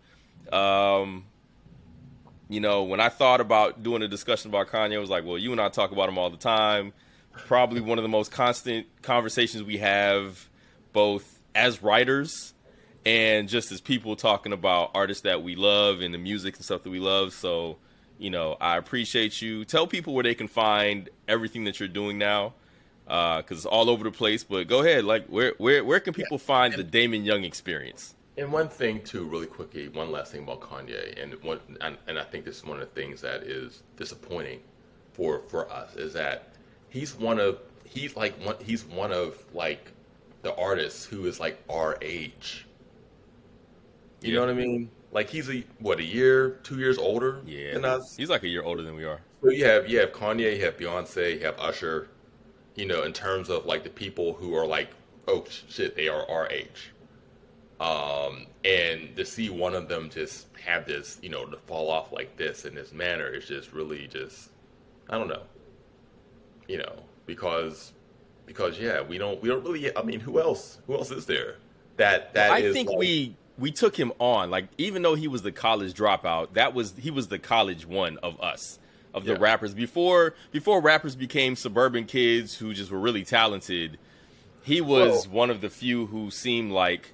Um, 0.54 1.26
you 2.50 2.60
know, 2.60 2.84
when 2.84 3.00
I 3.00 3.10
thought 3.10 3.42
about 3.42 3.82
doing 3.82 4.04
a 4.04 4.08
discussion 4.08 4.52
about 4.52 4.68
Kanye, 4.68 4.96
I 4.96 5.00
was 5.00 5.10
like, 5.10 5.26
well, 5.26 5.40
you 5.40 5.52
and 5.52 5.60
I 5.60 5.70
talk 5.70 5.92
about 5.92 6.08
him 6.08 6.20
all 6.20 6.30
the 6.30 6.38
time. 6.38 6.94
Probably 7.32 7.82
one 7.82 7.98
of 7.98 8.04
the 8.04 8.10
most 8.10 8.32
constant 8.32 8.86
conversations 9.02 9.64
we 9.64 9.78
have, 9.78 10.48
both 10.94 11.42
as 11.56 11.82
writers 11.82 12.54
and 13.08 13.48
just 13.48 13.72
as 13.72 13.80
people 13.80 14.18
talking 14.18 14.52
about 14.52 14.92
artists 14.94 15.24
that 15.24 15.42
we 15.42 15.56
love 15.56 16.02
and 16.02 16.14
the 16.14 16.18
music 16.18 16.58
and 16.58 16.66
stuff 16.66 16.84
that 16.84 16.90
we 16.90 17.00
love. 17.00 17.32
So, 17.32 17.78
you 18.18 18.30
know, 18.30 18.58
I 18.60 18.76
appreciate 18.76 19.42
you. 19.42 19.64
Tell 19.64 19.88
people 19.88 20.14
where 20.14 20.24
they 20.24 20.36
can 20.36 20.50
find 20.50 21.10
everything 21.26 21.64
that 21.64 21.80
you're 21.80 21.88
doing 21.88 22.18
now, 22.18 22.54
because 23.06 23.44
uh, 23.50 23.56
it's 23.56 23.66
all 23.66 23.90
over 23.90 24.04
the 24.04 24.12
place. 24.12 24.44
But 24.44 24.68
go 24.68 24.82
ahead, 24.82 25.06
like 25.06 25.26
where 25.28 25.54
where 25.58 25.86
where 25.86 26.02
can 26.02 26.14
people 26.14 26.38
yeah. 26.38 26.46
find 26.46 26.74
the 26.74 26.84
Damon 26.84 27.24
Young 27.24 27.46
experience? 27.46 28.14
And 28.38 28.52
one 28.52 28.68
thing 28.68 29.02
too, 29.04 29.24
really 29.24 29.48
quickly, 29.48 29.88
one 29.88 30.12
last 30.12 30.34
thing 30.34 30.44
about 30.44 30.60
Kanye, 30.60 31.24
and 31.24 31.34
one, 31.42 31.62
and, 31.80 31.98
and 32.08 32.20
I 32.20 32.24
think 32.24 32.44
this 32.44 32.58
is 32.58 32.66
one 32.66 32.82
of 32.82 32.94
the 32.94 33.02
things 33.02 33.22
that 33.22 33.44
is 33.44 33.84
disappointing 33.96 34.60
for 35.14 35.44
for 35.48 35.72
us 35.72 35.96
is 35.96 36.12
that 36.14 36.50
he's 36.90 37.16
one 37.16 37.40
of 37.40 37.60
he's 37.86 38.18
like 38.18 38.38
one 38.46 38.58
he's 38.60 38.84
one 38.84 39.14
of 39.14 39.42
like 39.54 39.94
the 40.42 40.54
artists 40.56 41.06
who 41.06 41.26
is 41.26 41.40
like 41.40 41.64
our 41.70 41.98
age 42.02 42.67
you 44.22 44.34
yeah. 44.34 44.40
know 44.40 44.46
what 44.46 44.50
I 44.50 44.54
mean? 44.54 44.90
Like 45.12 45.30
he's 45.30 45.50
a 45.50 45.64
what 45.80 46.00
a 46.00 46.04
year, 46.04 46.60
two 46.64 46.78
years 46.78 46.98
older 46.98 47.42
yeah, 47.46 47.74
than 47.74 47.86
us. 47.86 48.16
He's 48.16 48.30
like 48.30 48.44
a 48.44 48.48
year 48.48 48.64
older 48.64 48.84
than 48.84 48.96
we 48.96 49.06
are. 49.06 49.22
So 49.42 49.50
you 49.50 49.66
have 49.66 49.90
you 49.90 50.00
have 50.00 50.12
Kanye, 50.12 50.58
you 50.58 50.66
have 50.66 50.78
Beyonce, 50.78 51.40
you 51.40 51.46
have 51.46 51.58
Usher. 51.60 52.10
You 52.76 52.86
know, 52.86 53.04
in 53.04 53.14
terms 53.14 53.50
of 53.50 53.66
like 53.66 53.84
the 53.84 53.90
people 53.90 54.34
who 54.34 54.56
are 54.56 54.68
like, 54.68 54.90
oh 55.28 55.46
shit, 55.68 55.96
they 55.96 56.08
are 56.08 56.30
our 56.30 56.48
age. 56.50 56.92
Um, 57.80 58.48
and 58.66 59.16
to 59.16 59.26
see 59.26 59.50
one 59.50 59.74
of 59.76 59.88
them 59.88 60.10
just 60.10 60.48
have 60.64 60.86
this, 60.86 61.20
you 61.22 61.30
know, 61.30 61.46
to 61.46 61.58
fall 61.58 61.90
off 61.90 62.12
like 62.12 62.36
this 62.38 62.66
in 62.66 62.76
this 62.76 62.92
manner 62.92 63.28
is 63.28 63.48
just 63.48 63.72
really 63.72 64.08
just, 64.08 64.50
I 65.10 65.18
don't 65.18 65.28
know. 65.28 65.44
You 66.68 66.80
know, 66.80 67.04
because 67.26 67.94
because 68.46 68.80
yeah, 68.80 69.02
we 69.02 69.18
don't 69.18 69.42
we 69.42 69.50
don't 69.50 69.64
really. 69.64 69.96
I 69.96 70.02
mean, 70.04 70.20
who 70.20 70.40
else? 70.40 70.80
Who 70.88 70.96
else 70.96 71.12
is 71.12 71.26
there? 71.26 71.56
That 71.98 72.34
that 72.34 72.52
I 72.52 72.72
think 72.74 72.90
like, 72.90 72.98
we 72.98 73.36
we 73.58 73.72
took 73.72 73.96
him 73.98 74.12
on. 74.20 74.50
Like 74.50 74.68
even 74.78 75.02
though 75.02 75.16
he 75.16 75.28
was 75.28 75.42
the 75.42 75.52
college 75.52 75.94
dropout, 75.94 76.54
that 76.54 76.74
was 76.74 76.94
he 76.98 77.12
was 77.12 77.28
the 77.28 77.40
college 77.40 77.86
one 77.86 78.18
of 78.20 78.40
us 78.42 78.80
of 79.14 79.26
the 79.26 79.34
yeah. 79.34 79.40
rappers 79.40 79.74
before 79.74 80.36
before 80.52 80.82
rappers 80.82 81.16
became 81.16 81.56
suburban 81.56 82.06
kids 82.06 82.56
who 82.56 82.74
just 82.74 82.92
were 82.92 83.00
really 83.00 83.24
talented. 83.24 83.98
He 84.62 84.82
was 84.82 85.26
Whoa. 85.26 85.34
one 85.34 85.50
of 85.50 85.62
the 85.62 85.70
few 85.70 86.08
who 86.08 86.30
seemed 86.30 86.72
like 86.72 87.14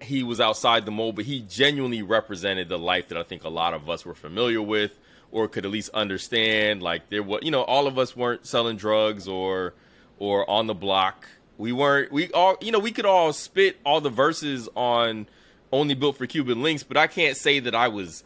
he 0.00 0.22
was 0.22 0.40
outside 0.40 0.84
the 0.84 0.90
mold, 0.90 1.16
but 1.16 1.24
he 1.24 1.40
genuinely 1.40 2.02
represented 2.02 2.68
the 2.68 2.78
life 2.78 3.08
that 3.08 3.16
I 3.18 3.22
think 3.22 3.44
a 3.44 3.48
lot 3.48 3.72
of 3.72 3.88
us 3.88 4.04
were 4.04 4.14
familiar 4.14 4.60
with 4.60 4.98
or 5.30 5.48
could 5.48 5.64
at 5.64 5.70
least 5.70 5.90
understand. 5.94 6.82
Like 6.82 7.08
there 7.08 7.22
was, 7.22 7.40
you 7.42 7.50
know, 7.50 7.62
all 7.62 7.86
of 7.86 7.98
us 7.98 8.16
weren't 8.16 8.46
selling 8.46 8.76
drugs 8.76 9.26
or 9.26 9.74
or 10.18 10.48
on 10.48 10.66
the 10.66 10.74
block 10.74 11.26
we 11.58 11.72
weren't 11.72 12.10
we 12.12 12.30
all 12.32 12.56
you 12.60 12.72
know 12.72 12.78
we 12.78 12.90
could 12.90 13.06
all 13.06 13.32
spit 13.32 13.76
all 13.84 14.00
the 14.00 14.10
verses 14.10 14.68
on 14.74 15.26
only 15.74 15.94
built 15.94 16.16
for 16.16 16.26
Cuban 16.26 16.58
Linx, 16.58 16.84
but 16.86 16.96
I 16.96 17.06
can't 17.06 17.36
say 17.36 17.58
that 17.60 17.74
I 17.74 17.88
was, 17.88 18.24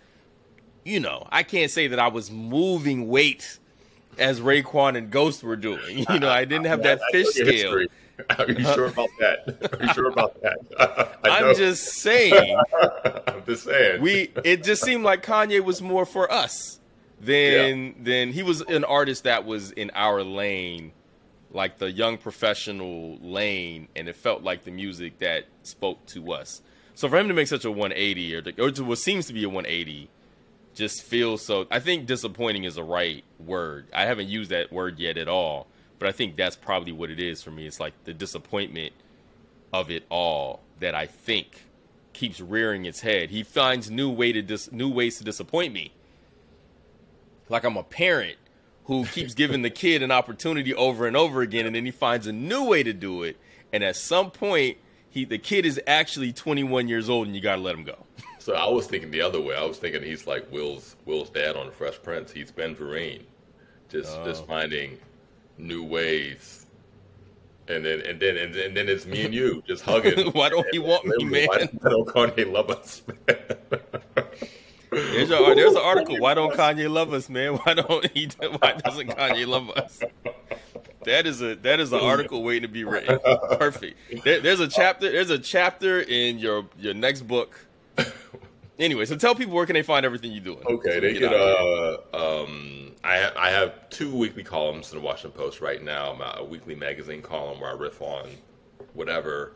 you 0.85 1.01
know, 1.01 1.27
I 1.31 1.43
can't 1.43 1.71
say 1.71 1.89
that 1.89 1.99
I 1.99 2.09
was 2.09 2.31
moving 2.31 3.09
weight 3.09 3.59
as 4.19 4.41
Raekwon 4.41 4.97
and 4.97 5.11
Ghost 5.11 5.43
were 5.43 5.57
doing. 5.57 6.05
You 6.11 6.21
know, 6.21 6.29
I 6.29 6.45
didn't 6.45 6.67
have 6.67 6.83
that 6.83 7.01
fish 7.11 7.29
scale. 7.29 7.87
Are 8.39 8.51
you 8.51 8.65
sure 8.65 8.87
about 8.87 9.09
that? 9.21 9.79
Are 9.79 9.87
you 9.87 9.95
sure 9.95 10.09
about 10.09 10.41
that? 10.43 11.19
I'm 11.25 11.55
just 11.55 11.85
saying. 11.85 12.61
I'm 13.29 13.45
just 13.47 13.65
saying. 13.65 14.03
We 14.03 14.33
it 14.45 14.65
just 14.65 14.83
seemed 14.83 15.05
like 15.05 15.25
Kanye 15.25 15.63
was 15.63 15.81
more 15.81 16.05
for 16.05 16.31
us 16.31 16.81
than 17.21 17.87
yeah. 17.87 17.93
than 18.01 18.33
he 18.33 18.43
was 18.43 18.61
an 18.63 18.85
artist 18.85 19.23
that 19.25 19.45
was 19.45 19.71
in 19.71 19.93
our 19.95 20.25
lane 20.25 20.91
like 21.51 21.79
the 21.79 21.91
young 21.91 22.19
professional 22.19 23.19
lane, 23.21 23.89
and 23.97 24.09
it 24.09 24.17
felt 24.17 24.43
like 24.43 24.65
the 24.65 24.71
music 24.71 25.19
that 25.19 25.47
spoke 25.63 26.05
to 26.07 26.33
us. 26.33 26.63
So 26.95 27.09
for 27.09 27.17
him 27.17 27.29
to 27.29 27.35
make 27.35 27.49
such 27.49 27.65
a 27.65 27.71
180, 27.71 28.35
or, 28.35 28.43
to, 28.43 28.63
or 28.63 28.71
to 28.73 28.85
what 28.85 28.99
seems 28.99 29.27
to 29.27 29.33
be 29.33 29.45
a 29.45 29.49
180, 29.49 30.11
just 30.75 31.03
feels 31.03 31.45
so. 31.45 31.67
I 31.71 31.81
think 31.81 32.07
disappointing 32.07 32.65
is 32.65 32.77
the 32.77 32.85
right 32.85 33.25
word. 33.39 33.87
I 33.93 34.05
haven't 34.05 34.29
used 34.29 34.51
that 34.51 34.73
word 34.73 34.99
yet 34.99 35.17
at 35.17 35.29
all, 35.29 35.67
but 35.99 36.09
I 36.09 36.13
think 36.13 36.37
that's 36.37 36.57
probably 36.57 36.93
what 36.93 37.11
it 37.11 37.21
is 37.21 37.43
for 37.43 37.51
me. 37.51 37.67
It's 37.67 37.81
like 37.81 37.95
the 38.05 38.15
disappointment 38.15 38.93
of 39.73 39.91
it 39.91 40.05
all 40.09 40.61
that 40.81 40.95
I 40.95 41.07
think 41.07 41.65
keeps 42.13 42.41
rearing 42.41 42.85
its 42.85 43.01
head. 43.01 43.31
He 43.31 43.43
finds 43.43 43.91
new 43.91 44.11
way 44.11 44.33
to 44.33 44.43
dis- 44.43 44.73
new 44.73 44.89
ways 44.89 45.19
to 45.19 45.25
disappoint 45.25 45.73
me. 45.73 45.93
Like 47.49 47.65
I'm 47.65 47.77
a 47.77 47.83
parent 47.83 48.37
who 48.89 49.05
keeps 49.05 49.35
giving 49.35 49.61
the 49.61 49.71
kid 49.71 50.03
an 50.03 50.11
opportunity 50.11 50.75
over 50.75 51.07
and 51.07 51.15
over 51.15 51.43
again, 51.43 51.67
and 51.67 51.77
then 51.77 51.85
he 51.85 51.91
finds 51.91 52.27
a 52.27 52.33
new 52.33 52.65
way 52.65 52.83
to 52.83 52.95
do 52.95 53.23
it. 53.23 53.37
And 53.71 53.85
at 53.85 53.97
some 53.97 54.31
point, 54.31 54.79
he 55.11 55.27
the 55.27 55.37
kid 55.37 55.67
is 55.67 55.79
actually 55.87 56.33
21 56.33 56.89
years 56.89 57.11
old, 57.11 57.27
and 57.27 57.37
you 57.37 57.43
got 57.43 57.57
to 57.57 57.63
let 57.63 57.77
him 57.77 57.85
go. 57.85 57.97
So 58.41 58.55
I 58.55 58.67
was 58.67 58.87
thinking 58.87 59.11
the 59.11 59.21
other 59.21 59.43
way. 59.43 59.55
I 59.55 59.65
was 59.65 59.77
thinking 59.77 60.03
he's 60.03 60.27
like 60.27 60.51
Will's 60.51 60.97
Will's 61.05 61.29
dad 61.29 61.55
on 61.55 61.67
the 61.67 61.73
Fresh 61.73 62.01
Prince. 62.03 62.33
He's 62.33 62.51
Ben 62.51 62.75
Vereen, 62.75 63.21
just 63.91 64.17
oh. 64.17 64.25
just 64.25 64.47
finding 64.47 64.97
new 65.59 65.85
ways. 65.85 66.65
And 67.67 67.85
then 67.85 68.01
and 68.07 68.19
then 68.19 68.39
and, 68.39 68.57
and 68.57 68.75
then 68.75 68.89
it's 68.89 69.05
me 69.05 69.27
and 69.27 69.35
you 69.35 69.63
just 69.67 69.85
hugging. 69.85 70.29
why 70.33 70.49
don't 70.49 70.67
he 70.73 70.79
want 70.79 71.05
me, 71.05 71.25
man? 71.25 71.47
Why 71.49 71.91
don't 71.91 72.09
Kanye 72.09 72.51
love 72.51 72.71
us, 72.71 73.03
man? 73.07 73.37
There's, 74.91 75.31
a, 75.31 75.55
there's 75.55 75.75
an 75.75 75.83
article. 75.83 76.19
Why 76.19 76.35
don't 76.35 76.53
Kanye 76.55 76.91
love 76.91 77.13
us, 77.13 77.29
man? 77.29 77.55
Why 77.57 77.75
don't 77.75 78.11
he? 78.13 78.29
Why 78.39 78.73
doesn't 78.73 79.09
Kanye 79.09 79.47
love 79.47 79.71
us? 79.71 80.01
That 81.05 81.27
is 81.27 81.43
a 81.43 81.55
that 81.57 81.81
is 81.81 81.93
an 81.93 82.01
article 82.01 82.43
waiting 82.43 82.63
to 82.63 82.69
be 82.69 82.85
written. 82.85 83.19
Perfect. 83.59 84.25
There, 84.25 84.41
there's 84.41 84.61
a 84.61 84.69
chapter. 84.69 85.11
There's 85.11 85.31
a 85.31 85.39
chapter 85.39 86.01
in 86.01 86.39
your 86.39 86.67
your 86.79 86.95
next 86.95 87.23
book. 87.23 87.59
Anyway, 88.79 89.05
so 89.05 89.17
tell 89.17 89.35
people 89.35 89.55
where 89.55 89.67
can 89.67 89.75
they 89.75 89.83
find 89.83 90.07
everything 90.07 90.31
you're 90.31 90.45
doing. 90.45 90.65
Okay, 90.65 91.01
they 91.01 91.15
could. 91.15 91.33
Uh, 91.33 91.99
um, 92.13 92.93
I 93.03 93.17
have, 93.17 93.37
I 93.37 93.51
have 93.51 93.91
two 93.91 94.15
weekly 94.15 94.45
columns 94.45 94.93
in 94.93 94.99
the 94.99 95.05
Washington 95.05 95.33
Post 95.33 95.61
right 95.61 95.83
now. 95.83 96.17
a 96.37 96.45
weekly 96.45 96.77
magazine 96.77 97.21
column 97.21 97.61
where 97.61 97.71
I 97.71 97.75
riff 97.75 98.01
on 98.01 98.29
whatever, 98.95 99.55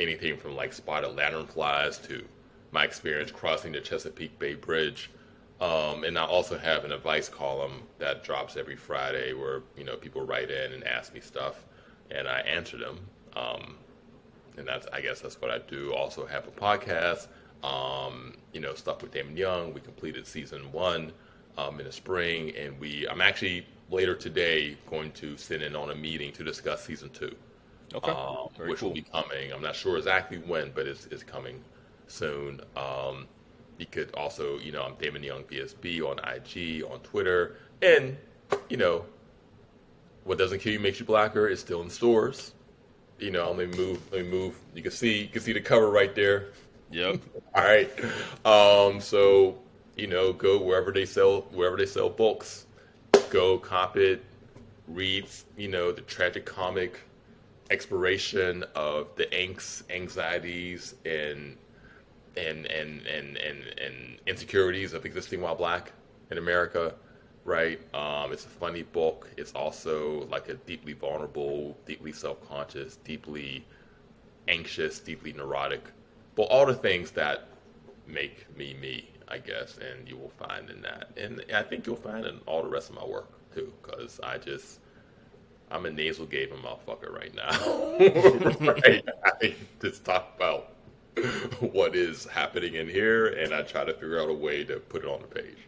anything 0.00 0.36
from 0.36 0.56
like 0.56 0.72
spotted 0.72 1.10
lanternflies 1.10 2.04
to 2.08 2.24
my 2.74 2.84
experience 2.84 3.30
crossing 3.30 3.72
the 3.72 3.80
Chesapeake 3.80 4.36
Bay 4.40 4.54
Bridge. 4.54 5.10
Um, 5.60 6.02
and 6.02 6.18
I 6.18 6.24
also 6.24 6.58
have 6.58 6.84
an 6.84 6.90
advice 6.90 7.28
column 7.28 7.84
that 8.00 8.24
drops 8.24 8.56
every 8.56 8.74
Friday 8.74 9.32
where 9.32 9.62
you 9.76 9.84
know 9.84 9.96
people 9.96 10.26
write 10.26 10.50
in 10.50 10.72
and 10.72 10.84
ask 10.84 11.14
me 11.14 11.20
stuff, 11.20 11.64
and 12.10 12.26
I 12.26 12.40
answer 12.40 12.76
them. 12.76 12.98
Um, 13.36 13.76
and 14.58 14.66
that's 14.66 14.86
I 14.92 15.00
guess 15.00 15.20
that's 15.20 15.40
what 15.40 15.52
I 15.52 15.58
do. 15.58 15.94
Also 15.94 16.26
have 16.26 16.48
a 16.48 16.50
podcast. 16.50 17.28
Um, 17.62 18.34
you 18.52 18.60
know, 18.60 18.74
stuff 18.74 19.00
with 19.00 19.12
Damon 19.12 19.36
Young. 19.36 19.72
We 19.72 19.80
completed 19.80 20.26
season 20.26 20.70
one 20.72 21.12
um, 21.56 21.78
in 21.78 21.86
the 21.86 21.92
spring, 21.92 22.54
and 22.56 22.78
we. 22.80 23.08
I'm 23.08 23.20
actually 23.20 23.66
later 23.90 24.16
today 24.16 24.76
going 24.90 25.12
to 25.12 25.36
sit 25.36 25.62
in 25.62 25.76
on 25.76 25.90
a 25.90 25.94
meeting 25.94 26.32
to 26.32 26.42
discuss 26.42 26.84
season 26.84 27.10
two, 27.10 27.34
okay. 27.94 28.10
um, 28.10 28.48
which 28.66 28.80
cool. 28.80 28.88
will 28.88 28.94
be 28.94 29.02
coming. 29.02 29.52
I'm 29.52 29.62
not 29.62 29.76
sure 29.76 29.96
exactly 29.96 30.38
when, 30.38 30.72
but 30.74 30.86
it's, 30.86 31.06
it's 31.06 31.22
coming 31.22 31.62
soon. 32.06 32.60
Um, 32.76 33.26
you 33.78 33.86
could 33.86 34.14
also, 34.14 34.58
you 34.58 34.72
know, 34.72 34.82
I'm 34.82 34.94
Damon 34.94 35.22
Young 35.22 35.42
VSB 35.44 36.00
on 36.02 36.18
IG, 36.18 36.84
on 36.84 37.00
Twitter, 37.00 37.56
and 37.82 38.16
you 38.68 38.76
know, 38.76 39.04
what 40.24 40.38
doesn't 40.38 40.60
kill 40.60 40.72
you 40.72 40.80
makes 40.80 41.00
you 41.00 41.06
blacker 41.06 41.48
is 41.48 41.60
still 41.60 41.82
in 41.82 41.90
stores. 41.90 42.54
You 43.18 43.30
know, 43.30 43.50
let 43.52 43.70
me 43.70 43.76
move. 43.76 44.00
Let 44.12 44.24
me 44.24 44.30
move. 44.30 44.58
You 44.74 44.82
can 44.82 44.92
see. 44.92 45.22
You 45.22 45.28
can 45.28 45.42
see 45.42 45.52
the 45.52 45.60
cover 45.60 45.90
right 45.90 46.14
there. 46.14 46.48
Yep. 46.90 47.20
All 47.54 47.64
right. 47.64 47.90
Um, 48.44 49.00
so 49.00 49.58
you 49.96 50.06
know, 50.06 50.32
go 50.32 50.60
wherever 50.60 50.92
they 50.92 51.06
sell 51.06 51.42
wherever 51.52 51.76
they 51.76 51.86
sell 51.86 52.08
books. 52.08 52.66
Go 53.30 53.58
cop 53.58 53.96
it. 53.96 54.24
Read. 54.88 55.26
You 55.56 55.68
know, 55.68 55.92
the 55.92 56.02
tragic 56.02 56.44
comic 56.44 57.00
exploration 57.70 58.64
of 58.74 59.08
the 59.16 59.26
angst, 59.26 59.82
anxieties, 59.90 60.94
and 61.04 61.56
and 62.36 62.66
and 62.66 63.06
and 63.06 63.36
and, 63.36 63.64
and 63.78 64.18
insecurities 64.26 64.92
of 64.92 65.04
existing 65.04 65.40
while 65.40 65.54
black 65.54 65.92
in 66.30 66.38
America, 66.38 66.94
right? 67.44 67.80
Um, 67.94 68.32
it's 68.32 68.44
a 68.44 68.48
funny 68.48 68.82
book. 68.82 69.28
It's 69.36 69.52
also 69.52 70.26
like 70.30 70.48
a 70.48 70.54
deeply 70.54 70.92
vulnerable, 70.92 71.76
deeply 71.86 72.12
self-conscious, 72.12 72.96
deeply 73.04 73.64
anxious, 74.48 74.98
deeply 75.00 75.32
neurotic, 75.32 75.82
but 76.34 76.44
all 76.44 76.66
the 76.66 76.74
things 76.74 77.10
that 77.12 77.48
make 78.06 78.54
me 78.56 78.74
me, 78.80 79.10
I 79.28 79.38
guess, 79.38 79.78
and 79.78 80.08
you 80.08 80.16
will 80.16 80.32
find 80.38 80.70
in 80.70 80.82
that, 80.82 81.10
and 81.16 81.44
I 81.54 81.62
think 81.62 81.86
you'll 81.86 81.96
find 81.96 82.26
in 82.26 82.40
all 82.46 82.62
the 82.62 82.68
rest 82.68 82.90
of 82.90 82.96
my 82.96 83.04
work 83.04 83.30
too, 83.54 83.72
because 83.82 84.20
I 84.22 84.38
just 84.38 84.80
I'm 85.70 85.86
a 85.86 85.90
nasal 85.90 86.26
gaping 86.26 86.58
motherfucker 86.58 87.12
right 87.12 87.34
now. 87.34 88.72
right? 88.72 89.04
I 89.42 89.54
just 89.80 90.04
talk 90.04 90.32
about 90.36 90.73
what 91.60 91.94
is 91.94 92.24
happening 92.24 92.74
in 92.74 92.88
here, 92.88 93.26
and 93.26 93.54
I 93.54 93.62
try 93.62 93.84
to 93.84 93.92
figure 93.92 94.20
out 94.20 94.28
a 94.28 94.34
way 94.34 94.64
to 94.64 94.76
put 94.78 95.04
it 95.04 95.08
on 95.08 95.20
the 95.20 95.28
page. 95.28 95.58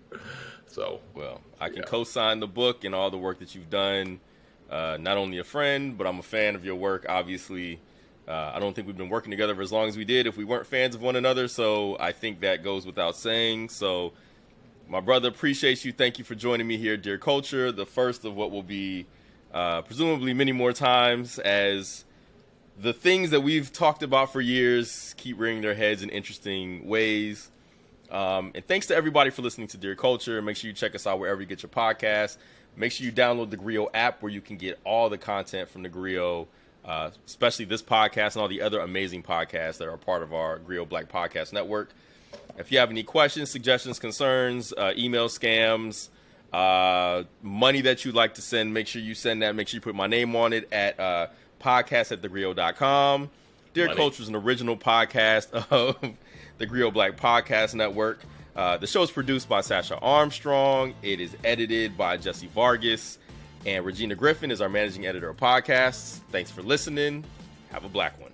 So, 0.67 1.01
well, 1.15 1.41
I 1.61 1.69
can 1.69 1.79
yeah. 1.79 1.85
co-sign 1.85 2.41
the 2.41 2.47
book 2.47 2.85
and 2.85 2.95
all 2.95 3.11
the 3.11 3.19
work 3.19 3.39
that 3.39 3.55
you've 3.55 3.71
done. 3.71 4.21
Uh, 4.71 4.99
not 5.01 5.17
only 5.17 5.39
a 5.39 5.45
friend, 5.45 5.97
but 5.97 6.07
I'm 6.07 6.19
a 6.19 6.25
fan 6.25 6.57
of 6.57 6.65
your 6.65 6.75
work. 6.75 7.07
Obviously, 7.09 7.79
uh, 8.27 8.53
I 8.55 8.59
don't 8.59 8.75
think 8.75 8.89
we've 8.89 8.97
been 8.97 9.09
working 9.09 9.31
together 9.31 9.55
for 9.55 9.63
as 9.63 9.71
long 9.71 9.89
as 9.89 9.97
we 9.97 10.05
did 10.05 10.27
if 10.27 10.37
we 10.37 10.45
weren't 10.45 10.67
fans 10.67 10.97
of 10.97 11.03
one 11.03 11.15
another. 11.15 11.47
So 11.47 11.97
I 12.01 12.11
think 12.11 12.41
that 12.41 12.65
goes 12.65 12.85
without 12.85 13.17
saying. 13.17 13.69
So, 13.69 14.13
my 14.89 15.01
brother, 15.01 15.29
appreciate 15.29 15.85
you. 15.85 15.93
Thank 15.93 16.19
you 16.19 16.25
for 16.25 16.35
joining 16.35 16.67
me 16.67 16.77
here, 16.77 16.97
Dear 16.97 17.19
Culture, 17.19 17.71
the 17.71 17.87
first 17.87 18.25
of 18.25 18.35
what 18.35 18.51
will 18.51 18.63
be 18.63 19.07
uh, 19.55 19.83
presumably 19.83 20.35
many 20.35 20.53
more 20.53 20.73
times 20.73 21.39
as 21.39 22.05
the 22.79 22.93
things 22.93 23.31
that 23.31 23.41
we've 23.41 23.73
talked 23.73 24.03
about 24.03 24.33
for 24.33 24.41
years 24.41 25.15
keep 25.17 25.39
rearing 25.39 25.63
their 25.63 25.75
heads 25.75 26.03
in 26.03 26.11
interesting 26.11 26.87
ways. 26.87 27.51
Um, 28.11 28.53
and 28.55 28.67
thanks 28.67 28.87
to 28.89 28.97
everybody 28.97 29.31
for 29.31 29.43
listening 29.43 29.69
to 29.69 29.77
Dear 29.77 29.95
Culture. 29.95 30.41
Make 30.43 30.57
sure 30.57 30.69
you 30.69 30.75
check 30.75 30.95
us 30.95 31.07
out 31.07 31.19
wherever 31.19 31.41
you 31.41 31.47
get 31.47 31.63
your 31.63 31.71
podcast. 31.71 32.37
Make 32.77 32.93
sure 32.93 33.07
you 33.07 33.13
download 33.13 33.51
the 33.51 33.57
Grio 33.57 33.89
app 33.95 34.23
where 34.23 34.31
you 34.31 34.41
can 34.41 34.59
get 34.59 34.79
all 34.85 35.09
the 35.09 35.19
content 35.19 35.71
from 35.71 35.83
the 35.83 35.89
Grio, 35.89 36.47
uh, 36.85 37.11
especially 37.27 37.65
this 37.65 37.83
podcast 37.83 38.35
and 38.35 38.43
all 38.43 38.49
the 38.49 38.61
other 38.61 38.81
amazing 38.81 39.23
podcasts 39.23 39.79
that 39.79 39.89
are 39.89 39.97
part 39.97 40.23
of 40.23 40.35
our 40.35 40.59
Grio 40.59 40.85
Black 40.85 41.11
Podcast 41.11 41.53
Network. 41.53 41.91
If 42.59 42.71
you 42.71 42.79
have 42.79 42.91
any 42.91 43.03
questions, 43.03 43.51
suggestions, 43.51 43.99
concerns, 43.99 44.75
uh, 44.75 44.93
email 44.97 45.29
scams, 45.29 46.11
uh, 46.53 47.25
money 47.43 47.81
that 47.83 48.05
you'd 48.05 48.15
like 48.15 48.35
to 48.35 48.43
send, 48.43 48.73
make 48.73 48.87
sure 48.87 49.01
you 49.01 49.15
send 49.15 49.43
that. 49.43 49.55
Make 49.57 49.69
sure 49.69 49.79
you 49.79 49.83
put 49.83 49.95
my 49.95 50.07
name 50.07 50.37
on 50.37 50.53
it 50.53 50.71
at 50.71 51.01
uh, 51.01 51.27
podcast 51.61 52.13
at 52.13 52.23
thegrio.com. 52.23 53.31
Dear 53.75 53.87
Money. 53.87 53.97
Culture 53.97 54.23
is 54.23 54.29
an 54.29 54.35
original 54.37 54.77
podcast 54.77 55.53
of 55.71 55.97
the 56.59 56.67
Grio 56.67 56.91
Black 56.91 57.17
Podcast 57.17 57.75
Network. 57.75 58.21
Uh, 58.55 58.79
the 58.79 58.87
show 58.87 59.03
is 59.03 59.11
produced 59.11 59.49
by 59.49 59.61
Sasha 59.61 59.99
Armstrong. 59.99 60.95
It 61.03 61.21
is 61.21 61.37
edited 61.45 61.97
by 61.97 62.17
Jesse 62.17 62.47
Vargas. 62.47 63.19
And 63.67 63.85
Regina 63.85 64.15
Griffin 64.15 64.51
is 64.51 64.61
our 64.61 64.69
managing 64.69 65.07
editor 65.07 65.29
of 65.29 65.37
podcasts. 65.37 66.21
Thanks 66.31 66.51
for 66.51 66.63
listening. 66.63 67.25
Have 67.71 67.85
a 67.85 67.89
black 67.89 68.19
one. 68.21 68.26